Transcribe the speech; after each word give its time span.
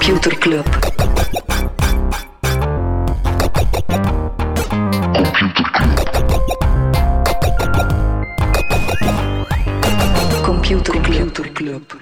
Computer 0.00 0.38
Club. 0.38 0.64
Computer 10.42 11.52
Club. 11.52 11.92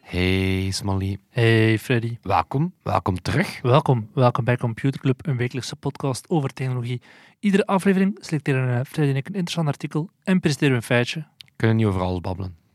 Hey 0.00 0.70
Smally, 0.70 1.18
Hey 1.30 1.78
Freddy, 1.78 2.18
welkom, 2.22 2.72
welkom 2.82 3.22
terug. 3.22 3.60
welkom. 3.62 4.08
Welkom 4.14 4.44
bij 4.44 4.56
Computer 4.56 5.00
Club, 5.00 5.26
een 5.26 5.36
wekelijkse 5.36 5.76
podcast 5.76 6.30
over 6.30 6.52
technologie. 6.52 7.02
Iedere 7.40 7.66
aflevering 7.66 8.18
selecteren 8.20 8.78
eh, 8.78 8.84
Freddy 8.84 9.10
en 9.10 9.16
ik 9.16 9.26
een 9.26 9.34
interessant 9.34 9.68
artikel 9.68 10.10
en 10.22 10.40
presenteren 10.40 10.72
we 10.72 10.78
een 10.80 10.86
feitje. 10.86 11.26
We 11.38 11.52
kunnen 11.56 11.76
niet 11.76 11.86
over 11.86 12.00
alles 12.00 12.20
babbelen. 12.20 12.65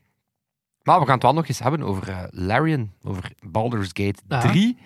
Maar 0.84 1.00
we 1.00 1.06
gaan 1.06 1.14
het 1.14 1.24
wel 1.24 1.34
nog 1.34 1.48
eens 1.48 1.60
hebben 1.60 1.82
over 1.84 2.10
eh, 2.10 2.24
Larian, 2.30 2.92
over 3.04 3.32
Baldur's 3.46 3.90
Gate 3.94 4.22
Aha. 4.28 4.50
3. 4.50 4.78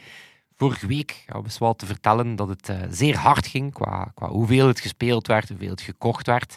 Vorige 0.55 0.87
week 0.87 1.23
we 1.27 1.55
wel 1.59 1.75
te 1.75 1.85
vertellen 1.85 2.35
dat 2.35 2.47
het 2.47 2.69
eh, 2.69 2.77
zeer 2.89 3.17
hard 3.17 3.47
ging 3.47 3.73
qua, 3.73 4.11
qua 4.13 4.27
hoeveel 4.27 4.67
het 4.67 4.79
gespeeld 4.79 5.27
werd, 5.27 5.49
hoeveel 5.49 5.69
het 5.69 5.81
gekocht 5.81 6.27
werd. 6.27 6.55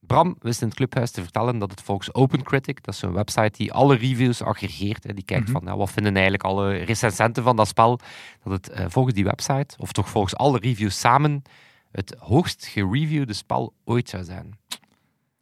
Bram 0.00 0.36
wist 0.40 0.60
in 0.60 0.66
het 0.66 0.76
clubhuis 0.76 1.10
te 1.10 1.22
vertellen 1.22 1.58
dat 1.58 1.70
het 1.70 1.82
volgens 1.82 2.14
OpenCritic, 2.14 2.82
dat 2.84 2.94
is 2.94 3.02
een 3.02 3.12
website 3.12 3.50
die 3.56 3.72
alle 3.72 3.96
reviews 3.96 4.42
aggregeert, 4.42 5.02
die 5.14 5.24
kijkt 5.24 5.48
Mhm. 5.48 5.64
van 5.64 5.76
wat 5.76 5.90
vinden 5.90 6.12
eigenlijk 6.12 6.44
alle 6.44 6.72
recensenten 6.76 7.42
van 7.42 7.56
dat 7.56 7.68
spel, 7.68 7.98
dat 8.44 8.52
het 8.52 8.68
eh, 8.68 8.84
volgens 8.88 9.14
die 9.14 9.24
website, 9.24 9.76
of 9.78 9.92
toch 9.92 10.08
volgens 10.08 10.36
alle 10.36 10.58
reviews 10.58 10.98
samen, 10.98 11.42
het 11.90 12.16
hoogst 12.18 12.66
gereviewde 12.66 13.32
spel 13.32 13.72
ooit 13.84 14.08
zou 14.08 14.24
zijn. 14.24 14.58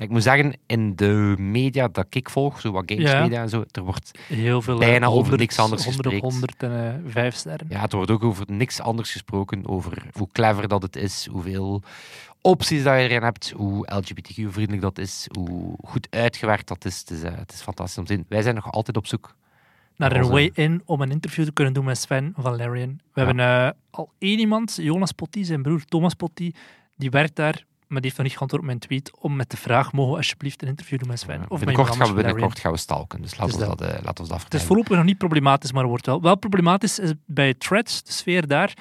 Ik 0.03 0.11
moet 0.11 0.22
zeggen, 0.22 0.55
in 0.67 0.97
de 0.97 1.34
media 1.39 1.89
dat 1.89 2.06
ik 2.11 2.31
volg, 2.31 2.61
zo 2.61 2.72
wat 2.72 2.83
games 2.86 3.11
Ja. 3.11 3.22
media 3.22 3.42
en 3.42 3.48
zo, 3.48 3.64
er 3.70 3.83
wordt, 3.83 4.19
Heel 4.28 4.62
veel. 4.62 4.78
Bijna 4.78 5.06
over 5.06 5.19
100, 5.20 5.39
niks 5.41 5.59
anders 5.59 5.84
100 5.84 6.06
op 6.06 6.12
gespreekt. 6.12 6.34
100 6.34 6.62
en 6.62 7.05
eh, 7.06 7.11
5 7.12 7.34
sterren. 7.34 7.67
ja, 7.70 7.81
het 7.81 7.92
wordt 7.92 8.11
ook 8.11 8.25
over 8.25 8.44
niks 8.48 8.81
anders 8.81 9.12
gesproken, 9.12 9.69
over 9.69 10.03
hoe 10.12 10.28
clever 10.33 10.69
dat 10.69 10.83
het 10.83 10.97
is, 10.97 11.27
hoeveel 11.31 11.83
opties 12.41 12.83
dat 12.83 12.94
je 12.94 13.00
erin 13.00 13.22
hebt, 13.22 13.50
hoe 13.56 13.86
LGBTQ-vriendelijk 13.94 14.83
dat 14.83 14.98
is, 14.98 15.27
hoe 15.39 15.77
goed 15.84 16.06
uitgewerkt 16.11 16.69
dat 16.69 16.84
is. 16.84 16.98
Het 16.98 17.11
is, 17.11 17.22
eh, 17.22 17.33
het 17.37 17.53
is 17.53 17.61
fantastisch 17.62 17.98
om 17.98 18.05
te 18.05 18.12
zien. 18.14 18.25
Wij 18.28 18.42
zijn 18.42 18.55
nog 18.55 18.72
altijd 18.72 18.97
op 18.97 19.06
zoek. 19.06 19.34
Naar 19.97 20.12
een 20.12 20.19
Onze- 20.20 20.33
way 20.33 20.50
in 20.55 20.83
om 20.84 21.00
een 21.00 21.11
interview 21.11 21.44
te 21.44 21.53
kunnen 21.53 21.72
doen 21.72 21.84
met 21.84 21.98
Sven 21.98 22.33
van 22.37 22.56
Larian. 22.56 23.00
We 23.12 23.20
hebben 23.22 23.41
eh, 23.41 23.70
al 23.91 24.11
één 24.19 24.39
iemand, 24.39 24.77
Jonas 24.81 25.12
Potty, 25.12 25.42
zijn 25.42 25.62
broer 25.62 25.84
Thomas 25.84 26.14
Potty, 26.14 26.53
die 26.97 27.11
werkt 27.11 27.37
daar, 27.37 27.64
maar 27.92 28.00
die 28.00 28.10
heeft 28.10 28.16
nog 28.16 28.26
niet 28.26 28.36
geantwoord 28.36 28.62
op 28.62 28.68
mijn 28.68 28.78
tweet, 28.78 29.20
om 29.20 29.36
met 29.36 29.50
de 29.50 29.56
vraag, 29.56 29.92
mogen 29.92 30.10
we 30.10 30.16
alsjeblieft 30.16 30.62
een 30.62 30.68
interview 30.68 30.98
doen 30.98 31.08
met 31.08 31.18
Sven? 31.18 31.34
Of 31.34 31.40
met 31.40 31.50
iemand 31.50 31.64
binnenkort 31.64 31.96
gaan 31.96 32.08
we 32.08 32.22
binnenkort 32.22 32.58
gaan 32.58 32.72
we 32.72 32.78
stalken, 32.78 33.22
dus 33.22 33.30
laten 33.30 33.46
Dus 33.46 33.56
we 33.56 33.68
dat. 33.68 33.78
dat, 33.78 33.88
eh, 33.88 34.04
laten 34.04 34.24
we 34.24 34.30
dat 34.30 34.42
Het 34.42 34.54
is 34.54 34.62
voorlopig 34.62 34.96
nog 34.96 35.04
niet 35.04 35.18
problematisch, 35.18 35.72
maar 35.72 35.86
wordt 35.86 36.06
wel. 36.06 36.22
Wel 36.22 36.36
problematisch 36.36 36.98
is 36.98 37.12
bij 37.26 37.54
Threads, 37.54 38.02
de 38.02 38.12
sfeer 38.12 38.46
daar. 38.46 38.74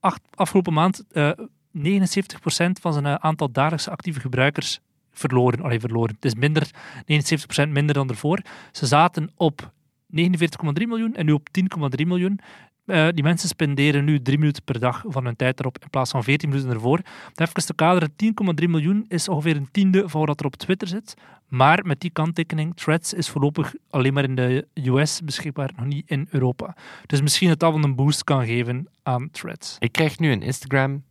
Acht, 0.00 0.20
afgelopen 0.34 0.72
maand 0.72 1.04
eh 1.10 1.30
79% 1.72 2.80
van 2.80 2.92
zijn 2.92 3.06
eh, 3.06 3.14
aantal 3.14 3.52
dagelijkse 3.52 3.90
actieve 3.90 4.20
gebruikers 4.20 4.80
verloren. 5.12 5.62
Allee, 5.62 5.80
verloren. 5.80 6.14
Het 6.14 6.24
is 6.24 6.34
minder, 6.34 6.70
79% 7.04 7.68
minder 7.68 7.94
dan 7.94 8.08
ervoor. 8.08 8.42
Ze 8.72 8.86
zaten 8.86 9.30
op 9.36 9.72
49,3 10.06 10.86
miljoen 10.86 11.14
en 11.14 11.26
nu 11.26 11.32
op 11.32 11.48
10,3 11.50 12.06
miljoen. 12.06 12.40
Eh, 12.88 13.08
die 13.14 13.22
mensen 13.22 13.48
spenderen 13.48 14.04
nu 14.04 14.22
drie 14.22 14.38
minuten 14.38 14.62
per 14.62 14.80
dag 14.80 15.04
van 15.06 15.24
hun 15.24 15.36
tijd 15.36 15.60
erop 15.60 15.78
in 15.80 15.90
plaats 15.90 16.10
van 16.10 16.24
14 16.24 16.48
minuten 16.48 16.70
ervoor. 16.70 17.00
Even 17.34 17.66
te 17.66 17.74
kaderen, 17.74 18.12
10,3 18.16 18.68
miljoen 18.68 19.04
is 19.08 19.28
ongeveer 19.28 19.56
een 19.56 19.68
tiende 19.72 20.08
van 20.08 20.26
wat 20.26 20.40
er 20.40 20.46
op 20.46 20.56
Twitter 20.56 20.88
zit. 20.88 21.14
Maar 21.48 21.86
met 21.86 22.00
die 22.00 22.10
kanttekening, 22.10 22.76
Threads 22.76 23.12
is 23.12 23.28
voorlopig 23.28 23.74
alleen 23.90 24.12
maar 24.12 24.24
in 24.24 24.34
de 24.34 24.66
US 24.74 25.20
beschikbaar, 25.24 25.70
nog 25.76 25.86
niet 25.86 26.10
in 26.10 26.26
Europa. 26.30 26.76
Dus 27.06 27.20
misschien 27.20 27.48
dat 27.48 27.58
dat 27.58 27.74
een 27.74 27.94
boost 27.94 28.24
kan 28.24 28.46
geven 28.46 28.88
aan 29.02 29.30
Threads. 29.30 29.76
Ik 29.78 29.92
krijg 29.92 30.18
nu 30.18 30.32
een 30.32 30.42
Instagram 30.42 31.02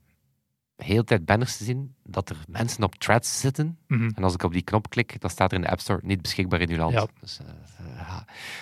de 0.78 0.84
hele 0.86 1.04
tijd 1.04 1.26
banners 1.26 1.58
te 1.58 1.64
zien 1.64 1.96
dat 2.04 2.30
er 2.30 2.38
mensen 2.48 2.84
op 2.84 2.96
threads 2.96 3.40
zitten. 3.40 3.78
Mhm. 3.88 4.10
En 4.16 4.24
als 4.24 4.34
ik 4.34 4.44
op 4.44 4.52
die 4.54 4.62
knop 4.62 4.90
klik, 4.90 5.22
dan 5.22 5.30
staat 5.30 5.52
er 5.52 5.58
in 5.58 5.64
de 5.64 5.70
App 5.70 5.80
Store 5.80 6.00
niet 6.04 6.22
beschikbaar 6.22 6.62
in 6.62 6.70
uw 6.70 6.78
land. 6.78 6.94
Ja. 6.94 7.08
Dus, 7.20 7.40
eh, 7.40 8.18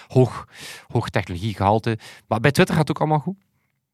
hoog, 0.07 0.47
hoog 0.87 1.09
technologiegehalte. 1.09 1.97
Maar 2.27 2.39
bij 2.39 2.51
Twitter 2.51 2.75
gaat 2.75 2.87
het 2.87 2.95
ook 2.97 3.03
allemaal 3.03 3.23
goed. 3.23 3.37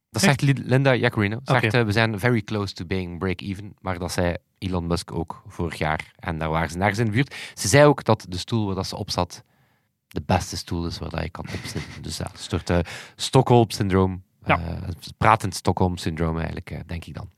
Dat 0.09 0.21
zegt 0.21 0.41
Li- 0.41 0.61
Linda 0.65 0.95
Jaccarino. 0.95 1.39
Zegt, 1.43 1.73
eh, 1.73 1.83
we 1.83 1.91
zijn 1.91 2.19
very 2.19 2.41
close 2.41 2.73
to 2.73 2.85
being 2.85 3.19
break-even. 3.19 3.73
Maar 3.79 3.99
dat 3.99 4.11
zei 4.11 4.35
Elon 4.57 4.87
Musk 4.87 5.11
ook 5.11 5.43
vorig 5.47 5.77
jaar. 5.77 6.11
En 6.19 6.37
daar 6.37 6.49
waren 6.49 6.69
ze 6.95 6.99
in 7.01 7.05
de 7.05 7.11
buurt. 7.11 7.35
Ze 7.53 7.67
zei 7.67 7.85
ook 7.85 8.03
dat 8.03 8.25
de 8.29 8.37
stoel 8.37 8.65
waar 8.65 8.75
dat 8.75 8.87
ze 8.87 8.95
op 8.95 9.11
zat 9.11 9.43
de 10.07 10.21
beste 10.25 10.57
stoel 10.57 10.85
is 10.85 10.97
waar 10.97 11.09
dat 11.09 11.23
je 11.23 11.29
kan 11.29 11.45
opzitten. 11.53 12.01
Dus 12.01 12.17
ja, 12.17 12.25
een 12.31 12.37
soort 12.39 12.69
eh, 12.69 12.79
Stockholm-syndroom. 13.15 14.23
Ja. 14.45 14.59
Pratend 15.17 15.55
Stockholm-syndroom 15.55 16.35
eigenlijk, 16.35 16.81
denk 16.87 17.05
ik 17.05 17.13
dan. 17.13 17.29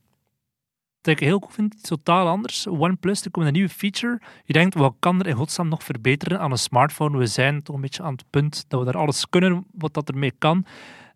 Ik 1.07 1.19
heel 1.19 1.39
cool 1.39 1.51
vind, 1.51 1.73
iets 1.73 1.89
totaal 1.89 2.27
anders. 2.27 2.67
OnePlus, 2.67 3.25
er 3.25 3.31
komt 3.31 3.45
een 3.45 3.53
nieuwe 3.53 3.69
feature. 3.69 4.21
Je 4.45 4.53
denkt, 4.53 4.75
wat 4.75 4.95
kan 4.99 5.19
er 5.19 5.27
in 5.27 5.35
godsnaam 5.35 5.67
nog 5.67 5.83
verbeteren 5.83 6.39
aan 6.39 6.51
een 6.51 6.57
smartphone? 6.57 7.17
We 7.17 7.25
zijn 7.25 7.63
toch 7.63 7.75
een 7.75 7.81
beetje 7.81 8.03
aan 8.03 8.13
het 8.13 8.25
punt 8.29 8.65
dat 8.67 8.79
we 8.79 8.85
daar 8.85 9.01
alles 9.01 9.29
kunnen 9.29 9.65
wat 9.71 9.93
dat 9.93 10.09
ermee 10.09 10.33
kan. 10.37 10.65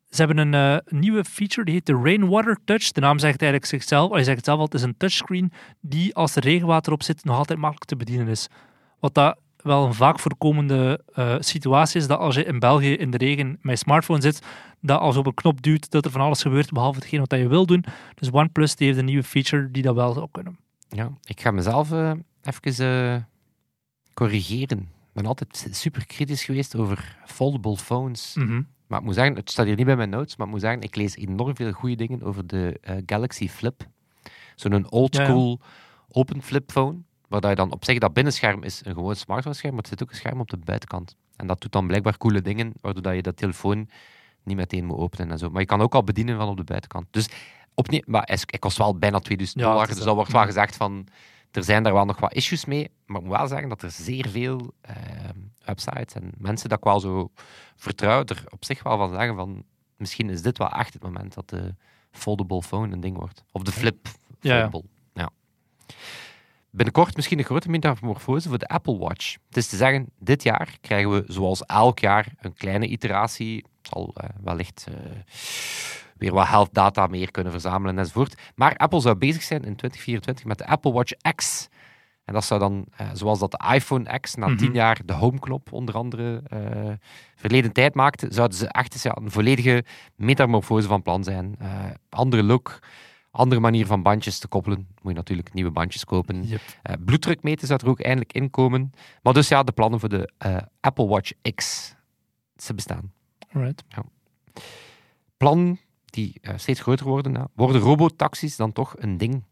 Ze 0.09 0.23
hebben 0.23 0.37
een 0.37 0.53
eh, 0.53 0.99
nieuwe 0.99 1.23
feature, 1.23 1.65
die 1.65 1.73
heet 1.73 1.85
de 1.85 1.99
Rainwater 2.03 2.57
Touch. 2.65 2.91
De 2.91 3.01
naam 3.01 3.19
zegt 3.19 3.41
eigenlijk 3.41 3.71
zichzelf, 3.71 4.11
hij 4.11 4.23
zegt 4.23 4.37
het 4.37 4.45
zelf 4.45 4.57
al, 4.57 4.65
het 4.65 4.73
is 4.73 4.81
een 4.81 4.97
touchscreen 4.97 5.51
die 5.81 6.15
als 6.15 6.35
er 6.35 6.43
regenwater 6.43 6.93
op 6.93 7.03
zit 7.03 7.23
nog 7.23 7.37
altijd 7.37 7.59
makkelijk 7.59 7.89
te 7.89 7.95
bedienen 7.95 8.27
is. 8.27 8.47
Wat 8.99 9.13
dat 9.13 9.37
wel 9.67 9.85
een 9.85 9.93
vaak 9.93 10.19
voorkomende 10.19 11.01
eh, 11.13 11.35
situatie 11.39 11.99
is, 12.01 12.07
dat 12.07 12.19
als 12.19 12.35
je 12.35 12.43
in 12.43 12.59
België 12.59 12.93
in 12.93 13.11
de 13.11 13.17
regen 13.17 13.47
met 13.61 13.71
je 13.71 13.75
smartphone 13.85 14.21
zit, 14.21 14.41
dat 14.81 14.99
als 14.99 15.13
je 15.13 15.19
op 15.19 15.25
een 15.25 15.33
knop 15.33 15.61
duwt, 15.61 15.91
dat 15.91 16.05
er 16.05 16.11
van 16.11 16.21
alles 16.21 16.41
gebeurt, 16.41 16.71
behalve 16.71 16.99
hetgeen 16.99 17.19
wat 17.19 17.31
je 17.31 17.47
wil 17.47 17.65
doen. 17.65 17.85
Dus 18.15 18.31
OnePlus 18.31 18.75
die 18.75 18.87
heeft 18.87 18.99
een 18.99 19.05
nieuwe 19.05 19.23
feature 19.23 19.71
die 19.71 19.83
dat 19.83 19.95
wel 19.95 20.13
zou 20.13 20.27
kunnen. 20.31 20.57
Ja, 20.89 21.11
ik 21.23 21.41
ga 21.41 21.51
mezelf 21.51 21.91
eh, 21.91 22.11
even 22.43 23.13
eh, 23.13 23.21
corrigeren. 24.13 24.79
Ik 24.79 25.13
ben 25.23 25.25
altijd 25.25 25.67
super 25.71 26.05
kritisch 26.05 26.43
geweest 26.43 26.75
over 26.75 27.17
foldable 27.25 27.77
phones. 27.77 28.35
Mhm. 28.35 28.61
Maar 28.87 28.99
ik 28.99 29.05
moet 29.05 29.15
zeggen, 29.15 29.35
het 29.35 29.51
staat 29.51 29.65
hier 29.65 29.75
niet 29.75 29.85
bij 29.85 29.95
mijn 29.95 30.09
notes, 30.09 30.35
maar 30.35 30.45
ik 30.45 30.51
moet 30.53 30.61
zeggen, 30.61 30.81
ik 30.81 30.95
lees 30.95 31.15
enorm 31.15 31.55
veel 31.55 31.71
goede 31.71 31.95
dingen 31.95 32.23
over 32.23 32.47
de 32.47 32.79
Galaxy 33.05 33.49
Flip. 33.49 33.87
Zo'n 34.55 34.91
old 34.91 35.15
Ja, 35.15 35.21
ja. 35.21 35.27
school 35.27 35.59
open 36.11 36.41
flip 36.41 36.71
phone, 36.71 36.97
waar 37.27 37.49
je 37.49 37.55
dan 37.55 37.71
op 37.71 37.85
zich 37.85 37.97
dat 37.99 38.13
binnenscherm 38.13 38.63
is 38.63 38.81
een 38.85 38.93
gewoon 38.93 39.15
smartphone 39.15 39.55
scherm, 39.55 39.73
maar 39.73 39.83
er 39.83 39.89
zit 39.89 40.03
ook 40.03 40.09
een 40.09 40.15
scherm 40.15 40.39
op 40.39 40.49
de 40.49 40.57
buitenkant. 40.57 41.15
En 41.35 41.47
dat 41.47 41.61
doet 41.61 41.71
dan 41.71 41.87
blijkbaar 41.87 42.17
coole 42.17 42.41
dingen, 42.41 42.73
waardoor 42.81 43.01
dat 43.03 43.15
je 43.15 43.21
dat 43.21 43.37
telefoon 43.37 43.89
niet 44.43 44.55
meteen 44.57 44.85
moet 44.85 44.97
openen 44.97 45.31
en 45.31 45.37
zo. 45.37 45.49
Maar 45.49 45.61
je 45.61 45.67
kan 45.67 45.81
ook 45.81 45.95
al 45.95 46.03
bedienen 46.03 46.37
van 46.37 46.47
op 46.49 46.57
de 46.57 46.63
buitenkant. 46.63 47.05
Dus 47.11 47.29
opnieuw, 47.73 48.01
maar 48.05 48.23
hij 48.45 48.59
kost 48.59 48.77
wel 48.77 48.97
bijna 48.97 49.19
2000 49.19 49.59
Ja, 49.59 49.65
dollar, 49.65 49.87
het 49.87 49.95
dus 49.95 50.05
dat. 50.05 50.15
wordt 50.15 50.31
wel 50.31 50.43
gezegd 50.45 50.75
van, 50.75 51.07
er 51.51 51.63
zijn 51.63 51.83
daar 51.83 51.93
wel 51.93 52.05
nog 52.05 52.19
wat 52.19 52.33
issues 52.33 52.65
mee, 52.65 52.91
maar 53.05 53.21
ik 53.21 53.27
moet 53.27 53.37
wel 53.37 53.47
zeggen 53.47 53.69
dat 53.69 53.81
er 53.81 53.91
zeer 53.91 54.29
veel 54.29 54.73
eh, 54.81 54.95
websites 55.65 56.13
en 56.13 56.31
mensen 56.37 56.69
dat 56.69 56.77
ik 56.77 56.83
wel 56.83 56.99
zo 56.99 57.31
vertrouw, 57.75 58.23
er 58.25 58.43
op 58.49 58.65
zich 58.65 58.83
wel 58.83 58.97
van 58.97 59.09
zeggen 59.13 59.35
van, 59.35 59.63
misschien 59.97 60.29
is 60.29 60.41
dit 60.41 60.57
wel 60.57 60.69
echt 60.69 60.93
het 60.93 61.03
moment 61.03 61.33
dat 61.33 61.49
de 61.49 61.75
foldable 62.11 62.61
phone 62.61 62.93
een 62.93 62.99
ding 62.99 63.17
wordt. 63.17 63.43
Of 63.51 63.61
de 63.63 63.71
flip 63.71 64.07
Ja, 64.39 64.57
ja. 64.57 64.69
Ja. 65.13 65.29
Binnenkort 66.71 67.15
misschien 67.15 67.39
een 67.39 67.45
grote 67.45 67.69
metamorfose 67.69 68.49
voor 68.49 68.57
de 68.57 68.67
Apple 68.67 68.97
Watch. 68.97 69.35
Het 69.47 69.57
is 69.57 69.67
te 69.67 69.75
zeggen, 69.75 70.09
dit 70.19 70.43
jaar 70.43 70.77
krijgen 70.81 71.11
we 71.11 71.23
zoals 71.27 71.65
elk 71.65 71.99
jaar 71.99 72.27
een 72.39 72.53
kleine 72.53 72.87
iteratie. 72.87 73.55
Het 73.55 73.87
zal 73.93 74.11
eh, 74.15 74.29
wellicht 74.43 74.87
eh, 74.89 74.95
weer 76.17 76.33
wat 76.33 76.47
health 76.47 76.73
data 76.73 77.07
meer 77.07 77.31
kunnen 77.31 77.51
verzamelen 77.51 77.97
enzovoort. 77.97 78.41
Maar 78.55 78.75
Apple 78.75 78.99
zou 78.99 79.15
bezig 79.15 79.43
zijn 79.43 79.63
in 79.63 79.75
2024 79.75 80.45
met 80.45 80.57
de 80.57 80.67
Apple 80.67 80.91
Watch 80.91 81.11
X. 81.35 81.67
En 82.25 82.33
dat 82.33 82.45
zou 82.45 82.59
dan, 82.59 82.85
eh, 82.97 83.07
zoals 83.13 83.39
dat 83.39 83.51
de 83.51 83.71
iPhone 83.73 84.19
X 84.19 84.35
na 84.35 84.47
Mhm. 84.47 84.57
tien 84.57 84.73
jaar 84.73 84.99
de 85.05 85.13
homeknop 85.13 85.71
onder 85.73 85.95
andere 85.95 86.41
verleden 87.35 87.71
tijd 87.71 87.95
maakte, 87.95 88.27
zouden 88.29 88.57
ze 88.57 88.67
echt 88.67 88.93
eens, 88.93 89.03
ja, 89.03 89.17
een 89.21 89.31
volledige 89.31 89.83
metamorfose 90.15 90.87
van 90.87 91.01
plan 91.01 91.23
zijn. 91.23 91.57
Andere 92.09 92.43
look, 92.43 92.79
andere 93.37 93.61
manier 93.61 93.85
van 93.85 94.03
bandjes 94.03 94.39
te 94.39 94.47
koppelen. 94.47 94.77
Moet 94.77 95.11
je 95.11 95.17
natuurlijk 95.17 95.53
nieuwe 95.53 95.71
bandjes 95.71 96.05
kopen. 96.05 96.43
Yep. 96.43 97.41
Meten 97.41 97.67
zou 97.67 97.79
er 97.83 97.89
ook 97.89 98.01
eindelijk 98.01 98.33
in 98.33 98.49
komen. 98.49 98.91
Maar 99.21 99.33
dus 99.33 99.47
ja, 99.47 99.63
de 99.63 99.71
plannen 99.71 99.99
voor 99.99 100.09
de 100.09 100.31
eh, 100.37 100.57
Apple 100.79 101.07
Watch 101.07 101.31
X, 101.55 101.95
ze 102.55 102.73
bestaan. 102.73 103.11
Alright. 103.53 103.83
Plannen 105.37 105.79
die 106.05 106.37
eh, 106.41 106.53
steeds 106.57 106.79
groter 106.79 107.05
worden, 107.05 107.33
ja. 107.33 107.47
worden 107.53 107.81
robotaxis 107.81 108.55
dan 108.55 108.71
toch 108.71 108.95
een 108.97 109.17
ding? 109.17 109.43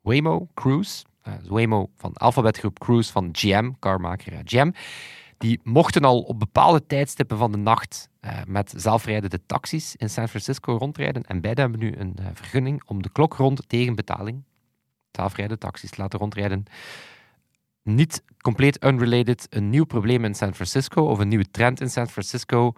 Waymo, 0.00 0.48
Cruise, 0.54 1.04
eh, 1.22 1.32
Waymo 1.48 1.90
van 1.96 2.12
Alphabetgroep 2.12 2.78
Cruise 2.78 3.12
van 3.12 3.28
GM, 3.32 3.70
carmaker 3.78 4.42
GM, 4.44 4.70
die 5.38 5.60
mochten 5.62 6.04
al 6.04 6.20
op 6.20 6.38
bepaalde 6.38 6.86
tijdstippen 6.86 7.38
van 7.38 7.52
de 7.52 7.58
nacht 7.58 8.09
eh, 8.20 8.38
met 8.46 8.72
zelfrijdende 8.76 9.46
taxis 9.46 9.96
in 9.96 10.10
San 10.10 10.28
Francisco 10.28 10.76
rondrijden. 10.76 11.22
En 11.22 11.40
beide 11.40 11.60
hebben 11.60 11.80
nu 11.80 11.94
een 11.96 12.16
eh, 12.18 12.26
vergunning 12.32 12.82
om 12.86 13.02
de 13.02 13.10
klok 13.10 13.34
rond 13.34 13.68
tegen 13.68 13.94
betaling 13.94 14.42
zelfrijdende 15.12 15.60
taxis 15.60 15.90
te 15.90 16.00
laten 16.00 16.18
rondrijden. 16.18 16.64
Niet 17.82 18.24
compleet 18.38 18.84
unrelated, 18.84 19.46
een 19.50 19.70
nieuw 19.70 19.84
probleem 19.84 20.24
in 20.24 20.34
San 20.34 20.54
Francisco 20.54 21.06
of 21.06 21.18
een 21.18 21.28
nieuwe 21.28 21.50
trend 21.50 21.80
in 21.80 21.90
San 21.90 22.08
Francisco. 22.08 22.72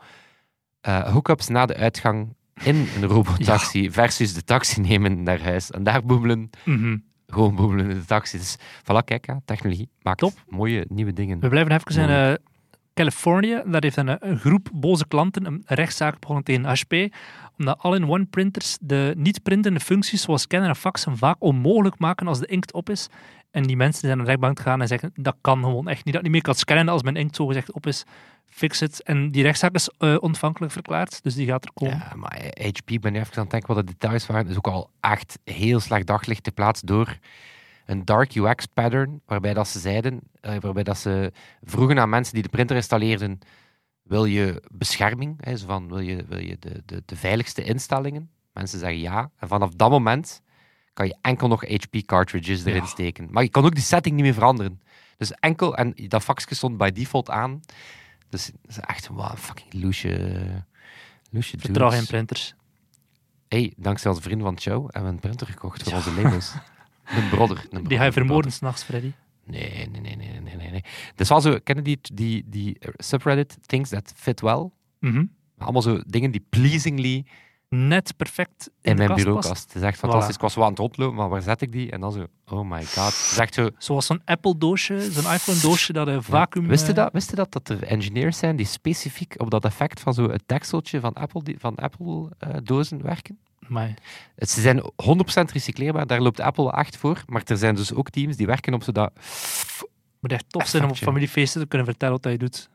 Eh 0.81 1.13
hookups 1.13 1.49
na 1.49 1.67
de 1.67 1.77
uitgang 1.77 2.35
in 2.63 2.89
een 2.97 3.07
robotaxi 3.07 3.91
versus 4.01 4.35
de 4.35 4.45
taxi 4.45 4.81
nemen 4.81 5.23
naar 5.23 5.43
huis 5.43 5.71
en 5.71 5.83
daar 5.83 6.05
boemelen. 6.05 6.51
Mhm. 6.65 6.97
Gewoon 7.27 7.55
boemelen 7.55 7.91
in 7.91 7.99
de 7.99 8.05
taxi. 8.05 8.39
Dus 8.39 8.57
voilà, 8.59 9.05
kijk, 9.05 9.27
ja, 9.27 9.41
technologie 9.45 9.89
maakt 10.03 10.19
Top. 10.19 10.45
mooie 10.49 10.87
nieuwe 10.89 11.13
dingen. 11.13 11.41
We 11.41 11.49
blijven 11.49 11.73
even 11.73 12.09
in 12.09 12.39
Californië. 12.95 13.63
Daar 13.67 13.83
heeft 13.83 13.97
een, 13.97 14.19
eh, 14.19 14.39
groep 14.39 14.69
boze 14.73 15.09
klanten 15.09 15.45
een 15.47 15.63
rechtszaak 15.67 16.21
begonnen 16.21 16.45
tegen 16.45 16.65
HP. 16.65 17.15
Omdat 17.59 17.79
all-in-one 17.79 18.25
printers 18.25 18.79
de 18.81 19.15
niet-printende 19.17 19.81
functies 19.81 20.23
zoals 20.23 20.43
scannen 20.43 20.69
en 20.69 20.77
faxen 20.77 21.17
vaak 21.17 21.37
onmogelijk 21.39 21.99
maken 21.99 22.27
als 22.27 22.39
de 22.39 22.47
inkt 22.47 22.73
op 22.73 22.91
is. 22.91 23.09
En 23.51 23.63
die 23.63 23.77
mensen 23.77 24.01
zijn 24.01 24.17
naar 24.17 24.25
de 24.25 24.31
rechtbank 24.31 24.59
gegaan 24.59 24.81
en 24.81 24.89
zeggen 24.89 25.11
dat 25.15 25.37
kan 25.41 25.63
gewoon 25.63 25.89
echt 25.89 26.05
niet. 26.05 26.15
Dat 26.15 26.23
niet 26.23 26.33
meer 26.33 26.43
kan 26.43 26.55
scannen 26.55 26.89
als 26.89 27.03
mijn 27.03 27.17
inkt 27.17 27.37
zogezegd 27.37 27.73
op 27.73 27.87
is. 27.87 28.05
Fix 28.47 28.81
het. 28.81 29.03
En 29.03 29.31
die 29.31 29.43
rechtszaak 29.43 29.75
is 29.75 29.91
eh, 29.99 30.17
ontvankelijk 30.21 30.73
verklaard. 30.73 31.23
Dus 31.23 31.35
die 31.35 31.47
gaat 31.47 31.65
er 31.65 31.73
komen. 31.75 31.97
Ja, 31.97 32.13
maar 32.17 32.53
HP, 32.61 32.91
ik 32.91 33.01
ben 33.01 33.13
nu 33.13 33.19
even 33.19 33.37
aan 33.37 33.43
het 33.43 33.51
denken 33.51 33.75
wat 33.75 33.87
de 33.87 33.93
details 33.93 34.27
waren, 34.27 34.49
is 34.49 34.57
ook 34.57 34.67
al 34.67 34.91
echt 35.01 35.39
heel 35.45 35.81
slecht 35.81 36.07
daglicht 36.07 36.45
te 36.45 36.53
plaatsen 36.53 36.87
door 36.87 37.19
een 37.87 38.05
dark 38.05 38.35
UX 38.35 38.67
pattern, 38.67 39.21
waarbij 39.27 39.55
dat 39.55 39.69
ze 39.69 39.79
zeiden, 39.79 40.21
eh, 40.41 40.57
waarbij 40.61 40.83
dat 40.83 40.99
ze 40.99 41.33
vroegen 41.63 41.99
aan 41.99 42.09
mensen 42.09 42.35
die 42.35 42.43
de 42.43 42.49
printer 42.49 42.77
installeerden, 42.77 43.39
wil 44.03 44.25
je 44.25 44.63
bescherming, 44.71 45.45
hè, 45.45 45.57
zo 45.57 45.67
van, 45.67 45.89
wil 45.89 45.99
je, 45.99 46.25
wil 46.29 46.39
je 46.39 46.57
de, 46.59 46.83
de, 46.87 47.03
de 47.07 47.17
veiligste 47.17 47.63
instellingen? 47.63 48.31
Mensen 48.53 48.79
zeggen 48.79 48.99
ja. 48.99 49.31
En 49.37 49.49
vanaf 49.49 49.71
dat 49.71 49.91
moment 49.91 50.43
kan 50.93 51.07
je 51.07 51.17
enkel 51.21 51.49
nog 51.49 51.61
HP 51.67 51.97
cartridges 52.07 52.65
erin 52.65 52.83
Ja. 52.83 52.87
steken. 52.87 53.29
Maar 53.31 53.43
je 53.43 53.49
kan 53.49 53.65
ook 53.65 53.75
die 53.75 53.83
setting 53.85 54.15
niet 54.15 54.25
meer 54.25 54.35
veranderen. 54.35 54.81
Dus 55.17 55.33
enkel, 55.33 55.77
en 55.77 55.95
dat 56.09 56.23
faxje 56.23 56.55
stond 56.55 56.77
by 56.77 56.91
default 56.91 57.31
aan. 57.31 57.61
Dus 58.29 58.47
dat 58.47 58.71
is 58.71 58.79
echt 58.79 59.09
een 59.09 59.15
wow, 59.15 59.37
fucking 59.37 59.83
loesje, 59.83 60.43
loesje 61.31 61.59
Vertrouw 61.59 61.91
geen 61.91 62.07
printers. 62.07 62.55
Hey, 63.49 63.73
dankzij 63.77 64.11
onze 64.11 64.23
vrienden 64.23 64.47
van 64.47 64.59
Chow 64.59 64.83
hebben 64.83 65.03
we 65.03 65.09
een 65.09 65.21
printer 65.21 65.47
gekocht 65.47 65.83
voor 65.83 65.93
onze 65.93 66.13
labels. 66.13 66.53
Een 67.05 67.29
brother. 67.29 67.67
Brother, 67.69 67.89
Die 67.89 67.99
ga 67.99 68.05
je 68.05 68.13
vermoorden 68.13 68.53
s'nachts, 68.53 68.83
Freddy. 68.83 69.13
Nee, 69.45 69.89
nee, 69.91 70.01
nee, 70.01 70.17
nee, 70.17 70.41
nee, 70.41 70.57
nee, 70.57 70.71
nee. 70.71 70.83
Dat 71.11 71.21
is 71.21 71.29
wel 71.29 71.41
zo, 71.41 71.59
kennen 71.65 71.85
die, 71.85 71.99
die, 72.15 72.45
die 72.47 72.77
subreddit 72.97 73.59
things 73.67 73.89
that 73.89 74.13
fit 74.17 74.41
well? 74.41 74.71
Mhm. 74.99 75.25
Allemaal 75.59 75.83
zo 75.83 76.01
dingen 76.07 76.31
die 76.31 76.47
pleasingly 76.49 77.25
Net 77.75 78.17
perfect 78.17 78.71
in, 78.81 78.91
in 78.91 78.97
mijn 78.97 79.09
kast 79.09 79.25
bureaukast. 79.25 79.65
Het 79.73 79.75
is 79.75 79.83
echt 79.83 79.97
Voilà. 79.97 80.01
fantastisch. 80.01 80.35
Ik 80.35 80.41
was 80.41 80.55
wel 80.55 80.65
aan 80.65 80.71
het 80.71 80.79
rondlopen, 80.79 81.17
maar 81.17 81.29
waar 81.29 81.43
zet 81.43 81.61
ik 81.61 81.73
die? 81.73 81.91
En 81.91 82.01
dan 82.01 82.13
zo, 82.13 82.27
oh 82.47 82.71
my 82.71 82.85
god. 82.85 83.05
Het 83.05 83.31
is 83.31 83.39
echt 83.39 83.55
zo... 83.55 83.69
Zoals 83.79 84.07
zo'n 84.07 84.21
Apple-doosje, 84.25 85.01
zo'n 85.13 85.33
iPhone-doosje 85.33 85.93
dat 85.93 86.07
een 86.07 86.23
vacuüm... 86.23 86.67
Wist 86.67 86.85
je 86.87 86.91
eh, 86.91 86.97
dat? 86.97 87.13
Wist 87.13 87.31
je 87.31 87.37
dat, 87.37 87.53
dat 87.53 87.69
er 87.69 87.83
engineers 87.83 88.39
zijn 88.39 88.57
die 88.57 88.67
specifiek 88.67 89.35
op 89.37 89.51
dat 89.51 89.65
effect 89.65 90.01
van 90.01 90.15
zo'n 90.15 90.41
dekseltje 90.47 91.01
van 91.01 91.13
Apple, 91.13 91.55
van 91.59 91.75
Apple 91.77 92.31
eh, 92.39 92.57
dozen 92.63 93.03
werken? 93.03 93.39
Het- 94.35 94.49
Ze 94.51 94.61
zijn 94.61 94.83
100% 94.97 95.51
recycleerbaar, 95.53 96.07
daar 96.07 96.21
loopt 96.21 96.41
Apple 96.41 96.65
wel 96.65 96.73
echt 96.73 96.97
voor. 96.97 97.23
Maar 97.27 97.43
er 97.45 97.57
zijn 97.57 97.75
dus 97.75 97.95
ook 97.95 98.11
teams 98.11 98.37
die 98.37 98.47
werken 98.47 98.75
op 98.75 98.83
zodat... 98.83 99.11
het 99.15 99.85
moet 100.21 100.33
echt 100.33 100.45
tof 100.49 100.67
zijn 100.67 100.83
om 100.85 100.91
op 100.91 100.97
familiefeesten 100.97 101.61
te 101.61 101.67
kunnen 101.67 101.87
vertellen 101.87 102.19
wat 102.23 102.33
je 102.33 102.39
doet. 102.39 102.71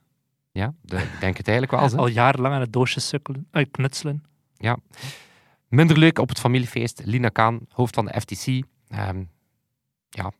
Ja, 0.51 0.73
de- 0.81 0.97
ik 0.97 1.19
denk 1.19 1.37
het 1.37 1.47
eigenlijk 1.47 1.71
wel. 1.71 1.99
Al 1.99 2.07
jarenlang 2.07 2.53
aan 2.55 2.61
het 2.61 2.73
doosje 2.73 2.99
sukkelen, 2.99 3.47
eh, 3.51 3.65
knutselen. 3.71 4.23
Minder 5.67 5.97
leuk 5.97 6.19
op 6.19 6.29
het 6.29 6.39
familiefeest. 6.39 7.01
Lina 7.05 7.29
Kaan, 7.29 7.59
hoofd 7.69 7.95
van 7.95 8.05
de 8.05 8.21
FTC. 8.21 8.63
Ehm, 8.87 9.23
ja, 10.09 10.31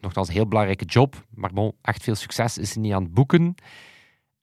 nogthans 0.00 0.28
een 0.28 0.34
heel 0.34 0.46
belangrijke 0.48 0.84
job. 0.84 1.24
Maar 1.30 1.52
bon, 1.52 1.72
echt 1.82 2.02
veel 2.02 2.14
succes 2.14 2.58
is 2.58 2.70
ze 2.72 2.78
niet 2.78 2.92
aan 2.92 3.02
het 3.02 3.14
boeken. 3.14 3.54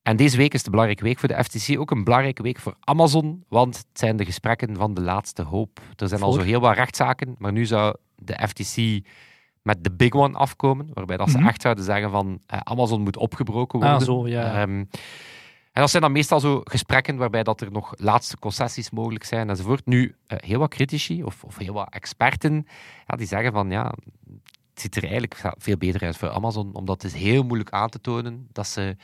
En 0.06 0.16
deze 0.16 0.38
week 0.38 0.54
is 0.54 0.63
de 0.63 0.69
belangrijke 0.69 1.04
week 1.04 1.19
voor 1.19 1.28
de 1.28 1.44
FTC. 1.44 1.80
Ook 1.80 1.92
een 1.92 2.04
belangrijke 2.04 2.42
week 2.44 2.60
voor 2.60 2.75
Amazon. 2.80 3.44
Want 3.50 3.78
het 3.78 3.86
zijn 3.94 4.18
de 4.18 4.25
gesprekken 4.25 4.75
van 4.75 4.94
de 4.94 5.02
laatste 5.02 5.42
hoop. 5.42 5.80
Er 5.96 6.07
zijn 6.07 6.22
al 6.22 6.31
zo 6.31 6.42
heel 6.42 6.60
wat 6.60 6.75
rechtszaken. 6.75 7.36
Maar 7.38 7.52
nu 7.52 7.66
zou 7.66 7.96
de 8.16 8.48
FTC 8.48 9.06
met 9.62 9.84
de 9.84 9.92
big 9.92 10.12
one 10.13 10.38
afkomen. 10.38 10.90
Waarbij 10.94 11.18
dat 11.18 11.30
ze 11.30 11.38
Mhm. 11.38 11.48
echt 11.48 11.62
zouden 11.62 11.84
zeggen 11.84 12.12
van 12.12 12.40
eh, 12.48 12.60
Amazon 12.63 13.02
moet 13.02 13.18
opgebroken 13.18 13.81
Ah, 13.81 13.90
worden. 13.90 14.06
zo, 14.07 14.28
ja. 14.28 14.62
Ehm, 14.62 14.69
en 15.72 15.81
dat 15.81 15.90
zijn 15.90 16.02
dan 16.04 16.12
meestal 16.12 16.40
zo 16.40 16.62
gesprekken 16.63 17.18
waarbij 17.18 17.44
dat 17.44 17.62
er 17.62 17.72
nog 17.72 17.94
laatste 17.96 18.38
concessies 18.40 18.90
mogelijk 18.90 19.24
zijn 19.24 19.50
enzovoort. 19.50 19.86
Nu, 19.86 20.16
eh, 20.28 20.38
heel 20.42 20.60
wat 20.60 20.69
critici 20.69 21.24
of, 21.24 21.44
of 21.44 21.57
heel 21.57 21.74
wat 21.74 21.88
experten, 21.90 22.68
ja, 23.07 23.16
die 23.16 23.28
zeggen 23.28 23.52
van 23.52 23.69
ja, 23.69 23.94
het 24.75 24.83
ziet 24.83 24.95
er 24.95 25.04
eigenlijk 25.04 25.42
veel 25.57 25.77
beter 25.77 26.01
uit 26.01 26.18
voor 26.18 26.30
Amazon, 26.30 26.74
omdat 26.74 27.01
het 27.01 27.13
is 27.13 27.19
heel 27.19 27.44
moeilijk 27.44 27.69
aan 27.69 27.89
te 27.89 28.01
tonen 28.01 28.48
dat 28.51 28.68
ze 28.68 28.95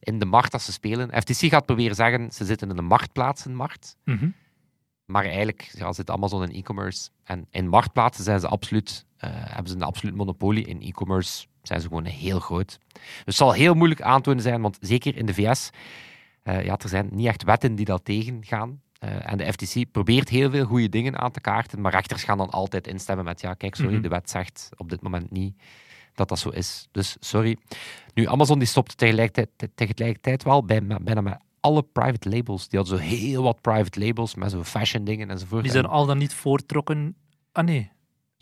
in 0.00 0.18
de 0.18 0.24
markt 0.24 0.52
dat 0.52 0.62
ze 0.62 0.72
spelen. 0.72 1.22
FTC 1.22 1.48
gaat 1.48 1.66
proberen 1.66 1.94
zeggen, 1.96 2.32
ze 2.32 2.44
zitten 2.44 2.70
in 2.70 2.78
een 2.78 2.84
marktplaatsenmarkt, 2.84 3.96
Mhm. 4.04 4.28
maar 5.04 5.24
eigenlijk 5.24 5.70
ja, 5.76 5.92
zit 5.92 6.10
Amazon 6.10 6.42
in 6.42 6.52
e-commerce. 6.52 7.08
En 7.24 7.46
in 7.50 7.68
marktplaatsen 7.68 8.24
zijn 8.24 8.40
ze 8.40 8.48
absoluut, 8.48 9.04
eh, 9.16 9.30
hebben 9.32 9.68
ze 9.68 9.74
een 9.74 9.82
absoluut 9.82 10.14
monopolie. 10.14 10.66
In 10.66 10.80
e-commerce 10.80 11.46
zijn 11.62 11.80
ze 11.80 11.88
gewoon 11.88 12.04
heel 12.04 12.40
groot. 12.40 12.78
Dus 12.92 13.02
het 13.24 13.34
zal 13.34 13.52
heel 13.52 13.74
moeilijk 13.74 14.02
aantonen 14.02 14.42
zijn, 14.42 14.60
want 14.62 14.78
zeker 14.80 15.16
in 15.16 15.26
de 15.26 15.34
VS, 15.34 15.70
eh, 16.42 16.64
ja, 16.64 16.76
er 16.78 16.88
zijn 16.88 17.08
niet 17.12 17.26
echt 17.26 17.42
wetten 17.42 17.74
die 17.74 17.84
dat 17.84 18.04
tegengaan. 18.04 18.80
Eh, 19.00 19.30
en 19.32 19.38
de 19.38 19.52
FTC 19.52 19.90
probeert 19.92 20.28
heel 20.28 20.50
veel 20.50 20.64
goede 20.64 20.88
dingen 20.88 21.18
aan 21.18 21.30
te 21.30 21.40
kaarten, 21.40 21.80
maar 21.80 21.92
rechters 21.92 22.22
gaan 22.24 22.38
dan 22.38 22.50
altijd 22.50 22.86
instemmen 22.86 23.24
met 23.24 23.40
ja, 23.40 23.54
kijk, 23.54 23.74
sorry, 23.74 23.92
Mhm. 23.92 24.02
de 24.02 24.08
wet 24.08 24.30
zegt 24.30 24.68
op 24.76 24.88
dit 24.90 25.02
moment 25.02 25.30
niet 25.30 25.62
dat 26.14 26.28
dat 26.28 26.38
zo 26.38 26.48
is. 26.48 26.88
Dus 26.92 27.16
sorry. 27.20 27.56
Nu, 28.14 28.26
Amazon 28.28 28.58
die 28.58 28.68
stopt 28.68 28.98
tegelijkertijd, 28.98 29.70
tegelijkertijd 29.74 30.42
wel 30.42 30.64
bij, 30.64 30.82
bijna 31.02 31.20
met 31.20 31.38
alle 31.60 31.82
private 31.82 32.28
labels. 32.28 32.68
Die 32.68 32.78
hadden 32.78 32.98
zo 32.98 33.04
heel 33.04 33.42
wat 33.42 33.60
private 33.60 34.00
labels 34.06 34.34
met 34.34 34.50
zo 34.50 34.62
fashion 34.64 35.04
dingen 35.04 35.30
enzovoort. 35.30 35.62
Die 35.62 35.72
zijn 35.72 35.86
al 35.86 36.06
dan 36.06 36.18
niet 36.18 36.34
voortrokken. 36.34 37.16
Ah 37.52 37.64
nee. 37.64 37.90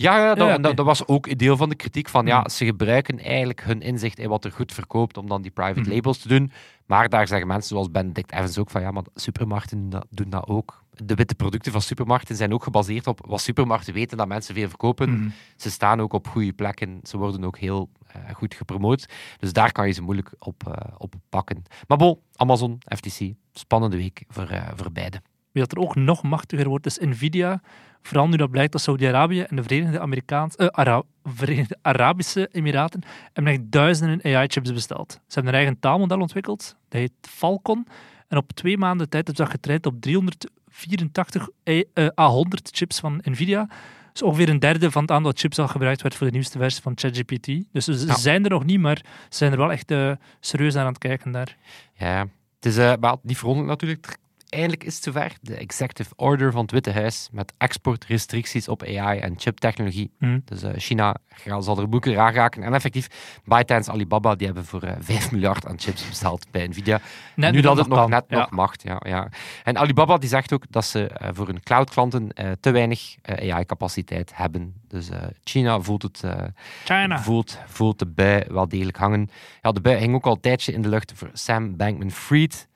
Ja, 0.01 0.19
ja, 0.19 0.35
dat, 0.35 0.49
Ja, 0.49 0.59
dat, 0.59 0.77
dat 0.77 0.87
was 0.87 1.07
ook 1.07 1.27
een 1.27 1.37
deel 1.37 1.57
van 1.57 1.69
de 1.69 1.75
kritiek 1.75 2.09
van 2.09 2.27
ja, 2.27 2.39
Hmm. 2.41 2.49
ze 2.51 2.65
gebruiken 2.65 3.19
eigenlijk 3.19 3.63
hun 3.63 3.81
inzicht 3.81 4.19
in 4.19 4.29
wat 4.29 4.45
er 4.45 4.53
goed 4.53 4.73
verkoopt 4.73 5.17
om 5.17 5.29
dan 5.29 5.43
die 5.43 5.51
private 5.51 5.81
Mhm. 5.81 5.91
labels 5.91 6.19
te 6.19 6.29
doen. 6.29 6.53
Maar 6.87 7.09
daar 7.09 7.27
zeggen 7.27 7.47
mensen 7.47 7.69
zoals 7.69 7.91
Benedict 7.91 8.33
Evans 8.33 8.59
ook 8.59 8.71
van 8.71 8.81
ja, 8.81 8.91
maar 8.91 9.03
supermarkten 9.15 9.89
doen 10.11 10.31
dat, 10.31 10.47
ook. 10.47 10.83
De 10.91 11.15
witte 11.15 11.35
producten 11.35 11.73
van 11.73 11.83
supermarkten 11.83 12.37
zijn 12.37 12.53
ook 12.53 12.63
gebaseerd 12.63 13.07
op 13.07 13.21
wat 13.27 13.41
supermarkten 13.41 13.95
weten 13.95 14.17
dat 14.17 14.29
mensen 14.29 14.55
veel 14.55 14.69
verkopen. 14.69 15.11
Mhm. 15.11 15.29
Ze 15.57 15.71
staan 15.71 16.01
ook 16.01 16.13
op 16.13 16.27
goede 16.29 16.53
plekken. 16.53 17.01
Ze 17.03 17.17
worden 17.17 17.45
ook 17.45 17.59
heel 17.59 17.89
eh, 18.07 18.35
goed 18.35 18.55
gepromoot. 18.55 19.07
Dus 19.39 19.53
daar 19.53 19.73
kan 19.73 19.87
je 19.87 19.93
ze 19.93 20.03
moeilijk 20.03 20.33
op, 20.39 20.67
eh, 20.67 20.95
op 20.99 21.15
pakken. 21.29 21.63
Maar 21.87 21.99
bon, 21.99 22.19
Amazon, 22.35 22.79
FTC, 22.97 23.33
spannende 23.53 23.97
week 23.97 24.25
voor, 24.29 24.49
eh, 24.49 24.69
voor 24.75 24.93
beide. 24.93 25.23
Wie 25.53 25.63
dat 25.63 25.73
er 25.73 25.79
ook 25.79 25.95
nog 25.95 26.23
machtiger 26.23 26.69
wordt, 26.69 26.87
is 26.87 26.99
Nvidia. 26.99 27.61
Vooral 28.03 28.29
nu 28.29 28.37
dat 28.37 28.51
blijkt 28.51 28.73
dat 28.73 28.81
Saudi-Arabië 28.81 29.41
en 29.41 29.57
de 29.57 29.63
Verenigde, 29.63 30.01
Amerikaans, 30.01 30.57
eh, 30.57 30.67
Ara- 30.67 31.03
Verenigde 31.25 31.77
Arabische 31.83 32.49
Emiraten 32.53 33.03
hebben 33.33 33.53
echt 33.53 33.63
duizenden 33.65 34.25
AI-chips 34.25 34.73
besteld. 34.73 35.13
Ze 35.13 35.19
hebben 35.35 35.53
een 35.53 35.59
eigen 35.59 35.79
taalmodel 35.81 36.21
ontwikkeld, 36.21 36.77
dat 36.89 37.01
heet 37.01 37.13
Falcon. 37.21 37.87
En 38.29 38.37
op 38.37 38.53
twee 38.53 38.79
maanden 38.79 39.09
tijd 39.09 39.27
hebben 39.27 39.35
ze 39.47 39.51
dat 39.51 39.61
getraind 39.61 39.87
op 39.87 40.01
384 40.01 41.49
A- 41.69 41.83
eh, 41.95 42.07
A100 42.15 42.69
chips 42.71 43.01
van 43.01 43.21
Nvidia. 43.23 43.69
Dus 44.13 44.23
ongeveer 44.23 44.49
een 44.49 44.59
derde 44.59 44.91
van 44.91 45.03
het 45.03 45.11
aantal 45.11 45.33
chips 45.35 45.57
dat 45.57 45.71
gebruikt 45.71 46.03
werd 46.03 46.15
voor 46.15 46.27
de 46.27 46.33
nieuwste 46.33 46.59
versie 46.59 46.83
van 46.83 46.93
ChatGPT. 46.95 47.47
Dus 47.73 47.85
ze 47.85 48.07
Ja. 48.07 48.15
zijn 48.17 48.45
er 48.45 48.51
nog 48.51 48.65
niet, 48.65 48.81
maar 48.81 48.97
ze 49.29 49.37
zijn 49.37 49.53
er 49.53 49.59
wel 49.59 49.73
echt 49.73 49.91
eh, 49.91 50.13
serieus 50.41 50.75
naar 50.75 50.83
aan 50.85 50.89
het 50.93 50.99
kijken 50.99 51.31
daar. 51.33 51.57
Ja, 51.95 52.27
het 52.61 52.67
is 52.67 52.77
maar 53.01 53.17
niet 53.23 53.37
verwonderlijk 53.39 53.81
natuurlijk. 53.81 54.19
Eindelijk 54.49 54.85
is 54.85 54.95
het 54.95 55.05
zover. 55.05 55.33
De 55.41 55.55
executive 55.57 56.13
order 56.17 56.53
van 56.53 56.63
het 56.63 56.71
Witte 56.71 56.93
Huis 56.93 57.29
met 57.33 57.53
exportrestricties 57.59 58.69
op 58.69 58.83
AI 58.83 59.19
en 59.19 59.35
chiptechnologie. 59.37 60.11
Mhm. 60.19 60.39
Dus 60.45 60.63
eh, 60.63 60.71
China 60.77 61.17
zal 61.59 61.79
er 61.79 61.89
boeken 61.89 62.13
raken. 62.15 62.63
En 62.63 62.75
effectief, 62.75 63.07
ByteDance, 63.45 63.91
Alibaba, 63.91 64.35
die 64.35 64.47
hebben 64.47 64.65
voor 64.65 64.83
eh 64.83 64.93
5 65.01 65.31
miljard 65.33 65.67
aan 65.67 65.79
chips 65.79 66.09
besteld 66.09 66.47
bij 66.51 66.67
Nvidia. 66.67 67.01
Net 67.37 67.53
nu 67.53 67.61
dat 67.61 67.77
het 67.77 67.87
nog 67.89 68.09
net 68.09 68.25
Ja. 68.29 68.39
nog 68.39 68.51
mag. 68.51 68.75
Ja, 68.83 69.01
ja. 69.07 69.29
En 69.65 69.79
Alibaba 69.79 70.19
die 70.19 70.29
zegt 70.29 70.53
ook 70.53 70.65
dat 70.71 70.85
ze 70.85 71.09
eh, 71.09 71.29
voor 71.33 71.47
hun 71.47 71.63
cloud-klanten 71.63 72.33
eh, 72.33 72.51
te 72.61 72.71
weinig 72.71 73.17
eh, 73.23 73.53
AI-capaciteit 73.55 74.31
hebben. 74.35 74.75
Dus 74.89 75.09
eh, 75.11 75.23
China 75.45 75.81
voelt, 75.81 76.03
het, 76.03 76.23
eh, 76.25 76.43
China. 76.85 77.19
voelt, 77.23 77.59
voelt 77.67 77.99
de 77.99 78.07
bui 78.07 78.45
wel 78.49 78.69
dedelijk 78.69 78.97
hangen. 78.97 79.31
Ja, 79.63 79.73
de 79.73 79.81
bui 79.81 79.97
hing 79.97 80.15
ook 80.15 80.27
al 80.27 80.33
een 80.35 80.41
tijdje 80.41 80.73
in 80.73 80.83
de 80.83 80.89
lucht 80.89 81.13
voor 81.15 81.31
Sam 81.33 81.77
Bankman-Fried. 81.77 82.67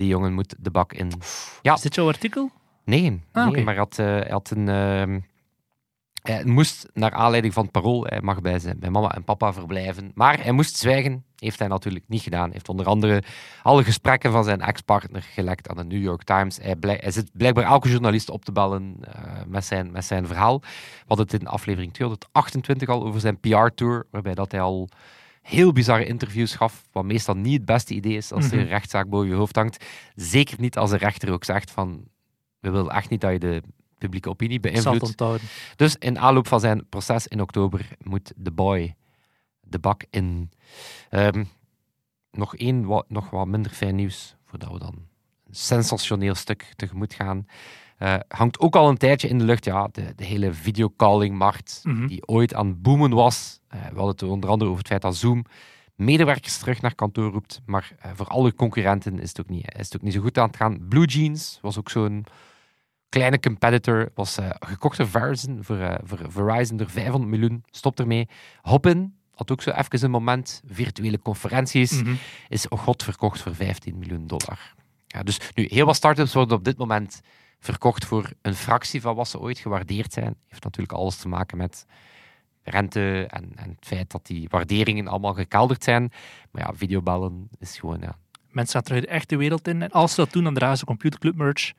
Die 0.00 0.08
jongen 0.08 0.32
moet 0.32 0.54
de 0.58 0.70
bak 0.70 0.92
in. 0.92 1.12
Ja. 1.62 1.74
Is 1.74 1.80
dit 1.80 1.94
jouw 1.94 2.06
artikel? 2.06 2.50
Nee, 2.84 3.20
Ah, 3.32 3.50
nee 3.50 3.64
maar 3.64 3.74
hij 3.74 3.82
had, 3.82 3.98
eh, 3.98 4.30
had 4.32 4.50
een... 4.50 4.68
ehm, 4.68 5.20
hij 6.22 6.44
moest 6.44 6.88
naar 6.92 7.12
aanleiding 7.12 7.52
van 7.52 7.62
het 7.62 7.72
parool, 7.72 8.04
hij 8.04 8.20
mag 8.20 8.40
bij, 8.40 8.58
zijn, 8.58 8.78
bij 8.78 8.90
mama 8.90 9.14
en 9.14 9.24
papa 9.24 9.52
verblijven. 9.52 10.10
Maar 10.14 10.42
hij 10.42 10.52
moest 10.52 10.76
zwijgen, 10.76 11.24
heeft 11.36 11.58
hij 11.58 11.68
natuurlijk 11.68 12.04
niet 12.08 12.22
gedaan. 12.22 12.42
Hij 12.42 12.52
heeft 12.52 12.68
onder 12.68 12.86
andere 12.86 13.22
alle 13.62 13.84
gesprekken 13.84 14.32
van 14.32 14.44
zijn 14.44 14.60
ex-partner 14.60 15.22
gelekt 15.22 15.68
aan 15.68 15.76
de 15.76 15.84
New 15.84 16.02
York 16.02 16.22
Times. 16.22 16.58
Hij, 16.62 17.10
zit 17.10 17.30
blijkbaar 17.32 17.64
elke 17.64 17.88
journalist 17.88 18.30
op 18.30 18.44
te 18.44 18.52
bellen 18.52 18.96
eh, 19.00 19.22
met, 19.46 19.64
zijn, 19.64 19.90
met 19.90 20.04
zijn 20.04 20.26
verhaal. 20.26 20.60
We 20.60 21.04
hadden 21.06 21.26
het 21.26 21.40
in 21.40 21.46
aflevering 21.46 21.92
228 21.92 22.88
al 22.88 23.06
over 23.06 23.20
zijn 23.20 23.40
PR-tour, 23.40 24.06
waarbij 24.10 24.34
dat 24.34 24.52
hij 24.52 24.60
al 24.60 24.88
heel 25.40 25.72
bizarre 25.72 26.04
interviews 26.06 26.54
gaf, 26.54 26.88
wat 26.92 27.04
meestal 27.04 27.34
niet 27.34 27.56
het 27.56 27.64
beste 27.64 27.94
idee 27.94 28.16
is 28.16 28.32
als 28.32 28.44
er 28.44 28.50
Mhm. 28.50 28.60
een 28.60 28.66
rechtszaak 28.66 29.08
boven 29.08 29.28
je 29.28 29.34
hoofd 29.34 29.56
hangt. 29.56 29.84
Zeker 30.14 30.60
niet 30.60 30.76
als 30.78 30.90
een 30.90 30.98
rechter 30.98 31.32
ook 31.32 31.44
zegt 31.44 31.70
van 31.70 32.04
we 32.60 32.70
willen 32.70 32.90
echt 32.94 33.10
niet 33.10 33.20
dat 33.20 33.32
je 33.32 33.38
de 33.38 33.62
publieke 33.98 34.28
opinie 34.28 34.60
beïnvloedt. 34.60 35.00
Dus 35.76 35.96
in 35.96 36.18
aanloop 36.18 36.46
van 36.46 36.60
zijn 36.60 36.88
proces 36.88 37.26
in 37.26 37.40
oktober 37.40 37.88
moet 38.02 38.32
de 38.36 38.50
boy 38.50 38.94
de 39.60 39.78
bak 39.78 40.04
in. 40.10 40.50
Ehm, 41.10 41.44
nog 42.30 42.56
één 42.56 42.84
wat, 42.84 43.04
nog 43.08 43.30
wat 43.30 43.46
minder 43.46 43.72
fijn 43.72 43.94
nieuws, 43.94 44.36
voordat 44.44 44.72
we 44.72 44.78
dan 44.78 44.94
sensationeel 45.50 46.34
stuk 46.34 46.72
tegemoet 46.76 47.14
gaan. 47.14 47.46
Eh, 47.98 48.14
hangt 48.28 48.58
ook 48.60 48.76
al 48.76 48.88
een 48.88 48.96
tijdje 48.96 49.28
in 49.28 49.38
de 49.38 49.44
lucht, 49.44 49.64
ja, 49.64 49.88
de, 49.92 50.12
de 50.16 50.24
hele 50.24 50.52
videocalling-markt 50.52 51.80
Mhm. 51.84 52.06
die 52.06 52.26
ooit 52.26 52.54
aan 52.54 52.66
het 52.66 52.82
boomen 52.82 53.10
was. 53.10 53.60
Eh, 53.68 53.80
we 53.80 53.86
hadden 53.86 54.06
het 54.08 54.22
onder 54.22 54.50
andere 54.50 54.70
over 54.70 54.82
het 54.82 54.90
feit 54.90 55.02
dat 55.02 55.16
Zoom 55.16 55.44
medewerkers 55.94 56.58
terug 56.58 56.80
naar 56.80 56.94
kantoor 56.94 57.32
roept, 57.32 57.60
maar 57.66 57.92
eh, 57.98 58.10
voor 58.14 58.26
alle 58.26 58.54
concurrenten 58.54 59.18
is 59.20 59.28
het, 59.28 59.40
ook 59.40 59.48
niet, 59.48 59.74
is 59.78 59.84
het 59.84 59.96
ook 59.96 60.02
niet 60.02 60.12
zo 60.12 60.20
goed 60.20 60.38
aan 60.38 60.46
het 60.46 60.56
gaan. 60.56 60.88
Blue 60.88 61.06
Jeans 61.06 61.58
was 61.62 61.78
ook 61.78 61.90
zo'n 61.90 62.24
kleine 63.08 63.40
competitor, 63.40 64.10
was 64.14 64.38
gekocht 64.60 64.96
door 64.96 65.08
Verizon, 65.08 65.58
voor, 65.64 66.00
voor 66.04 66.18
Verizon 66.28 66.76
door 66.76 66.90
500 66.90 67.30
miljoen, 67.30 67.64
stopt 67.70 68.00
ermee. 68.00 68.28
Hopin 68.62 69.14
had 69.34 69.50
ook 69.50 69.62
zo 69.62 69.70
even 69.70 70.04
een 70.04 70.10
moment, 70.10 70.62
virtuele 70.66 71.18
conferenties, 71.18 72.02
Mhm. 72.02 72.14
is 72.48 72.68
oh 72.68 72.78
god 72.78 73.02
verkocht 73.02 73.40
voor 73.42 73.54
15 73.54 73.98
miljoen 73.98 74.26
dollar. 74.26 74.74
Ja, 75.12 75.22
dus 75.22 75.38
nu, 75.54 75.66
heel 75.70 75.86
wat 75.86 75.96
startups 75.96 76.34
worden 76.34 76.56
op 76.56 76.64
dit 76.64 76.78
moment 76.78 77.20
verkocht 77.58 78.04
voor 78.04 78.32
een 78.42 78.54
fractie 78.54 79.00
van 79.00 79.14
wat 79.14 79.28
ze 79.28 79.40
ooit 79.40 79.58
gewaardeerd 79.58 80.12
zijn. 80.12 80.36
Heeft 80.48 80.64
natuurlijk 80.64 80.98
alles 80.98 81.16
te 81.16 81.28
maken 81.28 81.56
met 81.56 81.86
rente 82.62 83.26
en, 83.30 83.52
en 83.54 83.68
het 83.68 83.86
feit 83.86 84.10
dat 84.10 84.26
die 84.26 84.48
waarderingen 84.48 85.08
allemaal 85.08 85.34
gekelderd 85.34 85.84
zijn. 85.84 86.12
Maar 86.50 86.62
ja, 86.62 86.74
videobellen 86.74 87.48
is 87.58 87.78
gewoon, 87.78 88.00
ja, 88.00 88.16
Mensen 88.50 88.74
gaan 88.74 88.82
terug 88.82 89.00
de 89.00 89.06
echte 89.06 89.36
wereld 89.36 89.68
in. 89.68 89.82
En 89.82 89.90
als 89.90 90.14
ze 90.14 90.20
dat 90.20 90.32
doen, 90.32 90.44
dan 90.44 90.54
dragen 90.54 90.78
ze 90.78 90.84
computerclub 90.84 91.36
merch. 91.36 91.72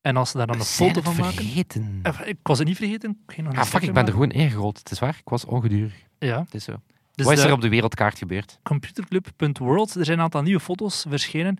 En 0.00 0.16
als 0.16 0.30
ze 0.30 0.36
daar 0.36 0.46
dan 0.46 0.58
een 0.58 0.64
zijn 0.64 0.88
foto 0.94 1.00
van 1.10 1.16
maken... 1.16 1.34
vergeten. 1.34 2.00
Eh, 2.02 2.20
Ik 2.24 2.38
was 2.42 2.58
het 2.58 2.66
niet 2.66 2.76
vergeten. 2.76 3.22
Ik 3.26 3.36
Ja, 3.52 3.64
fuck, 3.64 3.82
ik 3.82 3.92
ben 3.92 4.06
er 4.06 4.12
gewoon 4.12 4.30
ingerold. 4.30 4.78
Het 4.78 4.90
is 4.90 4.98
waar, 4.98 5.16
ik 5.20 5.28
was 5.28 5.44
ongedurig. 5.44 5.94
Ja. 6.18 6.40
Het 6.40 6.54
is 6.54 6.64
zo. 6.64 6.80
Dus 7.14 7.26
Wat 7.26 7.38
is 7.38 7.44
er 7.44 7.52
op 7.52 7.60
de 7.60 7.68
wereldkaart 7.68 8.18
gebeurd? 8.18 8.58
computerclub.world, 8.62 9.94
er 9.94 10.04
zijn 10.04 10.18
een 10.18 10.24
aantal 10.24 10.42
nieuwe 10.42 10.60
foto's 10.60 11.04
verschenen. 11.08 11.58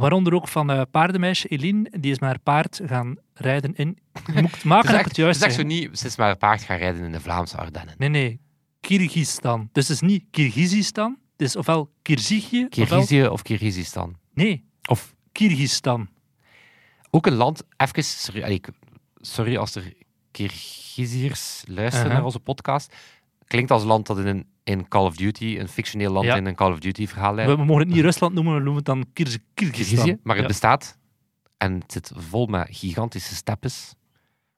Waaronder 0.00 0.34
ook 0.34 0.48
van 0.48 0.70
eh 0.70 0.82
paardenmeisje 0.90 1.48
Eline. 1.48 1.92
Die 2.00 2.10
is 2.10 2.18
met 2.18 2.28
haar 2.28 2.38
paard 2.38 2.80
gaan 2.84 3.16
rijden 3.34 3.74
in... 3.74 3.98
Moet 4.34 4.64
maken 4.64 4.98
Het 4.98 5.16
juist 5.16 5.40
het 5.40 5.50
is 5.50 5.56
zo 5.56 5.62
niet, 5.62 5.98
ze 5.98 6.06
is 6.06 6.16
maar 6.16 6.36
paard 6.36 6.62
gaan 6.62 6.76
rijden 6.78 7.04
in 7.04 7.12
de 7.12 7.20
Vlaamse 7.20 7.56
Ardennen. 7.56 7.94
Nee, 7.98 8.08
nee. 8.08 8.40
Kyrgyzstan. 8.80 9.68
Dus 9.72 9.88
het 9.88 10.02
is 10.02 10.08
niet 10.08 10.24
Kyrgyzstan. 10.30 11.18
Het 11.36 11.46
is 11.46 11.56
ofwel 11.56 11.90
Kyrgyzije, 12.02 12.66
ofwel... 12.70 12.86
Kirgizië 12.86 13.26
of 13.26 13.42
Kirgizistan? 13.42 14.16
Nee, 14.34 14.64
Of 14.88 15.14
Kyrgyzstan. 15.32 16.08
ook 17.10 17.26
een 17.26 17.34
land, 17.34 17.62
even, 17.76 18.04
sorry, 18.04 18.60
sorry 19.20 19.56
als 19.56 19.74
er 19.74 19.92
Kirgiziërs 20.30 21.62
luisteren 21.66 21.98
Uh-huh. 21.98 22.12
naar 22.16 22.24
onze 22.24 22.40
podcast. 22.40 22.94
Klinkt 23.48 23.70
als 23.70 23.84
land 23.84 24.06
dat 24.06 24.18
in 24.18 24.26
een 24.26 24.46
in 24.64 24.88
Call 24.88 25.04
of 25.04 25.16
Duty, 25.16 25.56
een 25.58 25.68
fictioneel 25.68 26.12
land 26.12 26.26
Ja. 26.26 26.36
in 26.36 26.46
een 26.46 26.54
Call 26.54 26.72
of 26.72 26.78
Duty 26.78 27.06
verhaal 27.06 27.30
We, 27.30 27.36
leidt. 27.36 27.56
we 27.60 27.64
mogen 27.64 27.82
het 27.86 27.94
niet 27.94 28.02
Rusland 28.04 28.34
noemen, 28.34 28.52
we 28.52 28.58
noemen 28.58 28.76
het 28.76 28.84
dan 28.84 29.04
Kyrgyzstan. 29.54 30.18
maar 30.22 30.34
het 30.34 30.42
Ja. 30.42 30.48
bestaat 30.50 30.98
en 31.56 31.72
het 31.74 31.92
zit 31.92 32.12
vol 32.14 32.46
met 32.46 32.66
gigantische 32.70 33.34
steppes. 33.34 33.94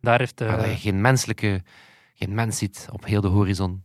Daar 0.00 0.18
heeft 0.18 0.40
eh, 0.40 0.48
waar 0.56 0.68
je 0.68 0.76
geen 0.76 1.00
menselijke, 1.00 1.62
geen 2.14 2.34
mens 2.34 2.58
ziet 2.58 2.88
op 2.92 3.04
heel 3.04 3.20
de 3.20 3.28
horizon. 3.28 3.84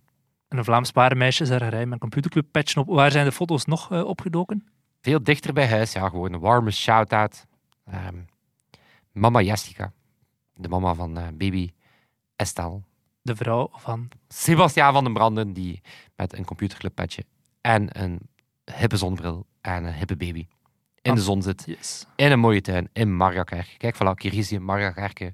een 0.50 0.64
Vlaams 0.64 0.92
paardenmeisje 0.92 1.44
is 1.44 1.50
gereden 1.50 1.80
met 1.84 1.92
een 1.92 2.00
computerclub 2.00 2.46
patchen 2.52 2.82
op. 2.82 2.88
Waar 2.88 3.12
zijn 3.12 3.26
de 3.26 3.32
foto's 3.32 3.66
nog 3.66 3.92
eh, 3.92 4.04
opgedoken? 4.06 4.68
Veel 5.02 5.24
dichter 5.24 5.54
bij 5.54 5.68
huis, 5.68 5.92
ja, 5.94 6.10
gewoon 6.10 6.34
een 6.34 6.40
warme 6.40 6.72
shout-out. 6.72 7.46
Ehm, 7.86 8.16
mama 9.12 9.42
Jessica, 9.42 9.94
de 10.54 10.68
mama 10.70 10.94
van 10.94 11.18
eh, 11.18 11.28
baby 11.34 11.72
Estelle. 12.36 12.82
De 13.26 13.36
vrouw 13.36 13.70
van... 13.74 14.08
Sebastiaan 14.28 14.94
van 14.94 15.04
den 15.04 15.14
Branden, 15.14 15.54
die 15.54 15.82
met 16.16 16.38
een 16.38 16.46
computerclubpetje 16.46 17.24
en 17.62 18.02
een 18.02 18.20
hippe 18.80 18.98
zonbril 18.98 19.46
en 19.62 19.84
een 19.84 19.94
hippe 19.94 20.16
baby 20.16 20.48
in 21.02 21.12
Ah. 21.12 21.18
de 21.18 21.24
zon 21.24 21.42
zit. 21.42 21.64
Yes. 21.66 22.06
In 22.16 22.32
een 22.32 22.40
mooie 22.40 22.62
tuin 22.62 22.90
in 22.94 23.16
Marjakerke. 23.16 23.78
Kijk, 23.78 23.96
voilà, 23.96 24.14
Kirgizië, 24.16 24.60
Marjakerke. 24.60 25.34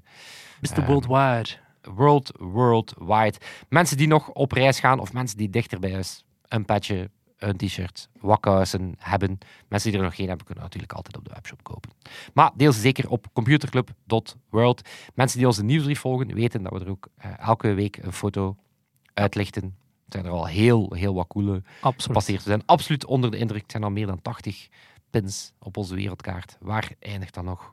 Mr. 0.60 0.78
Ehm, 0.78 0.86
Worldwide. 0.86 1.48
World, 1.82 2.32
worldwide. 2.38 3.38
Mensen 3.68 3.96
die 3.96 4.06
nog 4.06 4.28
op 4.28 4.52
reis 4.52 4.80
gaan 4.80 4.98
of 4.98 5.12
mensen 5.12 5.36
die 5.36 5.50
dichter 5.50 5.78
bij 5.78 5.92
huis 5.92 6.24
een 6.48 6.64
petje, 6.64 7.10
een 7.42 7.56
t-shirt, 7.56 8.08
wakkousen 8.20 8.94
hebben. 8.98 9.38
Mensen 9.68 9.90
die 9.90 9.98
er 9.98 10.04
nog 10.06 10.14
geen 10.14 10.28
hebben, 10.28 10.46
kunnen 10.46 10.64
natuurlijk 10.64 10.92
altijd 10.92 11.16
op 11.16 11.24
de 11.24 11.30
webshop 11.34 11.62
kopen. 11.62 11.90
Maar 12.34 12.50
deel 12.56 12.72
ze 12.72 12.80
zeker 12.80 13.08
op 13.10 13.26
computerclub.world. 13.32 14.82
Mensen 15.14 15.38
die 15.38 15.46
onze 15.46 15.64
nieuwsbrief 15.64 16.00
volgen, 16.00 16.34
weten 16.34 16.62
dat 16.62 16.72
we 16.72 16.78
er 16.80 16.90
ook 16.90 17.08
eh, 17.16 17.38
elke 17.38 17.72
week 17.72 17.96
een 17.96 18.12
foto 18.12 18.56
uitlichten. 19.14 19.62
Er 19.64 20.18
zijn 20.18 20.24
er 20.24 20.30
al 20.30 20.46
heel, 20.46 20.92
heel 20.94 21.14
wat 21.14 21.26
coole 21.26 21.62
gepasseerd. 22.02 22.42
We 22.42 22.48
zijn 22.48 22.62
absoluut 22.66 23.04
onder 23.06 23.30
de 23.30 23.36
indruk. 23.38 23.62
Het 23.62 23.70
zijn 23.70 23.82
al 23.84 23.90
meer 23.90 24.06
dan 24.06 24.22
80 24.22 24.68
pins 25.10 25.52
op 25.58 25.76
onze 25.76 25.94
wereldkaart. 25.94 26.56
Waar 26.60 26.92
eindigt 26.98 27.34
dat 27.34 27.44
nog? 27.44 27.72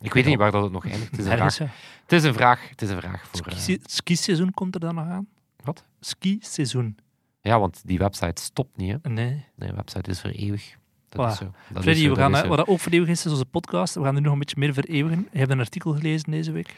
Ik 0.00 0.12
weet 0.14 0.24
niet 0.24 0.38
waar 0.38 0.50
dat 0.50 0.62
het 0.62 0.72
nog 0.72 0.84
eindigt. 0.86 1.10
Het 1.10 1.20
is 1.20 1.26
een 1.26 1.32
vraag. 1.36 1.58
Het 2.02 2.12
is 2.12 2.22
een 2.24 2.34
vraag, 2.34 2.68
het 2.68 2.82
is 2.82 2.90
een 2.90 3.00
vraag 3.00 3.26
voor... 3.26 3.52
Ski- 3.56 3.72
Het 3.72 3.90
skiseizoen 3.92 4.50
komt 4.54 4.74
er 4.74 4.80
dan 4.80 4.94
nog 4.94 5.06
aan? 5.06 5.26
Wat? 5.64 5.84
Ski-seizoen. 6.00 6.96
Ja, 7.42 7.60
want 7.60 7.80
die 7.84 7.98
website 7.98 8.42
stopt 8.42 8.76
niet. 8.76 8.90
Hè? 9.02 9.10
Nee. 9.10 9.44
Nee, 9.56 9.68
de 9.68 9.74
website 9.74 10.10
is 10.10 10.20
voor 10.20 10.30
eeuwig. 10.30 10.76
Dat 11.08 11.26
Voilà. 11.26 11.32
is 11.32 11.38
zo. 11.38 11.44
Dat 11.44 11.76
is 11.76 11.82
Freddy, 11.82 12.02
zo, 12.02 12.08
we 12.08 12.14
dat 12.14 12.18
gaan, 12.32 12.42
is 12.42 12.48
wat 12.48 12.66
ook 12.66 12.80
vereeuwigd 12.80 13.12
is, 13.12 13.24
is 13.26 13.32
onze 13.32 13.44
podcast. 13.44 13.94
We 13.94 14.02
gaan 14.02 14.16
er 14.16 14.22
nog 14.22 14.32
een 14.32 14.38
beetje 14.38 14.58
meer 14.58 14.72
vereeuwigen. 14.72 15.28
Je 15.32 15.38
hebt 15.38 15.50
een 15.50 15.58
artikel 15.60 15.92
gelezen 15.92 16.30
deze 16.30 16.52
week. 16.52 16.74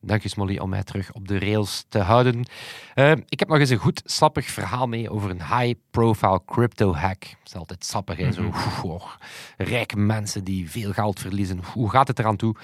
Dank 0.00 0.22
je, 0.22 0.28
Smolly, 0.28 0.58
om 0.58 0.68
mij 0.68 0.82
terug 0.82 1.12
op 1.12 1.28
de 1.28 1.38
rails 1.38 1.84
te 1.88 1.98
houden. 1.98 2.44
Eh, 2.94 3.10
ik 3.28 3.38
heb 3.38 3.48
nog 3.48 3.58
eens 3.58 3.70
een 3.70 3.76
goed 3.78 4.02
sappig 4.04 4.46
verhaal 4.46 4.86
mee 4.86 5.10
over 5.10 5.30
een 5.30 5.42
high-profile 5.58 6.40
crypto-hack. 6.46 7.20
Dat 7.20 7.38
is 7.44 7.54
altijd 7.54 7.84
sappig, 7.84 8.16
hè? 8.16 8.32
Zo, 8.32 8.50
oh, 8.82 9.12
rijke 9.56 9.96
mensen 9.96 10.44
die 10.44 10.70
veel 10.70 10.92
geld 10.92 11.20
verliezen. 11.20 11.60
Hoe 11.72 11.90
gaat 11.90 12.08
het 12.08 12.18
eraan 12.18 12.36
toe? 12.36 12.54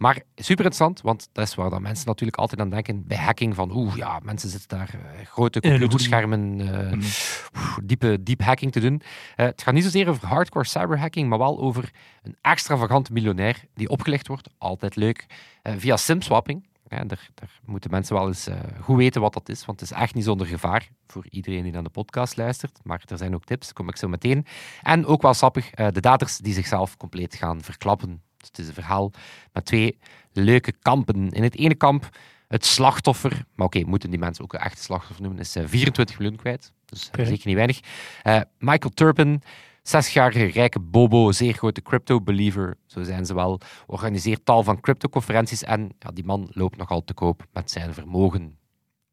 Maar 0.00 0.22
super 0.34 0.64
interessant, 0.64 1.00
want 1.00 1.28
dat 1.32 1.46
is 1.46 1.54
waar 1.54 1.70
dat 1.70 1.80
mensen 1.80 2.06
natuurlijk 2.06 2.38
altijd 2.38 2.60
aan 2.60 2.70
denken 2.70 3.06
bij 3.06 3.16
hacking. 3.16 3.54
Van 3.54 3.76
oeh, 3.76 3.96
ja, 3.96 4.20
mensen 4.22 4.48
zitten 4.48 4.68
daar 4.68 4.94
eh, 4.94 5.26
grote 5.26 5.60
computerschermen, 5.60 6.60
oeh, 6.60 7.78
diepe, 7.84 8.22
diep 8.22 8.42
hacking 8.42 8.72
te 8.72 8.80
doen. 8.80 9.02
Eh, 9.36 9.46
het 9.46 9.62
gaat 9.62 9.74
niet 9.74 9.84
zozeer 9.84 10.08
over 10.08 10.28
hardcore 10.28 10.64
cyberhacking, 10.64 11.28
maar 11.28 11.38
wel 11.38 11.60
over 11.60 11.90
een 12.22 12.36
extravagant 12.40 13.10
miljonair 13.10 13.64
die 13.74 13.88
opgelicht 13.88 14.26
wordt. 14.26 14.48
Altijd 14.58 14.96
leuk. 14.96 15.26
via 15.62 15.96
simswapping. 15.96 16.68
Ja, 16.88 17.04
daar, 17.04 17.28
daar 17.34 17.60
moeten 17.64 17.90
mensen 17.90 18.14
wel 18.14 18.26
eens 18.26 18.48
goed 18.80 18.96
weten 18.96 19.20
wat 19.20 19.32
dat 19.32 19.48
is, 19.48 19.64
want 19.64 19.80
het 19.80 19.90
is 19.90 19.96
echt 19.96 20.14
niet 20.14 20.24
zonder 20.24 20.46
gevaar 20.46 20.88
voor 21.06 21.26
iedereen 21.30 21.62
die 21.62 21.72
naar 21.72 21.82
de 21.82 21.90
podcast 21.90 22.36
luistert. 22.36 22.78
Maar 22.82 23.02
er 23.06 23.18
zijn 23.18 23.34
ook 23.34 23.44
tips, 23.44 23.72
kom 23.72 23.88
ik 23.88 23.96
zo 23.96 24.08
meteen. 24.08 24.46
En 24.82 25.06
ook 25.06 25.22
wel 25.22 25.34
sappig, 25.34 25.70
de 25.70 26.00
daders 26.00 26.38
die 26.38 26.54
zichzelf 26.54 26.96
compleet 26.96 27.34
gaan 27.34 27.62
verklappen. 27.62 28.22
Dus 28.40 28.48
het 28.48 28.58
is 28.58 28.68
een 28.68 28.74
verhaal 28.74 29.10
met 29.52 29.64
twee 29.64 29.98
leuke 30.32 30.72
kampen. 30.82 31.30
In 31.30 31.42
het 31.42 31.56
ene 31.56 31.74
kamp 31.74 32.08
het 32.48 32.66
slachtoffer, 32.66 33.44
maar 33.54 33.66
oké, 33.66 33.84
moeten 33.84 34.10
die 34.10 34.18
mensen 34.18 34.44
ook 34.44 34.52
een 34.52 34.60
echte 34.60 34.82
slachtoffer 34.82 35.22
noemen, 35.22 35.40
is 35.40 35.56
eh, 35.56 35.64
24 35.66 36.18
miljoen 36.18 36.36
kwijt. 36.36 36.72
Dus 36.84 37.10
eh, 37.10 37.26
zeker 37.26 37.46
niet 37.46 37.56
weinig. 37.56 37.80
Eh, 38.22 38.40
Michael 38.58 38.94
Turpin, 38.94 39.42
60-jarige 39.78 40.44
rijke 40.44 40.80
bobo, 40.80 41.32
zeer 41.32 41.52
grote 41.52 41.82
crypto-believer, 41.82 42.76
zo 42.86 43.02
zijn 43.02 43.26
ze 43.26 43.34
wel, 43.34 43.60
organiseert 43.86 44.44
tal 44.44 44.62
van 44.62 44.80
cryptoconferenties 44.80 45.62
en 45.62 45.94
ja, 45.98 46.10
die 46.10 46.24
man 46.24 46.48
loopt 46.52 46.76
nogal 46.76 47.04
te 47.04 47.14
koop 47.14 47.46
met 47.52 47.70
zijn 47.70 47.94
vermogen. 47.94 48.58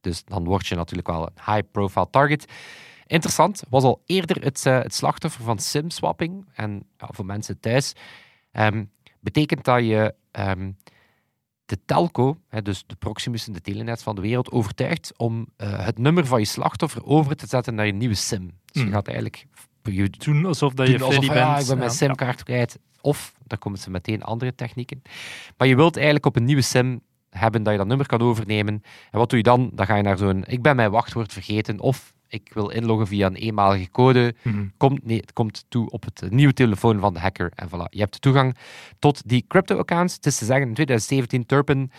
Dus 0.02 0.24
dan 0.24 0.44
word 0.44 0.68
je 0.68 0.76
natuurlijk 0.76 1.08
wel 1.08 1.24
een 1.24 1.54
high-profile 1.54 2.10
target. 2.10 2.46
Interessant, 3.06 3.64
was 3.70 3.84
al 3.84 4.02
eerder 4.06 4.44
het, 4.44 4.66
eh, 4.66 4.82
het 4.82 4.94
slachtoffer 4.94 5.44
van 5.44 5.60
simswapping. 5.60 6.50
En 6.54 6.84
ja, 6.98 7.08
voor 7.12 7.26
mensen 7.26 7.60
thuis 7.60 7.94
ehm, 8.52 8.86
betekent 9.32 9.64
dat 9.64 9.80
je 9.86 10.14
ehm, 10.32 10.72
de 11.66 11.78
telco, 11.86 12.38
hè, 12.48 12.62
dus 12.62 12.84
de 12.88 12.96
Proximus 12.96 13.48
en 13.48 13.54
de 13.54 13.62
telenets 13.62 14.04
van 14.04 14.16
de 14.16 14.22
wereld, 14.22 14.52
overtuigt 14.52 15.14
om 15.18 15.48
eh, 15.58 15.86
het 15.86 15.98
nummer 15.98 16.26
van 16.26 16.40
je 16.40 16.46
slachtoffer 16.46 17.06
over 17.06 17.36
te 17.36 17.48
zetten 17.48 17.76
naar 17.76 17.86
je 17.86 17.92
nieuwe 17.94 18.16
sim. 18.16 18.46
Dus 18.66 18.82
je 18.82 18.88
Mhm. 18.88 18.94
gaat 18.94 19.08
eigenlijk 19.08 19.46
je 19.84 20.10
Doen 20.10 20.46
alsof 20.46 20.74
dat 20.74 20.88
je 20.88 20.94
alsof, 20.94 21.08
Freddy 21.10 21.26
ja, 21.26 21.34
bent. 21.48 21.62
ik 21.62 21.68
ben 21.68 21.78
mijn 21.78 21.90
Ja. 21.90 21.96
simkaart 21.96 22.44
kwijt. 22.44 22.80
Of, 23.02 23.34
daar 23.46 23.58
komen 23.58 23.80
ze 23.80 23.90
meteen 23.90 24.24
andere 24.24 24.56
technieken. 24.56 25.02
Maar 25.58 25.68
je 25.68 25.76
wilt 25.76 25.96
eigenlijk 25.96 26.26
op 26.26 26.36
een 26.36 26.44
nieuwe 26.44 26.62
sim 26.62 27.02
hebben 27.30 27.64
dat 27.64 27.72
je 27.72 27.78
dat 27.80 27.88
nummer 27.88 28.06
kan 28.08 28.22
overnemen. 28.22 28.74
En 29.12 29.20
wat 29.20 29.30
doe 29.30 29.38
je 29.38 29.44
dan? 29.44 29.70
Dan 29.74 29.86
ga 29.86 29.96
je 29.96 30.04
naar 30.04 30.18
zo'n, 30.18 30.44
ik 30.48 30.62
ben 30.62 30.76
mijn 30.76 30.92
wachtwoord 30.92 31.34
vergeten, 31.34 31.80
of 31.80 32.14
ik 32.28 32.52
wil 32.54 32.70
inloggen 32.70 33.08
via 33.08 33.26
een 33.28 33.36
eenmalige 33.36 33.92
code. 33.92 34.36
Mhm. 34.44 34.66
Komt, 34.78 35.06
nee, 35.06 35.18
het 35.20 35.34
komt 35.34 35.66
toe 35.70 35.90
op 35.90 36.04
het 36.04 36.32
nieuwe 36.32 36.54
telefoon 36.54 37.00
van 37.00 37.14
de 37.14 37.20
hacker. 37.20 37.52
En 37.56 37.68
voilà, 37.68 37.90
je 37.90 38.00
hebt 38.00 38.22
toegang 38.22 38.56
tot 39.00 39.28
die 39.30 39.46
crypto-accounts. 39.48 40.16
Het 40.16 40.26
is 40.26 40.38
te 40.38 40.46
zeggen, 40.46 40.68
in 40.68 40.74
2017 40.74 41.46
Turpin 41.46 41.92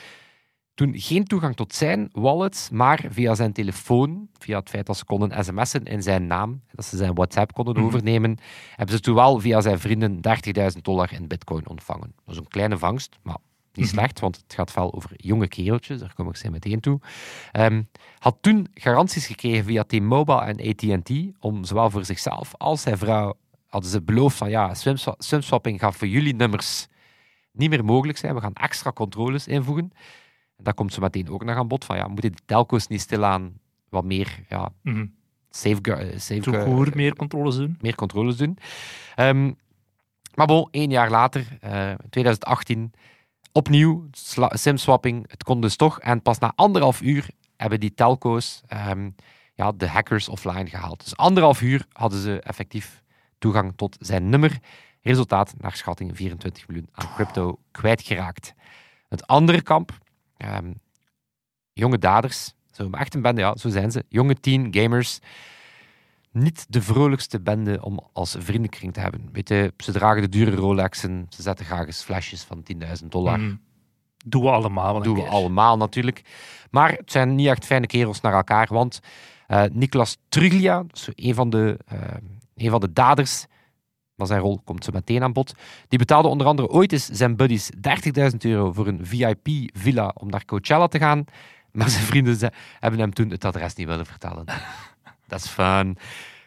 toen 0.75 0.93
geen 0.99 1.25
toegang 1.25 1.57
tot 1.57 1.75
zijn 1.75 2.09
wallet, 2.13 2.69
maar 2.73 3.05
via 3.11 3.35
zijn 3.35 3.53
telefoon, 3.53 4.29
via 4.39 4.59
het 4.59 4.69
feit 4.69 4.87
dat 4.87 4.97
ze 4.97 5.05
konden 5.05 5.45
sms'en 5.45 5.85
in 5.85 6.03
zijn 6.03 6.27
naam, 6.27 6.63
dat 6.73 6.85
ze 6.85 6.97
zijn 6.97 7.15
WhatsApp 7.15 7.53
konden 7.53 7.75
Mhm. 7.77 7.85
overnemen, 7.85 8.39
hebben 8.77 8.95
ze 8.97 9.01
toen 9.01 9.15
wel 9.15 9.41
via 9.41 9.61
zijn 9.61 9.79
vrienden 9.79 10.21
30.000 10.21 10.85
dollar 10.85 11.13
in 11.13 11.27
bitcoin 11.29 11.69
ontvangen. 11.69 12.13
Dat 12.25 12.35
is 12.35 12.41
een 12.41 12.49
kleine 12.49 12.79
vangst, 12.79 13.19
maar 13.23 13.37
Niet 13.73 13.87
Mhm. 13.87 13.95
slecht, 13.95 14.21
want 14.21 14.37
het 14.37 14.55
gaat 14.55 14.75
wel 14.75 14.95
over 14.95 15.11
jonge 15.17 15.49
kereltjes, 15.49 15.99
daar 15.99 16.15
kom 16.15 16.29
ik 16.29 16.37
zo 16.37 16.51
meteen 16.51 16.81
toe. 16.81 17.01
Ehm, 17.53 17.83
had 18.19 18.37
toen 18.41 18.67
garanties 18.75 19.27
gekregen 19.27 19.65
via 19.65 19.85
T-Mobile 19.85 20.41
en 20.41 20.61
AT&T 20.69 21.11
om 21.41 21.65
zowel 21.65 21.91
voor 21.91 22.05
zichzelf 22.05 22.55
als 22.57 22.83
zijn 22.83 22.99
vrouw 22.99 23.35
hadden 23.67 23.91
ze 23.91 24.03
beloofd 24.03 24.37
van 24.37 24.51
ja, 24.51 24.75
swimswa- 24.75 25.15
swimswapping 25.19 25.81
gaat 25.81 25.97
voor 25.97 26.09
jullie 26.09 26.35
nummers 26.35 26.87
niet 27.53 27.71
meer 27.71 27.85
mogelijk 27.85 28.19
zijn. 28.19 28.35
We 28.35 28.41
gaan 28.41 28.53
extra 28.55 28.93
controles 28.93 29.47
invoegen. 29.47 29.91
En 30.57 30.65
dat 30.65 30.75
komt 30.75 30.93
zo 30.93 31.01
meteen 31.01 31.29
ook 31.31 31.45
nog 31.45 31.57
aan 31.57 31.69
bod 31.69 31.85
van 31.85 31.97
ja, 31.97 32.07
moeten 32.09 32.31
die 32.31 32.41
telco's 32.47 32.87
niet 32.87 33.01
stilaan 33.01 33.53
wat 33.89 34.05
meer 34.05 34.45
ja, 34.49 34.69
Mhm. 34.83 35.07
safeguard, 35.51 36.23
Zo 36.23 36.41
goed 36.65 36.95
meer 36.95 37.15
controles 37.17 37.57
doen. 37.57 37.77
meer 37.81 37.95
controles 37.95 38.37
doen. 38.37 38.59
Ehm, 39.15 39.53
maar 40.35 40.47
bon, 40.47 40.69
één 40.71 40.91
jaar 40.91 41.11
later, 41.11 41.47
eh 41.61 41.93
2018, 42.11 42.93
opnieuw 43.53 44.09
simswapping. 44.51 45.31
Het 45.31 45.43
kon 45.43 45.61
dus 45.61 45.77
toch. 45.77 46.01
En 46.01 46.23
pas 46.23 46.39
na 46.39 46.53
anderhalf 46.55 47.01
uur 47.01 47.29
hebben 47.57 47.81
die 47.81 47.95
telco's 47.95 48.63
ehm, 48.67 49.11
ja, 49.55 49.73
de 49.73 49.89
hackers 49.89 50.29
offline 50.29 50.67
gehaald. 50.67 51.05
Dus 51.05 51.17
anderhalf 51.17 51.61
uur 51.61 51.87
hadden 51.93 52.21
ze 52.21 52.41
effectief 52.41 53.03
toegang 53.39 53.73
tot 53.77 53.97
zijn 54.01 54.29
nummer. 54.29 54.59
Resultaat, 55.03 55.55
naar 55.59 55.77
schatting, 55.77 56.17
24 56.17 56.69
miljoen 56.69 56.89
aan 56.93 57.15
crypto 57.15 57.59
kwijtgeraakt. 57.71 58.55
Het 59.09 59.27
andere 59.27 59.63
kamp, 59.63 59.99
ehm, 60.37 60.73
jonge 61.73 61.99
daders, 61.99 62.55
zo 62.71 62.91
echt 62.91 63.15
een 63.15 63.23
bende, 63.23 63.41
ja, 63.41 63.57
zo 63.57 63.69
zijn 63.69 63.91
ze. 63.91 64.05
Jonge 64.09 64.35
teen 64.35 64.69
gamers, 64.71 65.19
niet 66.39 66.67
de 66.69 66.83
vrolijkste 66.83 67.41
bende 67.41 67.83
om 67.83 68.01
als 68.13 68.37
vriendenkring 68.39 68.93
te 68.93 69.01
hebben. 69.01 69.29
Weet 69.33 69.49
je, 69.49 69.73
ze 69.77 69.93
dragen 69.93 70.23
de 70.23 70.29
dure 70.29 70.57
Rolexen, 70.57 71.27
ze 71.29 71.43
zetten 71.43 71.67
graag 71.67 71.87
eens 71.87 72.03
flesjes 72.03 72.43
van 72.43 72.63
10.000 72.63 73.09
dollar. 73.09 73.41
Mhm. 73.41 73.55
Doen 74.27 74.43
we 74.43 74.51
allemaal 74.51 75.03
doen 75.03 75.15
we 75.15 75.21
keer. 75.21 75.31
allemaal 75.31 75.77
natuurlijk. 75.77 76.23
Maar 76.71 76.93
het 76.93 77.13
zijn 77.13 77.35
niet 77.35 77.47
echt 77.47 77.65
fijne 77.65 77.87
kerels 77.87 78.21
naar 78.21 78.33
elkaar, 78.33 78.67
want 78.71 79.01
eh 79.47 79.63
Nicolas 79.73 80.17
Truglia, 80.29 80.83
dus 80.83 81.09
een 81.15 81.35
van, 81.35 81.51
de, 81.51 81.79
eh, 81.87 81.99
een 82.57 82.71
van 82.71 82.81
de 82.81 82.93
daders, 82.93 83.47
maar 84.15 84.27
zijn 84.27 84.41
rol 84.41 84.61
komt 84.65 84.85
zo 84.85 84.91
meteen 84.93 85.23
aan 85.23 85.33
bod, 85.33 85.55
die 85.89 85.99
betaalde 85.99 86.29
onder 86.29 86.47
andere 86.47 86.69
ooit 86.69 86.93
eens 86.93 87.07
zijn 87.09 87.37
buddies 87.37 87.71
30.000 87.81 88.45
euro 88.45 88.73
voor 88.73 88.87
een 88.87 89.07
VIP-villa 89.07 90.11
om 90.15 90.29
naar 90.31 90.45
Coachella 90.45 90.87
te 90.87 90.99
gaan, 90.99 91.25
maar 91.73 91.89
zijn 91.91 92.05
vrienden 92.05 92.37
ze- 92.37 92.53
hebben 92.81 93.01
hem 93.01 93.13
toen 93.13 93.31
het 93.31 93.45
adres 93.45 93.75
niet 93.75 93.87
willen 93.87 94.07
vertellen. 94.07 94.45
Dat 95.29 95.41
is 95.41 95.47
fun. 95.49 95.97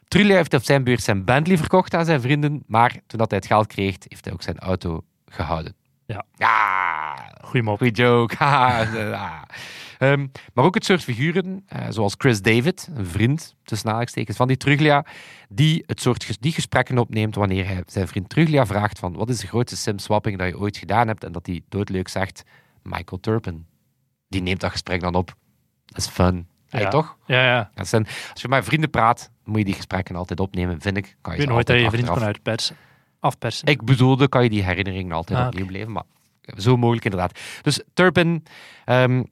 Truglia 0.07 0.35
heeft 0.35 0.53
op 0.53 0.63
zijn 0.63 0.83
beurt 0.83 1.01
zijn 1.03 1.25
Bentley 1.25 1.57
verkocht 1.57 1.93
aan 1.93 2.05
zijn 2.05 2.21
vrienden, 2.21 2.63
maar 2.67 2.91
toen 3.07 3.19
dat 3.19 3.29
hij 3.29 3.39
het 3.39 3.47
geld 3.47 3.67
kreeg, 3.67 3.95
heeft 4.07 4.25
hij 4.25 4.33
ook 4.33 4.41
zijn 4.41 4.59
auto 4.59 5.03
gehouden. 5.25 5.75
Ja. 6.05 6.25
Ja, 6.35 7.15
Goeie 7.43 7.63
mop. 7.63 7.77
Goeie 7.77 7.93
joke. 7.93 8.35
Ehm, 9.97 10.27
maar 10.53 10.65
ook 10.65 10.75
het 10.75 10.85
soort 10.85 11.03
figuren, 11.03 11.63
eh, 11.67 11.85
zoals 11.89 12.15
Chris 12.17 12.41
David, 12.41 12.89
een 12.95 13.05
vriend, 13.05 13.55
tussen 13.63 13.87
aanhalingstekens, 13.87 14.37
van 14.37 14.47
die 14.47 14.57
Truglia, 14.57 15.05
die 15.49 15.83
het 15.85 16.01
soort 16.01 16.23
ges- 16.23 16.37
die 16.37 16.51
gesprekken 16.51 16.97
opneemt 16.97 17.35
wanneer 17.35 17.65
hij 17.67 17.83
zijn 17.85 18.07
vriend 18.07 18.29
Truglia 18.29 18.65
vraagt 18.65 18.99
van 18.99 19.13
wat 19.13 19.29
is 19.29 19.39
de 19.39 19.47
grootste 19.47 19.77
sim-swapping 19.77 20.37
dat 20.37 20.47
je 20.47 20.59
ooit 20.59 20.77
gedaan 20.77 21.07
hebt, 21.07 21.23
en 21.23 21.31
dat 21.31 21.45
hij 21.45 21.61
doodleuk 21.69 22.07
zegt, 22.07 22.43
Michael 22.83 23.19
Turpin. 23.19 23.65
Die 24.27 24.41
neemt 24.41 24.59
dat 24.59 24.71
gesprek 24.71 25.01
dan 25.01 25.15
op. 25.15 25.35
Dat 25.85 25.97
is 25.97 26.07
fun. 26.07 26.47
Hey, 26.71 26.81
Ja. 26.81 26.89
toch? 26.89 27.17
Ja, 27.25 27.43
ja. 27.45 27.71
Dat 27.75 27.87
zijn, 27.87 28.07
als 28.31 28.41
je 28.41 28.47
met 28.47 28.65
vrienden 28.65 28.89
praat, 28.89 29.31
moet 29.43 29.57
je 29.57 29.65
die 29.65 29.73
gesprekken 29.73 30.15
altijd 30.15 30.39
opnemen, 30.39 30.81
vind 30.81 30.97
ik. 30.97 31.15
Kan 31.21 31.33
Ik 31.33 31.39
je 31.39 31.45
weet 31.45 31.53
nooit 31.53 31.67
dat 31.67 31.75
je 31.75 31.81
je 31.83 31.89
vriend 31.89 32.09
uitpersen. 32.21 32.75
Afpersen. 33.19 33.67
ik 33.67 33.83
bedoelde, 33.83 34.27
kan 34.29 34.43
je 34.43 34.49
die 34.49 34.63
herinneringen 34.63 35.15
altijd 35.15 35.39
Ah, 35.39 35.47
opnieuw 35.47 35.65
beleven, 35.65 35.91
maar 35.91 36.03
zo 36.57 36.77
mogelijk 36.77 37.05
inderdaad. 37.05 37.39
Dus 37.61 37.81
Turpin, 37.93 38.43
ehm, 38.85 39.23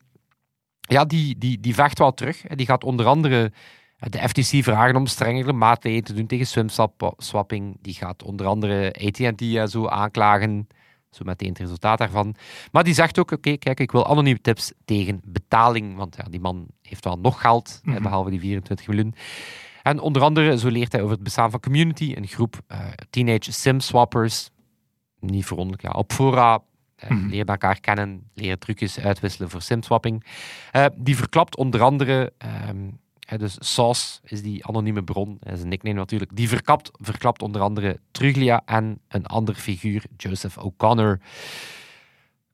ja, 0.80 1.06
die, 1.06 1.38
die, 1.38 1.60
die 1.60 1.74
vecht 1.74 2.00
wel 2.00 2.14
terug. 2.14 2.42
Die 2.42 2.66
gaat 2.66 2.84
onder 2.84 3.06
andere 3.06 3.52
eh, 3.98 4.10
de 4.10 4.28
FTC 4.30 4.64
vragen 4.64 4.96
om 4.96 5.06
strengere 5.06 5.54
maatregelen 5.54 6.04
te 6.04 6.14
doen 6.14 6.28
tegen 6.28 6.48
swimswapping. 6.48 7.78
Die 7.82 7.94
gaat 7.94 8.24
onder 8.24 8.46
andere 8.46 8.94
AT&T 9.06 9.42
en 9.42 9.68
zo 9.68 9.88
aanklagen. 9.88 10.68
Zo 11.10 11.24
meteen 11.26 11.50
het 11.50 11.58
resultaat 11.58 11.98
daarvan. 11.98 12.36
Maar 12.72 12.84
die 12.84 12.94
zegt 12.94 13.20
ook, 13.20 13.32
oké, 13.32 13.58
kijk, 13.58 13.80
ik 13.80 13.92
wil 13.92 14.08
anonieme 14.08 14.42
tips 14.42 14.72
tegen 14.86 15.22
betaling. 15.26 15.96
Want 15.96 16.16
ja, 16.16 16.24
die 16.30 16.40
man 16.40 16.68
heeft 16.82 17.04
wel 17.04 17.18
nog 17.20 17.42
geld, 17.42 17.80
Mhm. 17.84 18.02
behalve 18.04 18.30
die 18.30 18.40
24 18.40 18.88
miljoen. 18.88 19.14
En 19.84 20.00
onder 20.00 20.22
andere, 20.22 20.58
zo 20.58 20.68
leert 20.70 20.92
hij 20.92 21.02
over 21.02 21.14
het 21.14 21.24
bestaan 21.24 21.52
van 21.52 21.60
Community, 21.60 22.14
een 22.18 22.28
groep 22.28 22.62
eh, 22.68 22.80
teenage 23.10 23.52
sim-swappers. 23.52 24.50
Niet 25.20 25.46
verwonderlijk, 25.46 25.84
ja, 25.88 26.00
op 26.00 26.12
fora. 26.12 26.60
Mhm. 27.08 27.28
Leren 27.28 27.46
elkaar 27.46 27.80
kennen, 27.80 28.30
leren 28.34 28.60
trucjes 28.60 29.00
uitwisselen 29.00 29.50
voor 29.50 29.62
simswapping. 29.62 30.26
Eh, 30.72 30.86
die 30.96 31.16
verklapt 31.18 31.58
onder 31.58 31.82
andere, 31.82 32.34
ehm, 32.38 32.90
hè, 33.30 33.38
dus 33.38 33.56
Sauce 33.60 34.20
is 34.24 34.42
die 34.42 34.66
anonieme 34.66 35.04
bron, 35.04 35.38
dat 35.40 35.54
is 35.54 35.62
een 35.62 35.68
nickname 35.68 35.98
natuurlijk, 35.98 36.36
die 36.36 36.48
verklapt, 36.50 36.92
verklapt 36.94 37.42
onder 37.42 37.62
andere 37.62 38.00
Truglia 38.12 38.62
en 38.66 39.00
een 39.08 39.26
ander 39.26 39.56
figuur, 39.56 40.04
Joseph 40.18 40.58
O'Connor. 40.58 41.20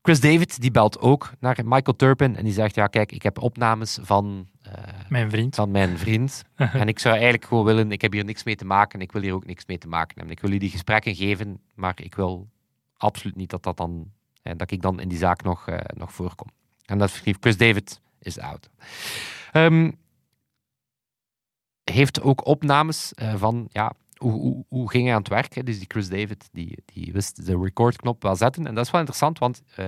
Chris 0.01 0.19
David, 0.19 0.61
die 0.61 0.71
belt 0.71 0.99
ook 0.99 1.31
naar 1.39 1.59
Michael 1.65 1.95
Turpin 1.95 2.35
en 2.35 2.43
die 2.43 2.53
zegt, 2.53 2.75
ja 2.75 2.88
kijk, 2.88 3.11
ik 3.11 3.23
heb 3.23 3.41
opnames 3.41 3.97
van... 4.01 4.47
eh, 4.61 4.71
Mijn 5.09 5.29
vriend. 5.29 5.55
van 5.55 5.71
mijn 5.71 5.97
vriend. 5.97 6.43
en 6.55 6.88
ik 6.88 6.99
zou 6.99 7.13
eigenlijk 7.13 7.45
gewoon 7.45 7.65
willen, 7.65 7.91
ik 7.91 8.01
heb 8.01 8.11
hier 8.11 8.25
niks 8.25 8.43
mee 8.43 8.55
te 8.55 8.65
maken, 8.65 8.99
ik 9.01 9.11
wil 9.11 9.21
hier 9.21 9.33
ook 9.33 9.45
niks 9.45 9.65
mee 9.65 9.77
te 9.77 9.88
maken 9.88 10.13
hebben. 10.17 10.33
Ik 10.35 10.39
wil 10.41 10.49
jullie 10.49 10.63
die 10.65 10.73
gesprekken 10.77 11.15
geven, 11.15 11.59
maar 11.75 11.93
ik 12.01 12.15
wil 12.15 12.47
absoluut 12.97 13.35
niet 13.35 13.49
dat, 13.49 13.63
dat, 13.63 13.77
dan, 13.77 14.11
eh, 14.41 14.53
dat 14.57 14.71
ik 14.71 14.81
dan 14.81 14.99
in 14.99 15.07
die 15.07 15.17
zaak 15.17 15.43
nog, 15.43 15.67
eh, 15.67 15.77
nog 15.97 16.13
voorkom. 16.13 16.47
En 16.85 16.97
dat 16.97 17.09
schreef 17.09 17.38
Chris 17.39 17.57
David 17.57 18.01
is 18.19 18.39
out. 18.39 18.69
Ehm, 19.51 19.91
heeft 21.91 22.21
ook 22.21 22.45
opnames 22.45 23.13
eh, 23.13 23.36
van, 23.36 23.67
ja, 23.71 23.93
hoe, 24.17 24.32
hoe, 24.32 24.65
hoe 24.67 24.89
ging 24.89 25.04
hij 25.04 25.13
aan 25.13 25.19
het 25.19 25.30
werk? 25.30 25.56
Hè? 25.56 25.63
Dus 25.63 25.78
die 25.78 25.88
Chris 25.88 26.10
David, 26.10 26.50
die, 26.52 26.78
die 26.86 27.13
wist 27.13 27.45
de 27.45 27.58
recordknop 27.58 28.21
wel 28.24 28.36
zetten. 28.36 28.67
En 28.67 28.76
dat 28.76 28.86
is 28.86 28.91
wel 28.91 29.00
interessant, 29.00 29.39
want 29.39 29.62
eh, 29.76 29.88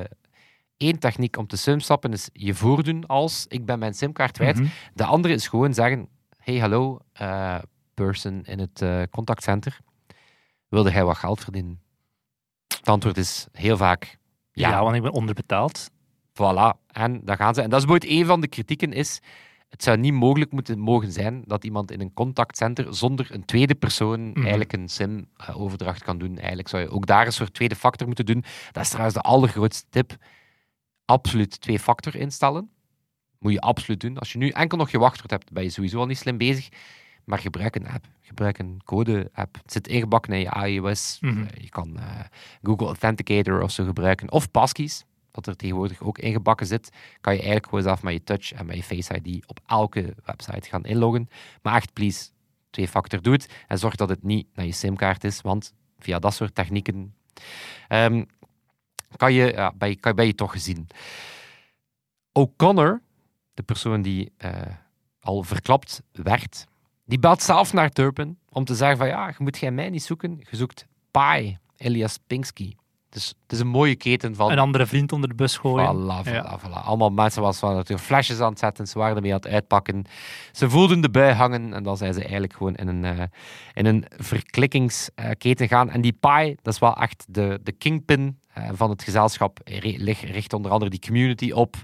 één 0.77 0.99
techniek 0.99 1.37
om 1.37 1.47
te 1.47 1.57
simstappen 1.57 2.13
is 2.13 2.29
je 2.33 2.53
voordoen 2.53 3.05
als 3.05 3.45
ik 3.47 3.65
ben 3.65 3.79
mijn 3.79 3.93
simkaart 3.93 4.37
kwijt. 4.37 4.59
Mhm. 4.59 4.67
De 4.93 5.05
andere 5.05 5.33
is 5.33 5.47
gewoon 5.47 5.73
zeggen: 5.73 6.07
Hey, 6.37 6.57
hallo, 6.57 6.99
eh, 7.13 7.57
person 7.93 8.43
in 8.43 8.59
het 8.59 8.81
eh, 8.81 9.01
contactcenter. 9.11 9.79
Wilde 10.67 10.91
jij 10.91 11.05
wat 11.05 11.17
geld 11.17 11.43
verdienen? 11.43 11.81
Het 12.67 12.87
antwoord 12.87 13.17
is 13.17 13.47
heel 13.51 13.77
vaak 13.77 14.17
Ja. 14.51 14.69
ja. 14.69 14.83
want 14.83 14.95
ik 14.95 15.01
ben 15.01 15.11
onderbetaald. 15.11 15.89
Voilà. 16.33 16.77
En 16.87 17.21
daar 17.23 17.37
gaan 17.37 17.53
ze. 17.53 17.61
En 17.61 17.69
dat 17.69 17.79
is 17.79 17.85
bijvoorbeeld 17.85 18.19
een 18.19 18.25
van 18.25 18.41
de 18.41 18.47
kritieken 18.47 18.93
is. 18.93 19.19
Het 19.69 19.83
zou 19.83 19.97
niet 19.97 20.13
mogelijk 20.13 20.51
moeten 20.51 20.79
mogen 20.79 21.11
zijn 21.11 21.43
dat 21.45 21.63
iemand 21.63 21.91
in 21.91 22.01
een 22.01 22.13
contactcenter 22.13 22.95
zonder 22.95 23.27
een 23.31 23.45
tweede 23.45 23.75
persoon 23.75 24.33
eigenlijk 24.35 24.73
een 24.73 24.89
SIM-overdracht 24.89 26.03
kan 26.03 26.17
doen. 26.17 26.37
Eigenlijk 26.37 26.67
zou 26.67 26.83
je 26.83 26.89
ook 26.89 27.05
daar 27.05 27.25
een 27.25 27.33
soort 27.33 27.53
tweede 27.53 27.75
factor 27.75 28.07
moeten 28.07 28.25
doen. 28.25 28.43
Dat 28.71 28.83
is 28.83 28.89
trouwens 28.89 29.15
de 29.15 29.21
allergrootste 29.21 29.85
tip. 29.89 30.15
Absoluut 31.05 31.61
twee-factor 31.61 32.15
instellen. 32.15 32.69
Moet 33.39 33.51
je 33.51 33.61
absoluut 33.61 33.99
doen. 33.99 34.17
Als 34.17 34.31
je 34.31 34.37
nu 34.37 34.49
enkel 34.49 34.77
nog 34.77 34.89
je 34.89 34.99
wachtwoord 34.99 35.31
hebt, 35.31 35.51
ben 35.51 35.63
je 35.63 35.69
sowieso 35.69 35.99
al 35.99 36.05
niet 36.05 36.17
slim 36.17 36.37
bezig. 36.37 36.69
Maar 37.23 37.39
gebruik 37.39 37.75
een 37.75 37.87
app. 37.87 38.05
Gebruik 38.21 38.57
een 38.57 38.81
code-app. 38.85 39.55
Het 39.61 39.71
zit 39.71 39.87
ingebakken 39.87 40.33
in 40.33 40.39
je 40.39 40.67
iOS. 40.67 41.17
Mhm. 41.21 41.41
Eh, 41.41 41.61
je 41.61 41.69
kan 41.69 41.97
eh, 41.97 42.19
Google 42.61 42.85
Authenticator 42.85 43.61
of 43.61 43.71
zo 43.71 43.85
gebruiken. 43.85 44.31
Of 44.31 44.51
passkeys, 44.51 45.05
wat 45.37 45.47
er 45.47 45.55
tegenwoordig 45.55 46.01
ook 46.01 46.17
ingebakken 46.17 46.67
zit. 46.67 46.89
Kan 47.21 47.33
je 47.33 47.39
eigenlijk 47.39 47.67
gewoon 47.69 47.83
zelf 47.83 48.03
met 48.03 48.13
je 48.13 48.23
touch 48.23 48.51
en 48.53 48.65
met 48.65 48.75
je 48.75 48.83
Face 48.83 49.19
ID 49.21 49.47
op 49.47 49.59
elke 49.65 50.15
website 50.25 50.69
gaan 50.69 50.85
inloggen. 50.85 51.29
Maar 51.61 51.75
echt, 51.75 51.93
please, 51.93 52.29
twee-factor 52.69 53.21
doe 53.21 53.33
het. 53.33 53.49
En 53.67 53.77
zorg 53.77 53.95
dat 53.95 54.09
het 54.09 54.23
niet 54.23 54.47
naar 54.53 54.65
je 54.65 54.71
simkaart 54.71 55.23
is, 55.23 55.41
want 55.41 55.73
via 55.99 56.19
dat 56.19 56.33
soort 56.33 56.55
technieken 56.55 57.15
ehm, 57.87 58.23
kan, 59.15 59.33
je, 59.33 59.51
ja, 59.51 59.73
je, 59.79 59.95
kan, 59.95 60.25
je 60.25 60.35
toch 60.35 60.51
gezien. 60.51 60.87
O'Connor, 62.31 63.01
de 63.53 63.63
persoon 63.63 64.01
die 64.01 64.31
eh, 64.37 64.51
al 65.19 65.43
verklapt 65.43 66.01
werd, 66.11 66.65
die 67.05 67.19
belt 67.19 67.41
zelf 67.41 67.73
naar 67.73 67.89
Turpin 67.89 68.37
om 68.49 68.65
te 68.65 68.75
zeggen 68.75 68.97
van 68.97 69.07
ja, 69.07 69.27
je 69.27 69.35
moet 69.37 69.57
jij 69.57 69.71
mij 69.71 69.89
niet 69.89 70.03
zoeken, 70.03 70.37
je 70.49 70.55
zoekt 70.55 70.85
Pi, 71.11 71.57
Elias 71.77 72.17
Pinsky. 72.27 72.75
Dus 73.09 73.27
het 73.27 73.51
is 73.51 73.59
een 73.59 73.67
mooie 73.67 73.95
keten 73.95 74.35
van... 74.35 74.51
Een 74.51 74.59
andere 74.59 74.85
vriend 74.85 75.11
onder 75.11 75.29
de 75.29 75.35
bus 75.35 75.57
gooien. 75.57 75.95
Voilà, 75.95 76.27
voilà, 76.27 76.31
Ja. 76.31 76.59
voilà. 76.59 76.83
Allemaal 76.83 77.09
mensen 77.09 77.41
was 77.41 77.59
van 77.59 77.75
natuurlijk 77.75 78.07
flesjes 78.07 78.39
aan 78.39 78.49
het 78.49 78.59
zetten, 78.59 78.87
ze 78.87 78.97
waren 78.97 79.15
ermee 79.15 79.31
aan 79.33 79.39
het 79.39 79.47
uitpakken. 79.47 80.05
Ze 80.51 80.69
voelden 80.69 81.01
de 81.01 81.09
bui 81.09 81.33
hangen 81.33 81.73
en 81.73 81.83
dan 81.83 81.97
zijn 81.97 82.13
ze 82.13 82.21
eigenlijk 82.21 82.53
gewoon 82.53 82.75
in 82.75 82.87
een, 82.87 83.05
eh, 83.05 83.23
in 83.73 83.85
een 83.85 84.05
verklikkingsketen 84.17 85.67
gaan. 85.67 85.89
En 85.89 86.01
die 86.01 86.13
Pi, 86.19 86.55
dat 86.61 86.73
is 86.73 86.79
wel 86.79 86.95
echt 86.95 87.25
de, 87.27 87.59
de 87.63 87.71
kingpin 87.71 88.39
eh, 88.53 88.69
van 88.73 88.89
het 88.89 89.03
gezelschap, 89.03 89.59
richt 90.21 90.53
onder 90.53 90.71
andere 90.71 90.91
die 90.91 90.99
community 90.99 91.51
op. 91.51 91.75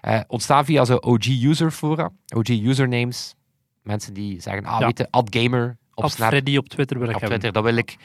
Eh, 0.00 0.20
ontstaan 0.26 0.64
via 0.64 0.84
zo'n 0.84 1.02
OG-user 1.02 1.70
fora, 1.70 2.10
OG-usernames. 2.34 3.34
Mensen 3.82 4.14
die 4.14 4.40
zeggen, 4.40 4.64
ah, 4.64 4.80
Ja. 4.80 4.86
weet 4.86 4.98
je, 4.98 5.06
ad 5.10 5.36
gamer 5.36 5.76
op 5.94 6.10
Snap, 6.10 6.28
Freddy 6.28 6.56
op 6.56 6.68
Twitter 6.68 6.98
wil 6.98 7.08
ik 7.08 7.14
op 7.14 7.20
hebben. 7.20 7.38
Twitter, 7.40 7.62
dat 7.62 7.70
wil 7.72 7.82
ik. 7.82 7.96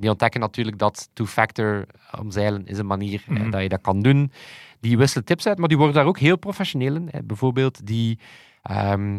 Die 0.00 0.10
ontdekken 0.10 0.40
natuurlijk 0.40 0.78
dat 0.78 1.08
two-factor 1.12 1.86
omzeilen 2.18 2.66
is 2.66 2.78
een 2.78 2.86
manier 2.86 3.22
eh, 3.28 3.34
Mhm. 3.36 3.50
dat 3.50 3.62
je 3.62 3.68
dat 3.68 3.80
kan 3.80 4.00
doen. 4.02 4.32
Die 4.80 4.98
wisselen 4.98 5.24
tips 5.24 5.46
uit, 5.46 5.58
maar 5.58 5.68
die 5.68 5.76
worden 5.76 5.94
daar 5.96 6.06
ook 6.06 6.18
heel 6.18 6.36
professioneel 6.36 6.94
in. 6.94 7.10
Eh, 7.10 7.20
Bijvoorbeeld 7.24 7.86
die, 7.86 8.18
ehm, 8.62 9.18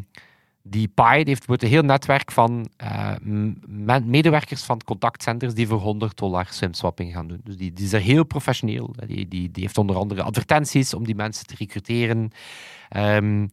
die 0.64 0.88
Pi 0.88 1.04
heeft 1.24 1.50
een 1.50 1.68
heel 1.68 1.82
netwerk 1.84 2.32
van 2.32 2.70
eh, 2.78 3.16
medewerkers 4.06 4.64
van 4.64 4.82
contactcenters 4.86 5.54
die 5.54 5.68
voor 5.68 5.80
100 5.80 6.18
dollar 6.18 6.48
swimswapping 6.50 7.14
gaan 7.14 7.28
doen. 7.28 7.42
Dus 7.44 7.58
die, 7.58 7.74
die 7.74 7.86
is 7.86 7.94
er 7.94 8.00
heel 8.02 8.24
professioneel. 8.24 8.96
Eh, 9.00 9.08
Die, 9.08 9.28
die, 9.28 9.52
die 9.52 9.64
heeft 9.64 9.78
onder 9.78 9.96
andere 9.96 10.24
advertenties 10.24 10.94
om 10.94 11.06
die 11.06 11.16
mensen 11.16 11.46
te 11.46 11.56
recruteren. 11.58 12.32
Ehm, 12.90 13.48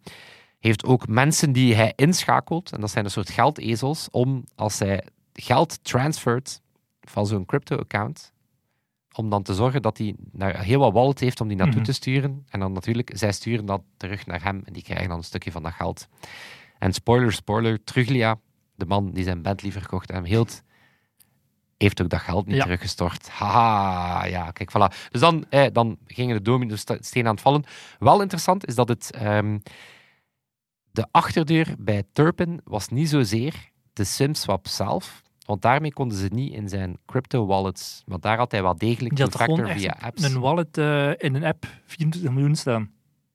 heeft 0.59 0.85
ook 0.85 1.09
mensen 1.09 1.53
die 1.53 1.75
hij 1.75 1.93
inschakelt, 1.97 2.73
en 2.73 2.81
dat 2.81 2.91
zijn 2.91 3.05
een 3.05 3.11
soort 3.11 3.31
geldezels, 3.31 4.09
om 4.11 4.45
als 4.55 4.79
hij 4.79 5.05
geld 5.33 5.85
transfert 5.85 6.61
van 7.11 7.27
zo'n 7.27 7.45
crypto-account, 7.47 8.33
om 9.15 9.31
dan 9.31 9.43
te 9.43 9.55
zorgen 9.55 9.83
dat 9.83 9.99
hij 9.99 10.15
naar 10.33 10.63
heel 10.63 10.79
wat 10.81 10.93
wallet 10.93 11.21
heeft 11.21 11.41
om 11.41 11.49
die 11.49 11.57
naartoe 11.57 11.75
Mhm. 11.77 11.85
te 11.85 11.93
sturen. 11.93 12.45
En 12.49 12.61
dan 12.61 12.73
natuurlijk, 12.73 13.11
zij 13.15 13.33
sturen 13.33 13.67
dat 13.67 13.83
terug 13.97 14.27
naar 14.27 14.43
hem 14.43 14.63
en 14.65 14.73
die 14.73 14.83
krijgen 14.83 15.09
dan 15.09 15.19
een 15.19 15.25
stukje 15.25 15.53
van 15.53 15.63
dat 15.63 15.73
geld. 15.73 16.09
En 16.79 16.93
spoiler, 16.93 17.33
spoiler, 17.33 17.85
Truglia, 17.85 18.39
de 18.75 18.87
man 18.87 19.11
die 19.13 19.25
zijn 19.25 19.43
Bentley 19.43 19.73
verkocht 19.73 20.09
en 20.09 20.15
hem 20.15 20.25
hield, 20.25 20.63
heeft 21.77 22.03
ook 22.03 22.09
dat 22.09 22.21
geld 22.21 22.47
niet 22.47 22.57
Ja. 22.57 22.63
teruggestort. 22.63 23.29
Haha, 23.29 24.25
ja, 24.25 24.51
kijk, 24.51 24.71
voilà. 24.71 25.09
Dus 25.11 25.21
dan, 25.21 25.45
eh, 25.51 25.67
dan 25.73 25.99
gingen 26.07 26.37
de 26.37 26.43
domino-stenen 26.43 27.27
aan 27.29 27.35
het 27.35 27.41
vallen. 27.43 27.65
Wel 27.99 28.21
interessant 28.21 28.67
is 28.67 28.75
dat 28.75 28.89
het... 28.89 29.11
ehm, 29.13 29.59
de 30.91 31.07
achterdeur 31.11 31.75
bij 31.79 32.03
Turpin 32.13 32.61
was 32.65 32.89
niet 32.89 33.09
zozeer 33.09 33.71
de 33.93 34.05
SimSwap 34.05 34.67
zelf, 34.69 35.23
want 35.49 35.63
daarmee 35.63 35.93
konden 35.93 36.19
ze 36.19 36.29
niet 36.33 36.53
in 36.53 36.69
zijn 36.69 36.99
crypto-wallets. 37.07 38.03
Want 38.07 38.23
daar 38.23 38.37
had 38.39 38.51
hij 38.53 38.63
wel 38.63 38.77
degelijk 38.79 39.17
Die 39.17 39.25
two-factor 39.29 39.69
via 39.69 39.97
apps. 40.01 40.23
een 40.23 40.41
wallet 40.41 40.79
eh, 40.79 41.09
in 41.17 41.35
een 41.35 41.45
app 41.45 41.67
24 41.85 42.31
miljoen 42.33 42.57
staan. 42.57 42.91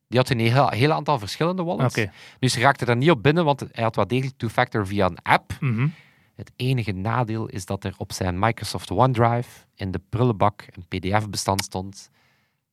Die 0.07 0.19
had 0.19 0.29
een 0.29 0.39
heel, 0.39 0.69
heel 0.69 0.91
aantal 0.91 1.19
verschillende 1.19 1.63
wallets. 1.63 1.97
Oké. 1.97 2.11
Dus 2.39 2.53
ze 2.53 2.59
raakte 2.59 2.85
daar 2.85 2.97
niet 2.97 3.09
op 3.11 3.23
binnen, 3.23 3.45
want 3.45 3.59
hij 3.71 3.83
had 3.83 3.95
wel 3.95 4.07
degelijk 4.07 4.37
two-factor 4.37 4.87
via 4.87 5.05
een 5.05 5.21
app. 5.21 5.57
Mhm. 5.59 5.87
Het 6.35 6.51
enige 6.55 6.91
nadeel 6.91 7.47
is 7.47 7.65
dat 7.65 7.83
er 7.83 7.93
op 7.97 8.11
zijn 8.11 8.39
Microsoft 8.39 8.91
OneDrive 8.91 9.49
in 9.75 9.91
de 9.91 10.01
prullenbak 10.09 10.65
een 10.71 10.85
PDF-bestand 10.87 11.63
stond 11.63 12.09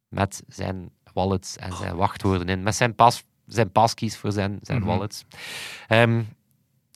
met 0.08 0.42
zijn 0.48 0.90
wallets 1.12 1.56
en 1.56 1.72
zijn 1.72 1.96
wachtwoorden 1.96 2.48
in, 2.48 2.62
met 2.62 2.74
zijn, 2.74 2.94
pas, 2.94 3.24
zijn 3.46 3.72
passkeys 3.72 4.16
voor 4.16 4.32
zijn, 4.32 4.58
zijn 4.62 4.78
Mhm. 4.78 4.86
wallets. 4.86 5.24
Ehm, 5.88 6.22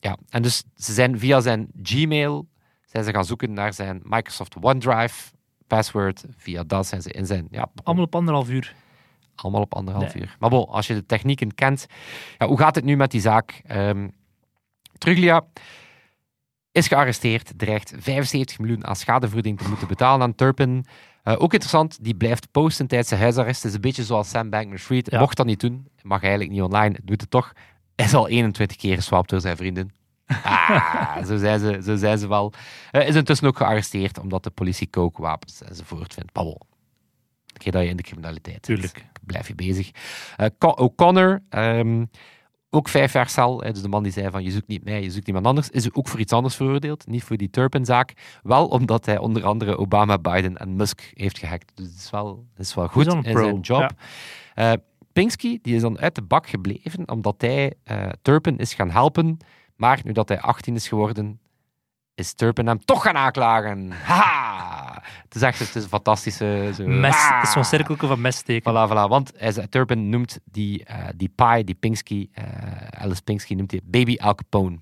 ja, 0.05 0.17
en 0.29 0.43
dus 0.43 0.63
ze 0.77 0.93
zijn 0.93 1.19
via 1.19 1.41
zijn 1.41 1.69
Gmail 1.83 2.49
zijn 2.85 3.05
ze 3.05 3.13
gaan 3.13 3.25
zoeken 3.25 3.53
naar 3.53 3.73
zijn 3.73 4.01
Microsoft 4.05 4.57
OneDrive 4.61 5.33
password. 5.67 6.25
Via 6.37 6.65
dat 6.65 6.87
zijn 6.87 7.03
ze 7.03 7.11
in 7.11 7.27
zijn... 7.27 7.47
Ja, 7.51 7.71
Allemaal 7.83 8.05
op 8.05 8.15
anderhalf 8.15 8.49
uur. 8.51 8.75
allemaal 9.35 9.61
op 9.63 9.75
anderhalf 9.75 10.15
Nee. 10.15 10.23
uur. 10.23 10.37
Maar 10.39 10.51
bon, 10.51 10.67
als 10.69 10.87
je 10.87 10.95
de 10.95 11.07
technieken 11.07 11.55
kent... 11.55 11.87
Ja, 12.39 12.47
hoe 12.47 12.59
gaat 12.59 12.75
het 12.75 12.85
nu 12.85 12.97
met 12.97 13.11
die 13.11 13.21
zaak? 13.21 13.63
Ehm 13.67 14.09
Truglia 14.99 15.45
is 16.73 16.89
gearresteerd, 16.89 17.53
dreigt 17.57 17.95
75 17.99 18.59
miljoen 18.59 18.87
aan 18.87 18.97
schadevergoeding 18.97 19.59
te 19.59 19.69
moeten 19.69 19.89
betalen 19.89 20.23
aan 20.27 20.35
Turpin. 20.35 20.85
Eh, 21.23 21.35
ook 21.39 21.53
interessant, 21.53 22.05
die 22.05 22.15
blijft 22.15 22.51
posten 22.51 22.87
tijdens 22.87 23.09
zijn 23.09 23.21
huisarrest. 23.21 23.57
Het 23.63 23.69
is 23.71 23.75
een 23.75 23.81
beetje 23.81 24.05
zoals 24.05 24.29
Sam 24.29 24.51
Bankman-Fried. 24.51 25.11
Ja. 25.11 25.19
Mocht 25.19 25.37
dat 25.37 25.47
niet 25.47 25.61
doen, 25.61 25.89
mag 26.03 26.21
eigenlijk 26.23 26.51
niet 26.53 26.63
online, 26.63 26.99
doet 27.03 27.21
het 27.21 27.31
toch. 27.31 27.53
Hij 27.97 28.05
is 28.07 28.15
al 28.15 28.29
21 28.29 28.77
keer 28.77 28.95
geswapt 28.97 29.31
door 29.31 29.41
zijn 29.41 29.57
vrienden. 29.57 29.91
Ah, 30.27 31.25
zo 31.25 31.37
zijn 31.37 31.59
ze, 31.61 31.81
zo 31.85 31.97
zijn 31.97 32.19
ze 32.19 32.29
wel. 32.29 32.53
Eh, 32.91 33.09
is 33.09 33.15
intussen 33.15 33.49
ook 33.49 33.57
gearresteerd 33.57 34.19
omdat 34.19 34.45
de 34.45 34.51
politie 34.51 34.87
kookwapens 34.87 35.63
enzovoort 35.63 36.15
vindt. 36.15 36.31
Een 36.37 36.57
keer 37.59 37.73
dat 37.73 37.83
je 37.83 37.89
in 37.89 37.97
de 37.97 38.03
criminaliteit 38.03 38.55
zit 38.55 38.65
Tuurlijk. 38.65 39.05
blijf 39.23 39.49
je 39.49 39.55
bezig. 39.55 39.91
Eh, 40.37 40.47
Co- 40.59 40.69
O'Connor, 40.69 41.43
ehm, 41.49 42.05
ook 42.71 42.89
vijf 42.89 43.13
jaar 43.13 43.29
cel. 43.29 43.57
dus 43.57 43.83
de 43.83 43.89
man 43.89 44.03
die 44.03 44.13
zei 44.13 44.31
van 44.31 44.43
je 44.45 44.51
zoekt 44.51 44.67
niet 44.69 44.85
mij, 44.85 45.03
je 45.03 45.11
zoekt 45.11 45.27
iemand 45.27 45.47
anders, 45.47 45.71
is 45.71 45.93
ook 45.93 46.09
voor 46.09 46.21
iets 46.21 46.33
anders 46.33 46.55
veroordeeld. 46.57 47.07
Niet 47.07 47.23
voor 47.25 47.37
die 47.37 47.51
Turpin-zaak. 47.51 48.13
Wel 48.43 48.67
omdat 48.67 49.07
hij 49.07 49.19
onder 49.19 49.45
andere 49.45 49.77
Obama, 49.77 50.19
Biden 50.19 50.57
en 50.57 50.77
Musk 50.77 51.11
heeft 51.15 51.39
gehackt. 51.39 51.73
Dus 51.75 51.87
het 51.87 51.97
is 51.97 52.11
wel, 52.11 52.47
het 52.55 52.67
is 52.67 52.75
wel 52.75 52.89
goed 52.89 53.07
in 53.07 53.23
zijn 53.37 53.61
job. 53.61 53.81
ja. 53.81 53.91
Eh, 54.73 54.79
Pinsky 55.15 55.59
die 55.63 55.75
is 55.75 55.83
dan 55.83 55.99
uit 55.99 56.15
de 56.15 56.23
bak 56.23 56.49
gebleven 56.49 57.09
omdat 57.09 57.35
hij 57.41 57.75
eh, 57.85 58.07
Turpin 58.23 58.59
is 58.59 58.75
gaan 58.75 58.91
helpen. 58.91 59.39
Maar 59.77 60.01
nu 60.05 60.13
dat 60.13 60.29
hij 60.29 60.41
18 60.41 60.75
is 60.75 60.89
geworden, 60.89 61.41
is 62.15 62.33
Turpin 62.35 62.67
hem 62.67 62.85
toch 62.85 63.03
gaan 63.03 63.17
aanklagen. 63.17 63.91
Haha! 64.07 65.03
Het 65.23 65.35
is 65.35 65.43
echt 65.43 65.59
het 65.59 65.75
is 65.75 65.83
een 65.83 65.89
fantastische... 65.89 66.71
Zo, 66.75 66.87
Mes, 66.87 67.15
Ah! 67.15 67.35
het 67.37 67.47
is 67.47 67.53
zo'n 67.53 67.65
cirkeltje 67.65 68.07
van 68.07 68.21
messteken. 68.21 68.73
Voilà, 68.73 68.91
voilà. 68.91 69.09
Want 69.09 69.33
hij 69.37 69.67
Turpin 69.69 70.09
noemt 70.09 70.39
die, 70.45 70.85
eh 70.85 71.09
die 71.17 71.33
Pi, 71.35 71.65
die 71.65 71.75
Pinsky, 71.75 72.29
eh, 72.33 72.45
Alice 73.03 73.23
Pinsky, 73.23 73.55
noemt 73.55 73.71
hij 73.71 73.81
Baby 73.85 74.17
Al 74.21 74.35
Capone. 74.35 74.79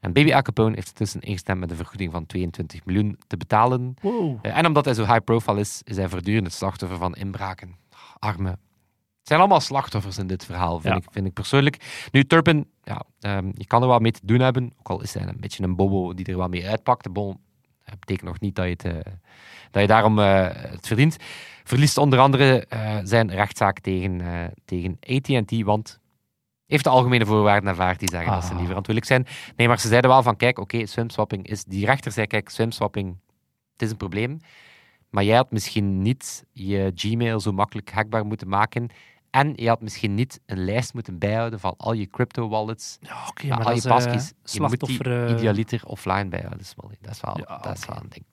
En 0.00 0.12
Baby 0.12 0.34
Al 0.34 0.42
Capone 0.42 0.74
heeft 0.74 0.88
intussen 0.88 1.20
ingestemd 1.20 1.60
met 1.60 1.70
een 1.70 1.76
vergoeding 1.76 2.12
van 2.12 2.26
22 2.26 2.84
miljoen 2.84 3.18
te 3.26 3.36
betalen. 3.36 3.94
Wow. 4.00 4.38
En 4.42 4.66
omdat 4.66 4.84
hij 4.84 4.94
zo 4.94 5.04
high 5.04 5.24
profile 5.24 5.60
is, 5.60 5.80
is 5.84 5.96
hij 5.96 6.08
voortdurend 6.08 6.46
het 6.46 6.54
slachtoffer 6.54 6.98
van 6.98 7.14
inbraken. 7.14 7.76
Arme. 8.18 8.58
Het 9.24 9.32
zijn 9.32 9.42
allemaal 9.42 9.60
slachtoffers 9.60 10.18
in 10.18 10.26
dit 10.26 10.44
verhaal, 10.44 10.80
vind, 10.80 10.94
Ja. 10.94 11.00
ik, 11.00 11.06
vind 11.12 11.26
ik 11.26 11.32
persoonlijk. 11.32 12.06
Nu, 12.12 12.24
Turpin, 12.24 12.70
ja, 12.82 13.02
ehm, 13.20 13.50
je 13.54 13.66
kan 13.66 13.82
er 13.82 13.88
wel 13.88 13.98
mee 13.98 14.12
te 14.12 14.20
doen 14.22 14.40
hebben. 14.40 14.72
Ook 14.78 14.88
al 14.90 15.02
is 15.02 15.14
hij 15.14 15.26
een 15.28 15.36
beetje 15.40 15.62
een 15.62 15.76
bobo 15.76 16.14
die 16.14 16.26
er 16.26 16.36
wel 16.36 16.48
mee 16.48 16.68
uitpakt. 16.68 17.12
Bon, 17.12 17.40
dat 17.84 17.98
betekent 18.00 18.26
nog 18.28 18.40
niet 18.40 18.54
dat 18.54 18.64
je, 18.64 18.70
het, 18.70 18.84
eh, 18.84 19.12
dat 19.70 19.82
je 19.82 19.88
daarom 19.88 20.18
eh, 20.18 20.48
het 20.52 20.86
verdient. 20.86 21.16
Verliest 21.64 21.98
onder 21.98 22.18
andere 22.18 22.66
eh, 22.66 22.98
zijn 23.02 23.30
rechtszaak 23.30 23.80
tegen, 23.80 24.20
eh, 24.20 24.44
tegen 24.64 24.96
AT&T, 25.00 25.62
want 25.62 26.00
heeft 26.66 26.84
de 26.84 26.90
algemene 26.90 27.26
voorwaarden 27.26 27.68
aanvaard 27.68 27.98
die 27.98 28.08
zeggen 28.10 28.32
dat 28.32 28.44
ze 28.44 28.50
Ah. 28.52 28.56
niet 28.58 28.66
verantwoordelijk 28.66 29.06
zijn. 29.06 29.26
Nee, 29.56 29.68
maar 29.68 29.80
ze 29.80 29.88
zeiden 29.88 30.10
wel 30.10 30.22
van, 30.22 30.36
kijk, 30.36 30.58
oké, 30.58 30.86
swimswapping 30.86 31.46
is... 31.46 31.64
Die 31.64 31.86
rechter 31.86 32.12
zei, 32.12 32.26
kijk, 32.26 32.48
swimswapping, 32.48 33.16
het 33.72 33.82
is 33.82 33.90
een 33.90 33.96
probleem. 33.96 34.38
Maar 35.10 35.24
jij 35.24 35.36
had 35.36 35.50
misschien 35.50 36.02
niet 36.02 36.44
je 36.52 36.92
Gmail 36.94 37.40
zo 37.40 37.52
makkelijk 37.52 37.90
hackbaar 37.92 38.26
moeten 38.26 38.48
maken. 38.48 38.88
En 39.34 39.52
je 39.56 39.68
had 39.68 39.80
misschien 39.80 40.14
niet 40.14 40.40
een 40.46 40.64
lijst 40.64 40.94
moeten 40.94 41.18
bijhouden 41.18 41.60
van 41.60 41.74
al 41.76 41.92
je 41.92 42.08
Ja, 43.00 43.26
oké, 43.28 43.46
ja, 43.46 43.56
maar 43.56 43.64
al 43.64 43.64
dat 43.64 43.72
je 43.72 43.74
is 43.74 43.84
eh, 43.84 43.90
passkeys. 43.90 44.32
Je 44.44 44.60
moet 44.60 44.80
die 44.86 45.02
eh, 45.02 45.30
idealiter 45.30 45.86
offline 45.86 46.28
bijhouden. 46.28 46.58
Dat 46.58 46.66
is 46.66 46.74
wel, 46.76 46.90
dat 47.00 47.10
is 47.10 47.20
wel, 47.20 47.38
Ja, 47.38 47.58
dat 47.58 47.76
is 47.76 47.82
oké. 47.82 47.92
wel 47.92 48.02
een 48.02 48.08
ding. 48.08 48.24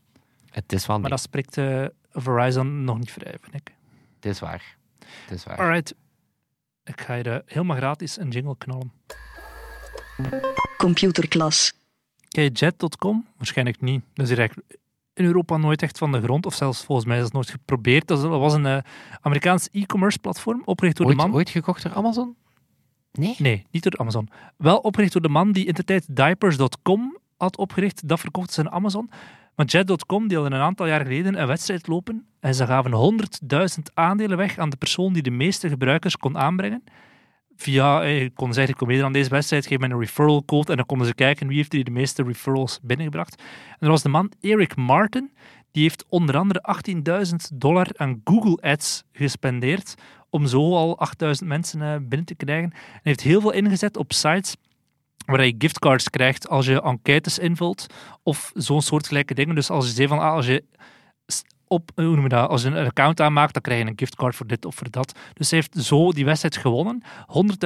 Het 0.50 0.74
is 0.74 0.86
wel 0.86 0.96
een 0.96 1.02
maar 1.02 1.10
ding. 1.10 1.22
dat 1.22 1.30
spreekt 1.30 1.58
eh, 1.58 1.86
Verizon 2.24 2.84
nog 2.84 2.98
niet 2.98 3.12
vrij, 3.12 3.36
vind 3.42 3.54
ik. 3.56 3.74
Het 4.16 4.26
is 4.26 4.40
waar. 4.40 4.76
Het 5.00 5.32
is 5.38 5.44
waar. 5.44 5.58
Alright. 5.58 5.96
Ik 6.84 7.02
ga 7.02 7.14
je 7.14 7.44
helemaal 7.46 7.78
gratis 7.78 8.18
een 8.20 8.30
jingle 8.30 8.58
knallen. 8.58 8.92
Computerklas. 10.78 11.74
Ken 12.28 12.44
je 12.44 12.50
Jet.com? 12.50 13.28
Waarschijnlijk 13.38 13.82
niet. 13.82 14.04
Dat 14.14 14.30
is 14.30 14.38
eigenlijk 14.38 14.78
in 15.22 15.28
Europa 15.28 15.58
nooit 15.58 15.82
echt 15.82 15.98
van 15.98 16.12
de 16.12 16.22
grond. 16.22 16.46
Of 16.46 16.54
zelfs 16.54 16.84
volgens 16.84 17.08
mij 17.08 17.18
is 17.18 17.24
dat 17.24 17.34
nooit 17.34 17.50
geprobeerd. 17.50 18.08
Dat 18.08 18.22
was 18.22 18.54
een 18.54 18.66
eh, 18.66 18.78
Amerikaans 19.22 19.70
e-commerce 19.72 20.20
platform, 20.20 20.62
opgericht 20.66 20.98
door 20.98 21.06
Ooit, 21.06 21.18
de 21.18 21.24
man... 21.24 21.34
ooit 21.34 21.50
gekocht 21.50 21.84
door 21.84 21.94
Amazon? 21.94 22.36
Nee? 23.12 23.36
Nee, 23.38 23.66
niet 23.72 23.84
door 23.84 23.98
Amazon. 23.98 24.30
Wel 24.58 24.78
opgericht 24.78 25.14
door 25.14 25.22
de 25.22 25.30
man 25.30 25.52
die 25.52 25.66
in 25.66 25.74
de 25.74 25.84
tijd 25.84 26.16
diapers.com 26.16 27.18
had 27.38 27.58
opgericht. 27.58 28.08
Dat 28.08 28.20
verkocht 28.20 28.54
ze 28.54 28.60
aan 28.60 28.72
Amazon. 28.72 29.10
Maar 29.56 29.66
Jet.com 29.66 30.22
hadden 30.22 30.52
een 30.52 30.62
aantal 30.62 30.88
jaar 30.88 31.02
geleden 31.02 31.42
een 31.42 31.48
wedstrijd 31.48 31.88
lopen. 31.88 32.26
En 32.40 32.56
ze 32.56 32.66
gaven 32.66 33.22
100.000 33.78 33.94
aandelen 33.94 34.38
weg 34.38 34.58
aan 34.58 34.70
de 34.70 34.78
persoon 34.78 35.14
die 35.14 35.24
de 35.24 35.32
meeste 35.32 35.70
gebruikers 35.70 36.18
kon 36.18 36.38
aanbrengen. 36.38 36.84
Via, 37.62 38.04
eh, 38.04 38.30
kon 38.34 38.54
zeggen, 38.54 38.76
kom 38.76 38.88
meedoen 38.88 39.06
aan 39.06 39.14
deze 39.14 39.30
wedstrijd, 39.30 39.66
geef 39.66 39.80
mij 39.80 39.90
een 39.90 40.00
referral 40.00 40.46
code. 40.46 40.72
En 40.72 40.78
dan 40.78 40.86
konden 40.86 41.08
ze 41.08 41.14
kijken 41.14 41.48
wie 41.48 41.58
heeft 41.58 41.72
die 41.72 41.84
de 41.84 41.92
meeste 41.92 42.24
referrals 42.24 42.80
binnengebracht. 42.82 43.42
En 43.70 43.78
er 43.80 43.90
was 43.90 44.02
de 44.02 44.10
man 44.10 44.32
Eric 44.42 44.76
Martin. 44.76 45.32
Die 45.72 45.84
heeft 45.84 46.06
onder 46.10 46.38
andere 46.38 46.62
18.000 46.62 47.36
dollar 47.54 47.88
aan 47.96 48.22
Google 48.24 48.58
Ads 48.62 49.04
gespendeerd 49.12 49.96
om 50.30 50.48
zo 50.48 50.76
al 50.76 51.00
8000 51.00 51.48
mensen 51.50 51.82
eh, 51.82 51.96
binnen 52.02 52.26
te 52.26 52.36
krijgen. 52.36 52.72
En 52.72 53.00
heeft 53.04 53.22
heel 53.22 53.42
veel 53.42 53.52
ingezet 53.52 53.98
op 53.98 54.14
sites 54.14 54.56
waar 55.26 55.46
je 55.46 55.56
giftcards 55.58 56.10
krijgt 56.10 56.50
als 56.50 56.66
je 56.66 56.82
enquêtes 56.82 57.40
invult 57.40 57.86
of 58.24 58.52
zo'n 58.54 58.82
soortgelijke 58.82 59.34
dingen. 59.34 59.56
Dus 59.56 59.70
als 59.70 59.86
je 59.86 59.94
zei 59.94 60.08
van, 60.08 60.20
ah, 60.20 60.34
als 60.34 60.46
je 60.46 60.64
op, 61.72 61.92
hoe 61.96 62.04
noem 62.04 62.22
je 62.22 62.30
dat, 62.30 62.50
als 62.50 62.62
je 62.62 62.68
een 62.68 62.86
account 62.86 63.22
aanmaakt, 63.22 63.54
dan 63.54 63.62
krijg 63.62 63.82
je 63.82 63.88
een 63.88 63.94
giftcard 63.96 64.36
voor 64.36 64.48
dit 64.48 64.66
of 64.66 64.76
voor 64.76 64.90
dat. 64.90 65.20
Dus 65.34 65.50
hij 65.50 65.60
heeft 65.60 65.86
zo 65.86 66.12
die 66.12 66.26
wedstrijd 66.26 66.58
gewonnen, 66.58 67.04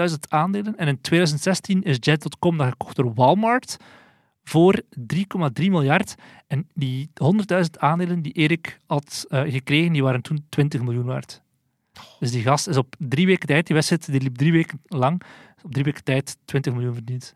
100.000 0.10 0.16
aandelen. 0.28 0.78
En 0.78 0.88
in 0.88 1.02
2016 1.02 1.84
is 1.84 1.98
Jet.com 2.00 2.58
dan 2.58 2.70
gekocht 2.70 2.96
door 2.96 3.14
Walmart 3.14 3.78
voor 4.44 4.82
3,3 5.00 5.16
miljard. 5.56 6.16
En 6.48 6.68
die 6.74 7.10
100.000 7.54 7.70
aandelen 7.78 8.22
die 8.22 8.34
Erik 8.34 8.80
had 8.86 9.26
eh, 9.30 9.42
gekregen, 9.42 9.94
die 9.94 10.04
waren 10.04 10.22
toen 10.22 10.46
20 10.50 10.82
miljoen 10.82 11.06
waard. 11.06 11.42
Dus 12.20 12.32
die 12.32 12.42
gast 12.42 12.68
is 12.68 12.78
op 12.78 12.96
drie 12.98 13.26
weken 13.26 13.48
tijd, 13.48 13.66
die 13.66 13.76
wedstrijd 13.76 14.12
die 14.12 14.22
liep 14.22 14.36
drie 14.36 14.52
weken 14.52 14.82
lang, 14.88 15.22
op 15.64 15.72
drie 15.72 15.84
weken 15.84 16.04
tijd 16.04 16.38
20 16.46 16.74
miljoen 16.74 16.94
verdiend. 16.94 17.36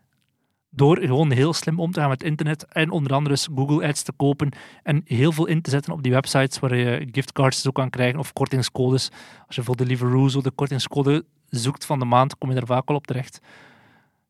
Door 0.72 0.98
gewoon 0.98 1.30
heel 1.30 1.52
slim 1.52 1.80
om 1.80 1.92
te 1.92 2.00
gaan 2.00 2.08
met 2.08 2.22
internet 2.22 2.64
en 2.64 2.90
onder 2.90 3.12
andere 3.12 3.34
dus 3.34 3.48
Google 3.54 3.86
Ads 3.86 4.02
te 4.02 4.12
kopen 4.12 4.48
en 4.82 5.02
heel 5.04 5.32
veel 5.32 5.46
in 5.46 5.62
te 5.62 5.70
zetten 5.70 5.92
op 5.92 6.02
die 6.02 6.12
websites 6.12 6.58
waar 6.58 6.76
je 6.76 7.08
giftcards 7.12 7.66
ook 7.68 7.74
kan 7.74 7.90
krijgen 7.90 8.18
of 8.18 8.32
kortingscodes. 8.32 9.10
Als 9.46 9.56
je 9.56 9.62
voor 9.62 9.76
de 9.76 9.84
Deliveroo 9.84 10.42
de 10.42 10.50
kortingscode 10.50 11.24
zoekt 11.48 11.84
van 11.84 11.98
de 11.98 12.04
maand, 12.04 12.38
kom 12.38 12.50
je 12.50 12.56
er 12.56 12.66
vaak 12.66 12.88
al 12.88 12.94
op 12.94 13.06
terecht. 13.06 13.40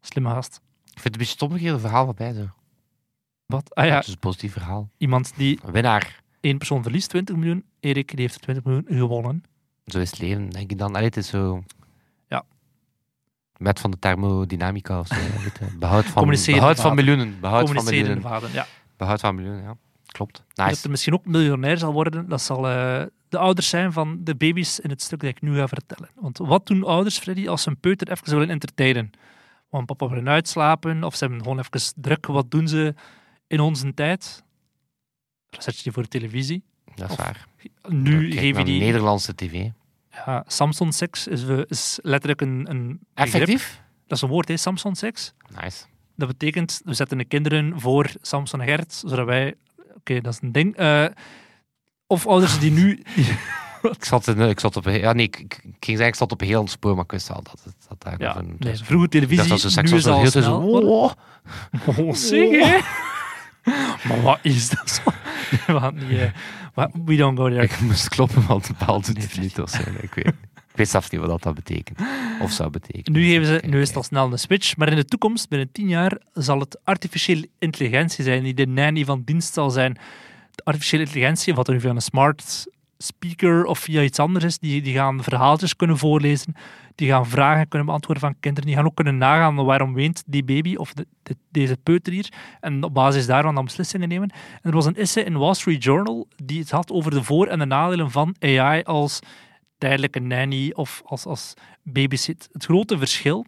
Slimme 0.01 0.31
gast. 0.31 0.61
Ik 0.85 1.01
vind 1.01 1.05
het 1.05 1.13
een 1.13 1.19
beetje 1.19 1.33
stom 1.33 1.53
een 1.75 1.81
verhaal 1.81 2.05
voorbij 2.05 2.33
zo. 2.33 2.49
Wat? 3.47 3.75
Ah 3.75 3.87
ja, 3.87 3.95
Het 3.97 4.07
is 4.07 4.13
een 4.13 4.19
positief 4.19 4.53
verhaal. 4.53 4.91
iemand 4.99 5.33
die 5.37 5.59
Een 5.65 5.73
winnaar. 5.73 6.23
één 6.41 6.59
persoon 6.59 6.83
verliest 6.83 7.09
20 7.09 7.37
miljoen, 7.37 7.65
Erik 7.81 8.09
die 8.11 8.21
heeft 8.21 8.43
20 8.43 8.65
miljoen 8.65 8.85
gewonnen. 8.89 9.45
Zo 9.87 9.99
is 9.99 10.11
het 10.11 10.21
leven, 10.21 10.51
denk 10.51 10.71
ik 10.71 10.79
dan. 10.79 10.91
Allee, 10.95 11.05
het 11.07 11.17
is 11.17 11.29
zo... 11.29 11.63
Met 13.61 13.81
van 13.81 13.91
de 13.91 13.99
thermodynamica 13.99 14.99
of 14.99 15.07
zo. 15.07 15.15
je. 15.15 15.77
Behoud 15.79 16.05
van, 16.05 16.29
behoud 16.47 16.81
van 16.81 16.95
miljoenen. 16.95 17.41
Behoud 17.41 17.71
van 17.71 17.85
miljoenen. 17.85 18.21
vaden, 18.21 18.53
ja. 18.53 18.67
Behoud 18.97 19.21
van 19.21 19.35
miljoenen, 19.35 19.63
ja. 19.63 19.77
Klopt. 20.07 20.45
Dat 20.53 20.85
er 20.85 20.91
misschien 20.91 21.15
ook 21.15 21.25
miljonair 21.25 21.79
zal 21.79 21.93
worden, 21.93 22.29
dat 22.29 22.43
zal 22.43 22.69
eh, 22.69 23.03
de 23.29 23.39
ouders 23.39 23.69
zijn 23.69 23.93
van 23.93 24.19
de 24.25 24.35
baby's 24.35 24.79
in 24.79 24.91
het 24.91 25.03
stuk 25.03 25.21
dat 25.21 25.31
ik 25.31 25.41
nu 25.43 25.57
ga 25.57 25.69
vertellen. 25.69 26.11
Want 26.15 26.39
wat 26.39 26.67
doen 26.67 26.85
ouders, 26.85 27.19
Freddy, 27.19 27.49
als 27.49 27.63
ze 27.63 27.69
een 27.69 27.81
peuter 27.81 28.11
even 28.11 28.31
willen 28.31 28.51
entertainen? 28.51 29.11
Want 29.69 29.87
papa 29.87 30.09
wil 30.09 30.27
uitslapen, 30.27 31.05
of 31.05 31.17
ze 31.17 31.25
hebben 31.25 31.43
gewoon 31.43 31.59
even 31.59 31.93
druk. 31.97 32.27
Wat 32.27 32.51
doen 32.51 32.69
ze 32.69 32.95
in 33.47 33.61
onze 33.61 33.95
tijd? 33.95 34.45
Dan 35.51 35.63
zet 35.63 35.77
je 35.77 35.83
die 35.83 35.93
voor 35.93 36.03
de 36.03 36.09
televisie. 36.09 36.63
Dat 36.95 37.11
is 37.11 37.17
Of 37.17 37.25
waar. 37.25 37.47
Nu 37.89 38.33
geef 38.33 38.59
je 38.59 38.65
die... 38.65 38.81
Nederlandse 38.81 39.35
tv. 39.35 39.71
Ja, 40.11 40.45
Samsung 40.47 40.95
Sex 40.95 41.27
is, 41.27 41.43
we- 41.45 41.67
is 41.69 41.99
letterlijk 42.03 42.41
een, 42.41 42.67
een. 42.71 43.01
Effectief? 43.15 43.81
Dat 44.07 44.17
is 44.17 44.23
een 44.25 44.29
woord, 44.31 44.49
hè, 44.49 44.57
Samsung 44.57 44.97
Sex. 44.97 45.33
Nice. 45.63 45.85
Dat 46.17 46.29
betekent, 46.29 46.81
we 46.85 46.95
zetten 46.95 47.19
de 47.19 47.25
kinderen 47.25 47.81
voor 47.81 48.11
Samson 48.23 48.61
en 48.61 48.67
Gert, 48.67 48.93
zodat 49.07 49.27
wij... 49.27 49.55
Oké, 49.97 50.21
dat 50.21 50.33
is 50.33 50.39
een 50.43 50.53
ding. 50.53 50.77
Eh, 50.77 51.05
of 52.07 52.27
ouders 52.27 52.59
die 52.59 52.71
nu... 52.71 53.03
Ik 53.83 54.05
zat, 54.05 54.27
in, 54.29 54.41
ik 54.41 54.61
zat 54.61 54.77
op 54.77 54.87
een... 54.87 54.99
Ja, 54.99 55.13
nee, 55.13 55.25
ik, 55.27 55.39
ik, 55.39 55.53
ik 55.55 55.61
ging 55.63 55.81
zeggen, 55.81 56.07
ik 56.07 56.15
zat 56.15 56.33
op 56.33 56.41
een 56.41 56.47
heel 56.47 56.57
ander 56.59 56.73
spoor, 56.73 56.95
maar 56.95 57.05
ik 57.05 57.11
wist 57.11 57.31
al 57.31 57.43
dat 57.43 57.61
het 57.65 57.75
dat 57.89 58.03
daar 58.03 58.21
Ja, 58.21 58.37
een... 58.37 58.57
nee, 58.59 58.77
vroeger 58.77 59.09
televisie, 59.09 59.37
dat 59.37 59.47
nu 59.47 59.53
was, 59.63 59.65
is 59.93 60.03
dat 60.03 60.13
al 60.15 60.21
heel 60.21 60.31
snel. 60.31 60.43
zo... 60.43 60.57
Oh, 60.61 61.13
Oh, 61.99 62.15
zeg, 62.15 62.51
hè? 62.51 62.79
Maar 64.09 64.23
wat 64.23 64.39
is 64.43 64.69
dat 64.69 64.91
zo? 64.91 65.03
We 65.51 65.81
gaan 65.81 65.95
niet... 65.95 66.31
wat- 66.75 66.91
we 67.05 67.17
don't 67.17 67.39
go 67.39 67.49
there. 67.49 67.63
Ik 67.63 67.81
moest 67.81 68.09
kloppen, 68.09 68.47
want 68.47 68.69
het 68.69 68.79
bal 68.79 69.01
doet 69.01 69.23
het 69.23 69.39
niet. 69.41 69.61
Of 69.61 69.71
zo. 69.71 69.79
Ik 70.01 70.15
weet, 70.15 70.27
ik 70.27 70.77
weet 70.77 70.89
zelfs 70.89 71.11
niet 71.11 71.21
wat 71.21 71.43
dat, 71.43 71.55
betekent. 71.55 72.01
Of 72.41 72.53
zou 72.53 72.71
betekenen. 72.71 73.21
Nu, 73.21 73.27
geven 73.29 73.47
ze, 73.47 73.63
nu 73.67 73.81
is 73.81 73.89
het 73.89 73.97
al 73.97 74.03
snel 74.03 74.33
een 74.33 74.39
switch, 74.39 74.77
maar 74.77 74.89
in 74.89 74.97
de 74.97 75.05
toekomst, 75.05 75.49
binnen 75.49 75.73
tien 75.73 75.89
jaar, 75.89 76.19
zal 76.33 76.61
het 76.61 76.81
artificiële 76.85 77.49
intelligentie 77.59 78.25
zijn 78.25 78.43
die 78.43 78.55
de 78.55 78.67
nanny 78.67 79.05
van 79.05 79.23
dienst 79.25 79.53
zal 79.55 79.71
zijn. 79.71 79.99
De 80.55 80.65
artificiële 80.65 81.03
intelligentie, 81.03 81.55
wat 81.55 81.69
er 81.69 81.75
nu 81.75 81.81
via 81.81 81.91
een 81.91 82.01
smart 82.01 82.67
speaker 82.99 83.65
of 83.65 83.79
via 83.79 84.03
iets 84.03 84.19
anders 84.19 84.45
is, 84.45 84.59
die, 84.59 84.83
die 84.83 84.95
gaan 84.95 85.23
verhaaltjes 85.23 85.77
kunnen 85.77 85.99
voorlezen, 85.99 86.55
die 87.01 87.09
gaan 87.09 87.27
vragen 87.27 87.69
kunnen 87.69 87.87
beantwoorden 87.89 88.23
van 88.23 88.35
kinderen, 88.41 88.69
die 88.69 88.77
gaan 88.77 88.87
ook 88.87 88.95
kunnen 88.95 89.19
nagaan 89.19 89.55
waarom 89.65 89.95
weent 89.95 90.23
die 90.27 90.45
baby 90.45 90.75
of 90.75 90.93
de, 90.93 91.07
de- 91.23 91.37
deze 91.51 91.77
peuter 91.77 92.13
hier, 92.13 92.29
en 92.61 92.83
op 92.83 92.95
basis 92.95 93.27
daarvan 93.27 93.55
dan 93.55 93.65
beslissingen 93.65 94.09
nemen. 94.09 94.31
En 94.31 94.71
er 94.71 94.73
was 94.73 94.87
een 94.87 94.97
essay 94.97 95.23
in 95.23 95.39
Wall 95.39 95.55
Street 95.55 95.85
Journal 95.85 96.29
die 96.45 96.59
het 96.61 96.71
had 96.71 96.91
over 96.91 97.11
de 97.11 97.23
voor- 97.23 97.47
en 97.47 97.59
de 97.59 97.65
nadelen 97.65 98.11
van 98.11 98.35
AI 98.39 98.83
als 98.83 99.21
tijdelijke 99.79 100.21
nanny 100.21 100.73
of 100.75 101.03
als, 101.05 101.25
als 101.27 101.55
babysit. 101.83 102.49
Het 102.53 102.65
grote 102.65 102.99
verschil 102.99 103.47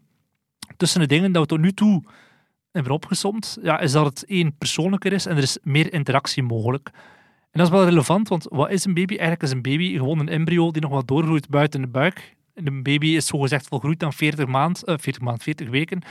tussen 0.76 1.00
de 1.00 1.06
dingen 1.06 1.32
dat 1.32 1.42
we 1.42 1.48
tot 1.48 1.60
nu 1.60 1.72
toe 1.72 2.02
hebben 2.70 2.92
opgesomd, 2.92 3.58
ja, 3.62 3.78
is 3.80 3.92
dat 3.92 4.04
het 4.04 4.24
één 4.24 4.56
persoonlijker 4.58 5.12
is 5.12 5.26
en 5.26 5.36
er 5.36 5.42
is 5.42 5.58
meer 5.62 5.92
interactie 5.92 6.42
mogelijk. 6.42 6.90
En 7.50 7.58
dat 7.58 7.66
is 7.66 7.72
wel 7.72 7.84
relevant, 7.84 8.28
want 8.28 8.46
wat 8.50 8.70
is 8.70 8.84
een 8.84 8.94
baby? 8.94 9.12
Eigenlijk 9.12 9.42
is 9.42 9.50
een 9.50 9.62
baby 9.62 9.96
gewoon 9.96 10.18
een 10.18 10.28
embryo 10.28 10.70
die 10.70 10.82
nog 10.82 10.90
wat 10.90 11.08
doorgroeit 11.08 11.48
buiten 11.48 11.80
de 11.80 11.86
buik. 11.86 12.34
En 12.54 12.66
Een 12.66 12.82
baby 12.82 13.06
is 13.06 13.26
zogezegd 13.26 13.68
volgroeid 13.68 14.00
dan 14.00 14.12
40 14.12 14.46
maand, 14.46 14.84
eh, 14.84 14.94
40 14.98 15.22
maand, 15.22 15.42
40 15.42 15.68
weken. 15.68 16.02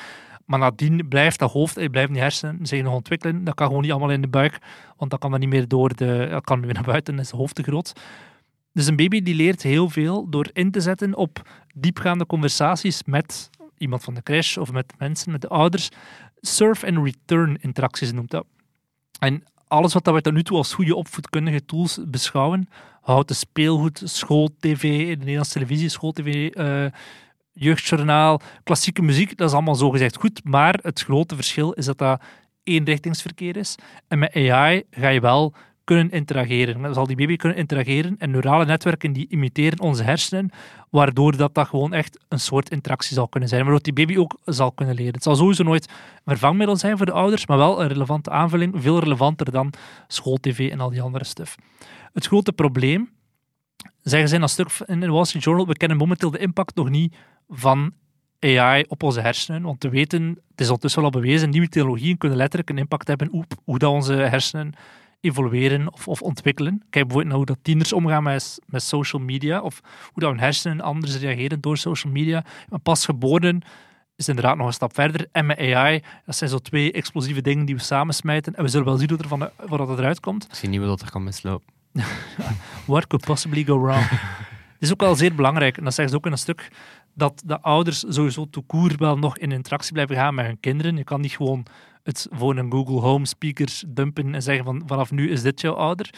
Maar 0.45 0.59
nadien 0.59 1.07
blijft 1.07 1.39
dat 1.39 1.51
hoofd, 1.51 1.77
eh, 1.77 1.89
blijven 1.89 2.13
die 2.13 2.21
hersenen 2.21 2.65
zich 2.65 2.83
nog 2.83 2.93
ontwikkelen. 2.93 3.43
Dat 3.43 3.53
kan 3.53 3.67
gewoon 3.67 3.81
niet 3.81 3.91
allemaal 3.91 4.11
in 4.11 4.21
de 4.21 4.27
buik, 4.27 4.57
want 4.97 5.11
dat 5.11 5.19
kan 5.19 5.31
dan 5.31 5.39
niet 5.39 5.49
meer 5.49 5.67
door 5.67 5.95
de... 5.95 6.27
Dat 6.29 6.43
kan 6.43 6.61
weer 6.61 6.73
naar 6.79 6.83
buiten, 6.83 7.19
is 7.19 7.31
het 7.31 7.39
hoofd 7.39 7.55
te 7.55 7.63
groot. 7.63 7.93
Dus 8.73 8.87
een 8.87 8.95
baby 8.95 9.21
die 9.21 9.35
leert 9.35 9.61
heel 9.61 9.89
veel 9.89 10.29
door 10.29 10.49
in 10.53 10.71
te 10.71 10.81
zetten 10.81 11.15
op 11.15 11.49
diepgaande 11.75 12.25
conversaties 12.25 13.03
met 13.03 13.49
iemand 13.77 14.03
van 14.03 14.13
de 14.13 14.23
crash 14.23 14.57
of 14.57 14.71
met 14.71 14.93
mensen, 14.97 15.31
met 15.31 15.41
de 15.41 15.47
ouders. 15.47 15.89
Surf 16.39 16.83
and 16.83 16.97
return 17.05 17.57
interacties 17.61 18.11
noemt 18.11 18.31
dat. 18.31 18.45
En 19.19 19.43
alles 19.71 19.93
wat 19.93 20.05
we 20.05 20.21
tot 20.21 20.33
nu 20.33 20.43
toe 20.43 20.57
als 20.57 20.73
goede 20.73 20.95
opvoedkundige 20.95 21.65
tools 21.65 21.99
beschouwen, 22.07 22.69
houten 23.01 23.35
speelgoed, 23.35 24.01
school-tv, 24.03 25.09
de 25.09 25.17
Nederlandse 25.17 25.53
televisie, 25.53 25.89
school-tv, 25.89 26.49
eh, 26.49 26.85
jeugdjournaal, 27.53 28.41
klassieke 28.63 29.01
muziek, 29.01 29.37
dat 29.37 29.47
is 29.47 29.53
allemaal 29.53 29.75
zogezegd 29.75 30.17
goed, 30.17 30.43
maar 30.43 30.79
het 30.81 31.01
grote 31.01 31.35
verschil 31.35 31.71
is 31.71 31.85
dat 31.85 31.97
dat 31.97 32.21
eenrichtingsverkeer 32.63 33.57
is. 33.57 33.75
En 34.07 34.19
met 34.19 34.35
AI 34.35 34.83
ga 34.89 35.07
je 35.07 35.19
wel 35.19 35.53
kunnen 35.83 36.11
interageren. 36.11 36.81
Dan 36.81 36.93
zal 36.93 37.07
die 37.07 37.15
baby 37.15 37.35
kunnen 37.35 37.57
interageren 37.57 38.15
en 38.19 38.31
neurale 38.31 38.65
netwerken 38.65 39.13
die 39.13 39.27
imiteren 39.29 39.79
onze 39.79 40.03
hersenen, 40.03 40.49
waardoor 40.89 41.37
dat, 41.37 41.53
dat 41.53 41.67
gewoon 41.67 41.93
echt 41.93 42.19
een 42.27 42.39
soort 42.39 42.69
interactie 42.69 43.13
zal 43.13 43.27
kunnen 43.27 43.49
zijn, 43.49 43.61
waardoor 43.61 43.81
die 43.81 43.93
baby 43.93 44.17
ook 44.17 44.37
zal 44.45 44.71
kunnen 44.71 44.95
leren. 44.95 45.13
Het 45.13 45.23
zal 45.23 45.35
sowieso 45.35 45.63
nooit 45.63 45.85
een 45.87 46.21
vervangmiddel 46.25 46.75
zijn 46.75 46.97
voor 46.97 47.05
de 47.05 47.11
ouders, 47.11 47.45
maar 47.47 47.57
wel 47.57 47.81
een 47.81 47.87
relevante 47.87 48.29
aanvulling, 48.29 48.73
veel 48.75 48.99
relevanter 48.99 49.51
dan 49.51 49.73
schooltv 50.07 50.69
en 50.71 50.79
al 50.79 50.89
die 50.89 51.01
andere 51.01 51.23
stuff. 51.23 51.55
Het 52.13 52.25
grote 52.25 52.51
probleem, 52.53 53.09
zeggen 54.01 54.29
ze 54.29 54.35
in 54.35 54.41
dat 54.41 54.49
stuk 54.49 54.69
in 54.85 54.99
de 54.99 55.07
Wall 55.07 55.25
Street 55.25 55.43
Journal, 55.43 55.67
we 55.67 55.77
kennen 55.77 55.97
momenteel 55.97 56.31
de 56.31 56.37
impact 56.37 56.75
nog 56.75 56.89
niet 56.89 57.15
van 57.49 57.93
AI 58.39 58.85
op 58.87 59.03
onze 59.03 59.21
hersenen, 59.21 59.61
want 59.61 59.83
we 59.83 59.89
weten, 59.89 60.27
het 60.49 60.59
is 60.61 60.65
ondertussen 60.65 61.03
al 61.03 61.09
bewezen, 61.09 61.49
nieuwe 61.49 61.69
technologieën 61.69 62.17
kunnen 62.17 62.37
letterlijk 62.37 62.69
een 62.69 62.77
impact 62.77 63.07
hebben 63.07 63.31
op 63.31 63.53
hoe 63.63 63.79
dat 63.79 63.91
onze 63.91 64.13
hersenen 64.13 64.73
evolueren 65.21 65.93
of, 65.93 66.07
of 66.07 66.21
ontwikkelen. 66.21 66.83
Kijk 66.89 67.07
bijvoorbeeld 67.07 67.25
naar 67.25 67.35
hoe 67.35 67.45
dat 67.45 67.57
tieners 67.61 67.93
omgaan 67.93 68.23
met, 68.23 68.59
met 68.65 68.83
social 68.83 69.21
media, 69.21 69.61
of 69.61 69.81
hoe 70.11 70.23
dat 70.23 70.29
hun 70.29 70.39
hersenen 70.39 70.81
anders 70.81 71.17
reageren 71.17 71.61
door 71.61 71.77
social 71.77 72.13
media. 72.13 72.43
Maar 72.69 72.79
pasgeboren 72.79 73.61
is 74.15 74.27
inderdaad 74.27 74.57
nog 74.57 74.67
een 74.67 74.73
stap 74.73 74.93
verder. 74.93 75.27
En 75.31 75.45
met 75.45 75.57
AI, 75.57 76.03
dat 76.25 76.35
zijn 76.35 76.49
zo 76.49 76.57
twee 76.57 76.91
explosieve 76.91 77.41
dingen 77.41 77.65
die 77.65 77.75
we 77.75 77.81
samensmijten. 77.81 78.55
En 78.55 78.63
we 78.63 78.69
zullen 78.69 78.85
wel 78.85 78.97
zien 78.97 79.09
hoe 79.09 79.17
er 79.17 79.27
van 79.27 79.49
dat 79.87 79.99
eruit 79.99 80.19
komt. 80.19 80.45
Ik 80.45 80.55
zie 80.55 80.69
niet 80.69 80.81
wat 80.81 81.01
er 81.01 81.11
kan 81.11 81.23
mislopen. 81.23 81.73
What 82.85 83.07
could 83.07 83.25
possibly 83.25 83.63
go 83.63 83.81
wrong? 83.81 84.09
Het 84.81 84.89
is 84.89 84.95
ook 84.95 85.01
wel 85.01 85.15
zeer 85.15 85.35
belangrijk, 85.35 85.77
en 85.77 85.83
dat 85.83 85.93
zeggen 85.93 86.13
ze 86.13 86.19
ook 86.19 86.25
in 86.25 86.31
een 86.31 86.37
stuk, 86.37 86.71
dat 87.13 87.41
de 87.45 87.61
ouders 87.61 88.03
sowieso 88.07 88.47
court 88.67 88.99
wel 88.99 89.17
nog 89.17 89.37
in 89.37 89.51
interactie 89.51 89.93
blijven 89.93 90.15
gaan 90.15 90.33
met 90.33 90.45
hun 90.45 90.59
kinderen. 90.59 90.97
Je 90.97 91.03
kan 91.03 91.21
niet 91.21 91.31
gewoon 91.31 91.65
het 92.03 92.27
voor 92.31 92.57
een 92.57 92.71
Google 92.71 92.99
Home 92.99 93.25
speakers 93.25 93.83
dumpen 93.87 94.33
en 94.33 94.41
zeggen 94.41 94.65
van 94.65 94.83
vanaf 94.85 95.11
nu 95.11 95.29
is 95.29 95.41
dit 95.41 95.61
jouw 95.61 95.73
ouder. 95.73 96.09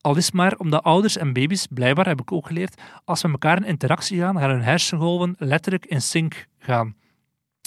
Al 0.00 0.16
is 0.16 0.30
maar 0.30 0.56
omdat 0.56 0.82
ouders 0.82 1.16
en 1.16 1.32
baby's, 1.32 1.66
blijkbaar 1.66 2.06
heb 2.06 2.20
ik 2.20 2.32
ook 2.32 2.46
geleerd, 2.46 2.82
als 3.04 3.22
we 3.22 3.28
met 3.28 3.42
elkaar 3.42 3.62
in 3.62 3.68
interactie 3.68 4.18
gaan, 4.20 4.38
gaan 4.38 4.50
hun 4.50 4.62
hersengolven 4.62 5.34
letterlijk 5.38 5.86
in 5.86 6.02
sync 6.02 6.46
gaan. 6.58 6.94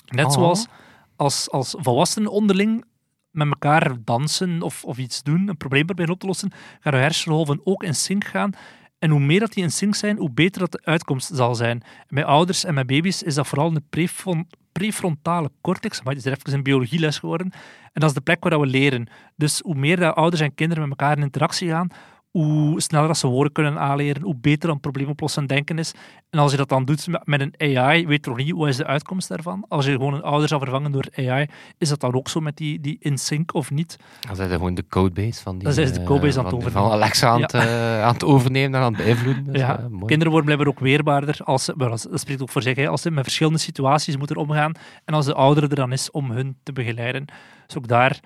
Net 0.06 0.26
Oh. 0.26 0.32
zoals 0.32 0.68
als, 1.16 1.50
als 1.50 1.76
volwassenen 1.78 2.32
onderling 2.32 2.86
met 3.32 3.48
elkaar 3.48 4.04
dansen 4.04 4.62
of, 4.62 4.84
of 4.84 4.98
iets 4.98 5.24
doen, 5.24 5.48
een 5.48 5.58
probleem 5.58 5.86
proberen 5.86 6.14
op 6.14 6.20
te 6.20 6.26
lossen, 6.26 6.52
gaan 6.80 6.94
hun 6.94 7.02
hersengolven 7.02 7.62
ook 7.64 7.84
in 7.84 7.96
sync 7.96 8.24
gaan. 8.26 8.52
En 9.00 9.10
hoe 9.10 9.20
meer 9.20 9.40
dat 9.40 9.54
die 9.54 9.64
in 9.64 9.72
sync 9.72 9.96
zijn, 9.96 10.18
hoe 10.18 10.32
beter 10.32 10.60
dat 10.60 10.72
de 10.72 10.82
uitkomst 10.84 11.30
zal 11.34 11.56
zijn. 11.56 11.84
Bij 12.08 12.26
ouders 12.26 12.64
en 12.64 12.76
bij 12.76 12.86
baby's 12.86 13.24
is 13.24 13.36
dat 13.36 13.48
vooral 13.48 13.74
de 13.74 13.84
prefron- 13.90 14.48
prefrontale 14.72 15.52
cortex. 15.62 16.02
Maar 16.02 16.14
het 16.14 16.26
is 16.26 16.32
er 16.32 16.38
even 16.38 16.54
een 16.54 16.64
biologieles 16.64 17.20
geworden. 17.20 17.52
En 17.84 18.02
dat 18.02 18.10
is 18.10 18.16
de 18.16 18.22
plek 18.22 18.44
waar 18.44 18.60
we 18.60 18.66
leren. 18.66 19.08
Dus 19.36 19.60
hoe 19.60 19.76
meer 19.76 20.00
dat 20.00 20.16
ouders 20.16 20.42
en 20.42 20.56
kinderen 20.56 20.90
met 20.90 21.00
elkaar 21.00 21.18
in 21.18 21.24
interactie 21.24 21.70
gaan, 21.70 21.88
hoe 22.32 22.82
sneller 22.82 23.08
dat 23.08 23.18
ze 23.18 23.28
woorden 23.28 23.54
kunnen 23.54 23.80
aanleren, 23.80 24.22
hoe 24.22 24.36
beter 24.36 24.70
een 24.70 24.80
probleemoplossend 24.80 25.50
denken 25.50 25.80
is. 25.80 25.94
En 26.30 26.40
als 26.40 26.52
je 26.52 26.58
dat 26.58 26.70
dan 26.70 26.86
doet 26.86 27.08
met- 27.24 27.42
een 27.42 27.78
AI, 27.78 28.08
weet 28.08 28.26
je 28.26 28.30
nog 28.32 28.40
niet 28.40 28.52
wat 28.56 28.68
is 28.68 28.78
de 28.78 28.86
uitkomst 28.86 29.28
daarvan. 29.30 29.66
Als 29.68 29.86
je 29.86 29.92
gewoon 29.92 30.14
een 30.14 30.22
ouder 30.22 30.48
zou 30.48 30.62
vervangen 30.62 30.92
door 30.92 31.06
AI, 31.16 31.46
is 31.78 31.90
dat 31.90 32.00
dan 32.00 32.14
ook 32.14 32.30
zo 32.30 32.40
met 32.40 32.58
die, 32.58 32.80
die 32.80 32.98
in 33.00 33.18
sync 33.18 33.54
of 33.54 33.72
niet? 33.72 33.98
Dan 34.20 34.36
zijn 34.36 34.50
ze 34.50 34.56
gewoon 34.56 34.74
de 34.74 34.86
codebase 34.90 35.42
van 35.42 35.54
die... 35.56 35.64
Dan 35.64 35.74
zijn 35.74 35.88
ze 35.88 35.94
de 35.94 36.00
eh, 36.00 36.06
codebase 36.06 36.38
aan 36.40 36.46
het 36.46 36.54
van- 36.54 36.64
overnemen. 36.64 36.90
Van 36.90 37.00
Alexa 37.02 37.28
aan, 37.30 37.42
het, 37.42 37.54
eh, 37.54 38.04
aan 38.04 38.14
het 38.14 38.24
overnemen 38.24 38.80
en 38.80 38.86
aan 38.86 38.94
het 38.94 39.04
beïnvloeden. 39.04 39.44
Dus, 39.44 39.62
ja, 39.62 39.78
eh, 39.80 39.86
kinderen 39.86 40.28
worden 40.32 40.44
blijkbaar 40.46 40.68
ook 40.68 40.80
weerbaarder. 40.80 41.40
Als 41.44 41.64
ze, 41.66 41.74
wel, 41.78 41.90
dat 41.90 42.08
spreekt 42.14 42.42
ook 42.42 42.50
voor 42.50 42.62
zich, 42.62 42.76
hè, 42.76 42.88
als 42.88 43.02
ze 43.02 43.12
met 43.12 43.24
verschillende 43.24 43.60
situaties 43.60 44.18
moeten 44.18 44.36
omgaan. 44.36 44.72
En 45.06 45.14
als 45.14 45.26
de 45.26 45.34
oudere 45.34 45.68
er 45.68 45.76
dan 45.76 45.92
is 45.92 46.12
om 46.12 46.32
hun 46.32 46.58
te 46.64 46.74
begeleiden. 46.74 47.26
Dus 47.68 47.78
ook 47.78 47.88
daar. 47.88 48.20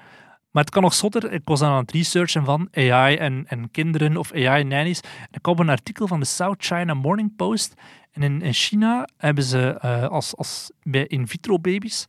Maar 0.53 0.63
het 0.63 0.73
kan 0.73 0.81
nog 0.81 0.93
zotter. 0.93 1.31
Ik 1.31 1.41
was 1.43 1.61
aan 1.61 1.77
het 1.77 1.91
researchen 1.91 2.45
van 2.45 2.67
AI 2.71 3.15
en, 3.15 3.45
en 3.47 3.71
kinderen 3.71 4.17
of 4.17 4.33
AI-nannies. 4.33 4.99
Ik 5.31 5.41
kwam 5.41 5.59
een 5.59 5.69
artikel 5.69 6.07
van 6.07 6.19
de 6.19 6.25
South 6.25 6.65
China 6.65 6.93
Morning 6.93 7.35
Post. 7.35 7.73
En 8.11 8.23
in, 8.23 8.41
in 8.41 8.53
China 8.53 9.07
hebben 9.17 9.43
ze 9.43 9.77
eh, 9.79 10.07
als, 10.07 10.35
als 10.35 10.71
bij 10.83 11.05
in 11.05 11.27
vitro 11.27 11.59
baby's 11.59 12.05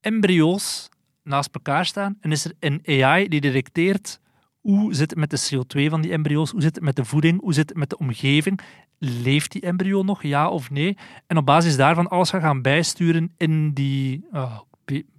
embryo's 0.00 0.88
naast 1.22 1.54
elkaar 1.54 1.86
staan 1.86 2.16
en 2.20 2.32
is 2.32 2.44
er 2.44 2.52
een 2.60 2.82
AI 2.84 3.28
die 3.28 3.40
detecteert 3.40 4.20
hoe 4.60 4.94
zit 4.94 5.10
het 5.10 5.18
met 5.18 5.30
de 5.30 5.48
CO2 5.54 5.90
van 5.90 6.00
die 6.00 6.12
embryo's, 6.12 6.50
hoe 6.50 6.62
zit 6.62 6.74
het 6.74 6.84
met 6.84 6.96
de 6.96 7.04
voeding, 7.04 7.40
hoe 7.40 7.52
zit 7.52 7.68
het 7.68 7.78
met 7.78 7.90
de 7.90 7.98
omgeving, 7.98 8.60
leeft 8.98 9.52
die 9.52 9.62
embryo 9.62 10.02
nog, 10.02 10.22
ja 10.22 10.48
of 10.48 10.70
nee? 10.70 10.96
En 11.26 11.36
op 11.36 11.46
basis 11.46 11.76
daarvan 11.76 12.08
alles 12.08 12.30
gaan 12.30 12.40
gaan 12.40 12.62
bijsturen 12.62 13.32
in 13.36 13.72
die 13.72 14.26
ba- 14.30 14.62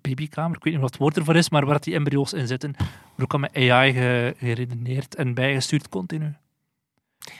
babykamer, 0.02 0.58
ik 0.58 0.64
weet 0.64 0.74
niet 0.74 0.82
wat 0.82 0.92
het 0.92 1.00
woord 1.00 1.18
ervoor 1.18 1.36
is, 1.36 1.50
maar 1.50 1.66
waar 1.66 1.80
die 1.82 1.94
embryo's 1.96 2.34
in 2.34 2.48
zitten. 2.48 2.74
Er 3.18 3.24
ook 3.24 3.34
al 3.34 3.40
met 3.40 3.56
AI 3.56 3.94
ge- 3.94 4.36
geredeneerd 4.38 5.16
en 5.16 5.34
bijgestuurd 5.34 5.90
continu. 5.90 6.34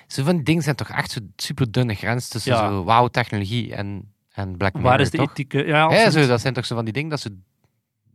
Zo 0.08 0.24
van 0.24 0.44
dingen 0.44 0.64
zijn 0.64 0.76
toch 0.76 0.90
echt 0.90 1.12
zo'n 1.12 1.34
super 1.36 1.72
dunne 1.72 1.94
grens 1.96 2.28
tussen 2.28 2.52
Ja. 2.54 2.68
zo 2.70 2.84
wauw-technologie 2.84 3.76
en, 3.76 4.14
en 4.32 4.58
Black 4.58 4.74
Mirror, 4.74 4.92
Waar 4.92 5.00
is 5.02 5.10
de 5.12 5.18
toch? 5.18 5.30
ethiek? 5.30 5.54
Ja, 5.54 6.10
zo, 6.10 6.28
dat 6.28 6.42
zijn 6.42 6.54
toch 6.54 6.66
zo 6.66 6.76
van 6.76 6.84
die 6.84 6.94
dingen, 6.94 7.10
dat 7.10 7.20
zo 7.20 7.30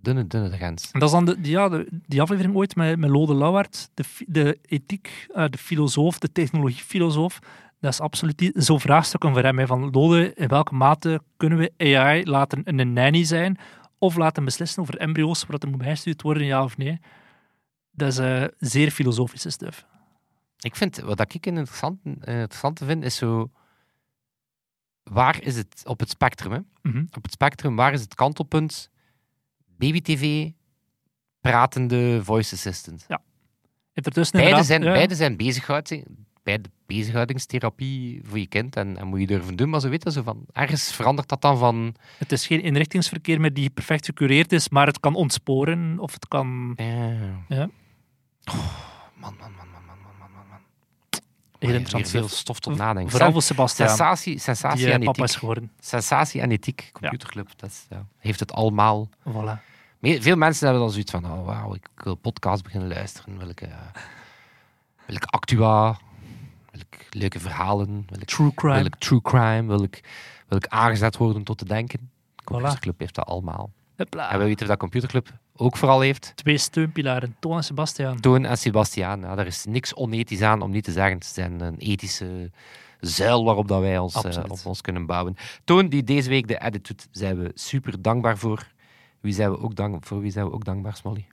dunne, 0.00 0.27
dunne 0.27 0.50
grens. 0.57 0.90
En 0.92 1.00
dat 1.00 1.09
is 1.09 1.14
dan 1.14 1.24
de, 1.24 1.40
die- 1.40 1.50
ja, 1.53 1.68
de, 1.68 1.87
die 2.07 2.20
aflevering 2.22 2.55
ooit 2.57 2.77
met, 2.77 2.98
met 2.98 3.11
Lode 3.11 3.35
Lauwaard, 3.35 3.90
de, 3.94 4.05
de 4.27 4.59
ethiek, 4.62 5.27
eh, 5.35 5.44
de 5.50 5.59
filosoof, 5.59 6.18
de 6.18 6.33
technologiefilosoof. 6.33 7.38
Dat 7.81 7.92
is 7.92 8.00
absoluut 8.00 8.50
zo'n 8.55 8.81
vraagstukken 8.81 9.33
voor 9.33 9.42
hem. 9.42 9.59
hè, 9.59 9.66
Van 9.66 9.90
Lode, 9.90 10.35
in 10.35 10.48
welke 10.48 10.74
mate 10.74 11.20
kunnen 11.37 11.59
we 11.59 11.72
AI 11.96 12.22
laten 12.31 12.62
een 12.64 12.92
nanny 12.92 13.24
zijn 13.24 13.59
of 14.04 14.16
laten 14.16 14.44
beslissen 14.44 14.82
over 14.82 14.96
embryo's, 14.98 15.46
wat 15.46 15.62
er 15.62 15.68
moet 15.68 15.78
bijgestuurd 15.78 16.22
worden, 16.22 16.44
ja 16.46 16.62
of 16.64 16.76
nee? 16.76 17.00
Dat 17.90 18.08
is 18.08 18.18
eh, 18.18 18.44
zeer 18.58 18.90
filosofische 18.90 19.50
stuff. 19.50 19.86
Ik 20.58 20.76
vind, 20.76 20.98
wat 20.98 21.20
ik 21.20 21.46
interessant, 21.46 21.98
een 22.04 22.14
interessante 22.14 22.84
vind, 22.84 23.04
is 23.04 23.16
zo... 23.16 23.50
Waar 25.02 25.42
is 25.42 25.56
het 25.56 25.82
op 25.86 26.00
het 26.00 26.08
spectrum, 26.10 26.52
hè? 26.52 26.58
Mhm. 26.90 27.04
Op 27.16 27.22
het 27.22 27.32
spectrum, 27.32 27.76
waar 27.76 27.92
is 27.92 28.00
het 28.00 28.14
kantelpunt? 28.14 28.90
Baby-tv, 29.66 30.50
pratende 31.40 32.20
voice 32.24 32.54
assistant. 32.54 33.04
Ertussen 33.92 34.38
Beide 34.40 34.50
inderdaad- 34.50 34.66
zijn, 34.66 34.82
ja, 34.82 34.92
beide 34.92 35.14
zijn 35.14 35.36
bezighouding, 36.44 36.44
beide 36.44 36.70
bezighoudigingstherapie 36.87 38.20
voor 38.24 38.38
je 38.38 38.46
kind 38.46 38.76
en, 38.76 38.96
en 38.96 39.07
moet 39.07 39.20
je 39.20 39.26
durven 39.26 39.57
doen, 39.57 39.70
maar 39.70 39.80
zo 39.80 39.88
weten 39.88 40.12
zo 40.12 40.22
van, 40.22 40.44
ergens 40.52 40.92
verandert 40.92 41.28
dat 41.28 41.40
dan 41.40 41.59
van... 41.59 41.94
Het 42.18 42.33
is 42.33 42.46
geen 42.46 42.62
inrichtingsverkeer 42.62 43.40
meer 43.40 43.52
die 43.52 43.70
perfect 43.70 44.07
gecureerd 44.07 44.52
is, 44.52 44.68
maar 44.68 44.87
het 44.87 45.00
kan 45.00 45.14
ontsporen 45.14 45.98
of 45.98 46.12
het 46.12 46.28
kan 46.28 46.72
Ja. 46.76 47.44
Ja. 47.48 47.68
Oh, 48.44 48.54
man, 49.14 49.35
man, 49.38 49.52
man, 49.57 49.68
man, 49.72 49.83
man, 49.87 49.98
man, 50.18 50.30
man, 50.35 50.46
man, 50.50 50.61
heel 51.59 51.74
interessant 51.74 52.09
veel 52.09 52.28
stof 52.28 52.61
tot 52.61 52.76
nadenken. 52.76 53.11
Vooral 53.11 53.33
voor 53.33 53.42
Sebastian, 53.42 53.88
sensatie, 53.88 54.38
sensatie, 54.38 54.87
eh, 54.87 54.92
en 54.92 55.04
papa 55.04 55.22
is 55.22 55.24
ethiek. 55.24 55.38
geworden. 55.38 55.70
sensatie 55.80 56.40
en 56.40 56.50
ethiek, 56.50 56.90
computerclub, 56.92 57.48
dat 57.57 57.70
is, 57.70 57.87
ja, 57.88 58.07
heeft 58.18 58.40
het 58.40 58.52
allemaal. 58.52 59.09
Voilà. 59.28 59.72
Veel 60.00 60.37
mensen 60.37 60.64
hebben 60.64 60.83
dan 60.83 60.92
zoiets 60.92 61.11
van, 61.11 61.24
oh 61.24 61.46
wauw, 61.46 61.74
ik 61.74 61.88
wil 61.94 62.14
podcast 62.14 62.62
beginnen 62.62 62.88
luisteren, 62.88 63.38
wil 63.38 63.48
ik, 63.48 63.61
eh, 63.61 63.68
wil 65.07 65.16
ik 65.16 65.24
actua, 65.24 65.98
wil 66.74 66.82
ik 66.90 67.06
leuke 67.10 67.40
verhalen, 67.40 68.04
wil 68.08 68.20
ik, 68.20 68.26
True 68.26 68.54
crime. 68.54 68.74
wil 68.74 68.84
ik 68.84 68.94
true 68.96 69.20
crime, 69.22 69.66
wil 69.66 69.82
ik, 69.82 70.04
wil 70.48 70.58
ik 70.58 70.66
aangezet 70.66 71.16
worden 71.16 71.42
tot 71.42 71.58
te 71.58 71.64
denken. 71.64 72.10
Computerclub 72.44 72.98
heeft 72.98 73.14
dat 73.14 73.26
allemaal. 73.26 73.70
Hopla. 73.96 74.30
En 74.30 74.38
we 74.38 74.44
weten 74.44 74.62
of 74.62 74.68
dat 74.68 74.78
computerclub 74.78 75.28
ook 75.56 75.76
vooral 75.76 76.00
heeft. 76.00 76.32
Twee 76.34 76.58
steunpilaren, 76.58 77.37
Toon 77.40 77.56
en 77.56 77.64
Sebastian. 77.64 78.20
Toon 78.20 78.44
en 78.44 78.58
Sebastiaan, 78.58 79.20
ja, 79.20 79.34
daar 79.34 79.46
is 79.46 79.64
niks 79.64 79.94
onethisch 79.94 80.42
aan 80.42 80.62
om 80.62 80.70
niet 80.70 80.84
te 80.84 80.92
zeggen. 80.92 81.22
Ze 81.22 81.32
zijn 81.32 81.60
een 81.60 81.78
ethische 81.78 82.50
zuil 83.00 83.44
waarop 83.44 83.68
dat 83.68 83.80
wij 83.80 83.98
ons, 83.98 84.24
eh, 84.24 84.44
op 84.48 84.60
ons 84.64 84.80
kunnen 84.80 85.06
bouwen. 85.06 85.37
Toon, 85.64 85.88
die 85.88 86.04
deze 86.04 86.28
week 86.28 86.48
de 86.48 86.58
edit 86.60 86.87
doet, 86.87 87.08
zijn 87.10 87.38
we 87.38 87.50
super 87.54 88.02
dankbaar 88.02 88.38
voor. 88.38 88.72
Wie 89.20 89.32
zijn 89.32 89.50
we 89.50 89.58
ook 89.58 89.74
dank, 89.74 90.06
voor 90.06 90.20
wie 90.20 90.30
zijn 90.30 90.46
we 90.46 90.52
ook 90.52 90.64
dankbaar, 90.64 90.96
Smolly? 90.96 91.26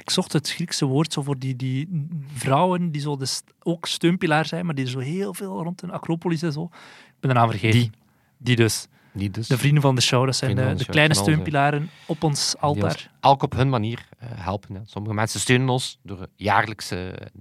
Ik 0.00 0.10
zocht 0.10 0.32
het 0.32 0.50
Griekse 0.50 0.84
woord 0.84 1.12
zo 1.12 1.22
voor 1.22 1.38
die, 1.38 1.56
die 1.56 2.06
vrouwen 2.34 2.90
die 2.90 3.00
zo 3.00 3.16
de 3.16 3.26
st- 3.26 3.52
ook 3.62 3.86
steunpilaar 3.86 4.46
zijn, 4.46 4.66
maar 4.66 4.74
die 4.74 4.88
zo 4.88 4.98
heel 4.98 5.34
veel 5.34 5.62
rond 5.62 5.82
een 5.82 5.90
Acropolis 5.90 6.42
en 6.42 6.52
zo. 6.52 6.64
Ik 6.64 7.14
ben 7.20 7.30
de 7.30 7.36
naam 7.36 7.50
vergeten. 7.50 7.80
Die. 7.80 7.90
Die 8.38 8.56
dus. 8.56 8.86
Die 9.12 9.30
dus. 9.30 9.48
De 9.48 9.58
vrienden 9.58 9.82
van 9.82 9.94
de 9.94 10.00
show. 10.00 10.24
Dat 10.26 10.36
zijn 10.36 10.54
de, 10.56 10.62
de 10.62 10.74
de 10.74 10.78
show, 10.82 10.90
kleine 10.90 11.14
steunpilaren 11.14 11.90
op 12.06 12.22
ons 12.24 12.54
altaar. 12.58 13.10
elk 13.20 13.42
op 13.42 13.52
hun 13.52 13.68
manier 13.68 14.08
eh, 14.18 14.28
helpen. 14.32 14.74
Hè. 14.74 14.80
Sommige 14.84 15.14
mensen 15.14 15.40
steunen 15.40 15.68
ons 15.68 15.98
door 16.02 16.26
jaarlijks, 16.36 16.88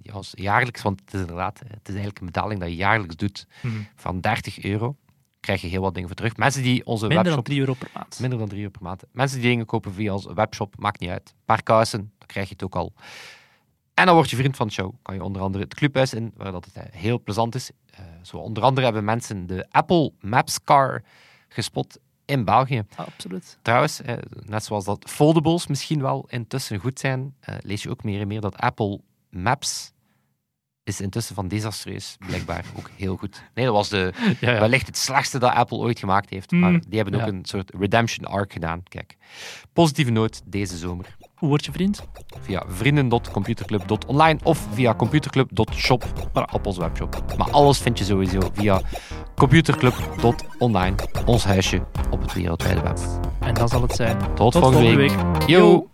ja, 0.01 0.13
ons 0.13 0.31
jaarlijks, 0.35 0.81
want 0.81 0.99
het 1.05 1.13
is 1.13 1.19
inderdaad, 1.19 1.59
het 1.59 1.69
is 1.87 1.87
eigenlijk 1.93 2.19
een 2.19 2.25
betaling 2.25 2.59
dat 2.59 2.69
je 2.69 2.75
jaarlijks 2.75 3.15
doet 3.15 3.47
Mhm. 3.61 3.75
van 3.95 4.19
30 4.21 4.63
euro. 4.63 4.95
Krijg 5.39 5.61
je 5.61 5.67
heel 5.67 5.81
wat 5.81 5.93
dingen 5.93 6.09
voor 6.09 6.17
terug. 6.17 6.37
Mensen 6.37 6.63
die 6.63 6.85
onze 6.85 7.07
Minder 7.07 7.23
dan 7.23 7.33
webshop 7.33 7.45
3 7.45 7.59
euro 7.59 7.73
per 7.73 7.89
maand. 7.93 8.19
Minder 8.19 8.39
dan 8.39 8.47
3 8.47 8.59
euro 8.59 8.71
per 8.71 8.83
maand. 8.83 9.03
Mensen 9.11 9.39
die 9.39 9.49
dingen 9.49 9.65
kopen 9.65 9.93
via 9.93 10.13
onze 10.13 10.33
webshop, 10.33 10.75
maakt 10.77 10.99
niet 10.99 11.09
uit. 11.09 11.29
Een 11.29 11.45
paar 11.45 11.63
kousen, 11.63 11.99
dan 12.17 12.27
krijg 12.27 12.47
je 12.47 12.53
het 12.53 12.63
ook 12.63 12.75
al. 12.75 12.93
En 13.93 14.05
dan 14.05 14.15
word 14.15 14.29
je 14.29 14.35
vriend 14.35 14.55
van 14.55 14.67
de 14.67 14.73
show. 14.73 14.93
Kan 15.01 15.15
je 15.15 15.23
onder 15.23 15.41
andere 15.41 15.63
het 15.63 15.73
clubhuis 15.73 16.13
in, 16.13 16.31
waar 16.35 16.51
dat 16.51 16.65
het 16.65 16.75
eh, 16.75 16.83
heel 16.91 17.21
plezant 17.21 17.55
is. 17.55 17.71
Eh, 17.91 18.05
zo 18.21 18.37
onder 18.37 18.63
andere 18.63 18.85
hebben 18.85 19.03
mensen 19.05 19.47
de 19.47 19.65
Apple 19.71 20.11
Maps 20.19 20.63
car 20.63 21.03
gespot 21.47 21.99
in 22.27 22.45
België. 22.45 22.83
Absoluut. 22.95 23.57
Trouwens, 23.61 24.01
eh, 24.01 24.15
net 24.29 24.63
zoals 24.63 24.85
dat 24.85 25.09
foldables 25.09 25.67
misschien 25.67 26.01
wel 26.01 26.25
intussen 26.29 26.79
goed 26.79 26.99
zijn, 26.99 27.35
eh, 27.39 27.55
lees 27.59 27.83
je 27.83 27.89
ook 27.89 28.03
meer 28.03 28.21
en 28.21 28.27
meer 28.27 28.41
dat 28.41 28.57
Apple 28.57 29.01
Maps 29.29 29.91
is 30.87 31.01
intussen 31.01 31.35
van 31.35 31.47
desastreus, 31.47 32.17
blijkbaar 32.27 32.65
ook 32.77 32.89
heel 32.95 33.15
goed. 33.15 33.43
Nee, 33.53 33.65
dat 33.65 33.73
was 33.73 33.89
de, 33.89 34.13
Ja, 34.39 34.51
ja. 34.51 34.59
wellicht 34.59 34.87
het 34.87 34.97
slechtste 34.97 35.39
dat 35.39 35.53
Apple 35.53 35.77
ooit 35.77 35.99
gemaakt 35.99 36.29
heeft. 36.29 36.51
Maar 36.51 36.71
Mm, 36.71 36.81
die 36.87 36.99
hebben 37.01 37.19
ook 37.19 37.27
ja. 37.27 37.33
een 37.33 37.45
soort 37.45 37.71
redemption 37.79 38.25
arc 38.25 38.53
gedaan. 38.53 38.83
Kijk, 38.83 39.15
positieve 39.73 40.11
noot 40.11 40.41
deze 40.45 40.77
zomer. 40.77 41.05
Hoe 41.35 41.49
word 41.49 41.65
je 41.65 41.71
vriend? 41.71 42.03
Via 42.41 42.63
vrienden.computerclub.online 42.67 44.39
of 44.43 44.67
via 44.73 44.95
computerclub.shop 44.95 46.05
op 46.51 46.65
onze 46.65 46.79
webshop. 46.79 47.23
Maar 47.37 47.51
alles 47.51 47.77
vind 47.79 47.97
je 47.97 48.03
sowieso 48.05 48.39
via 48.53 48.81
computerclub.online, 49.35 50.95
ons 51.25 51.43
huisje 51.43 51.85
op 52.09 52.21
het 52.21 52.33
wereldwijde 52.33 52.81
web. 52.81 52.97
En 53.39 53.53
dat 53.53 53.69
zal 53.69 53.81
het 53.81 53.95
zijn. 53.95 54.17
Tot, 54.17 54.35
Tot 54.35 54.53
volgende, 54.53 54.77
volgende 54.77 54.95
week. 54.95 55.37
week. 55.37 55.47
Yo. 55.49 55.87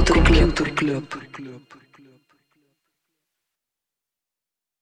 Computer 0.00 0.72
Club. 0.72 1.71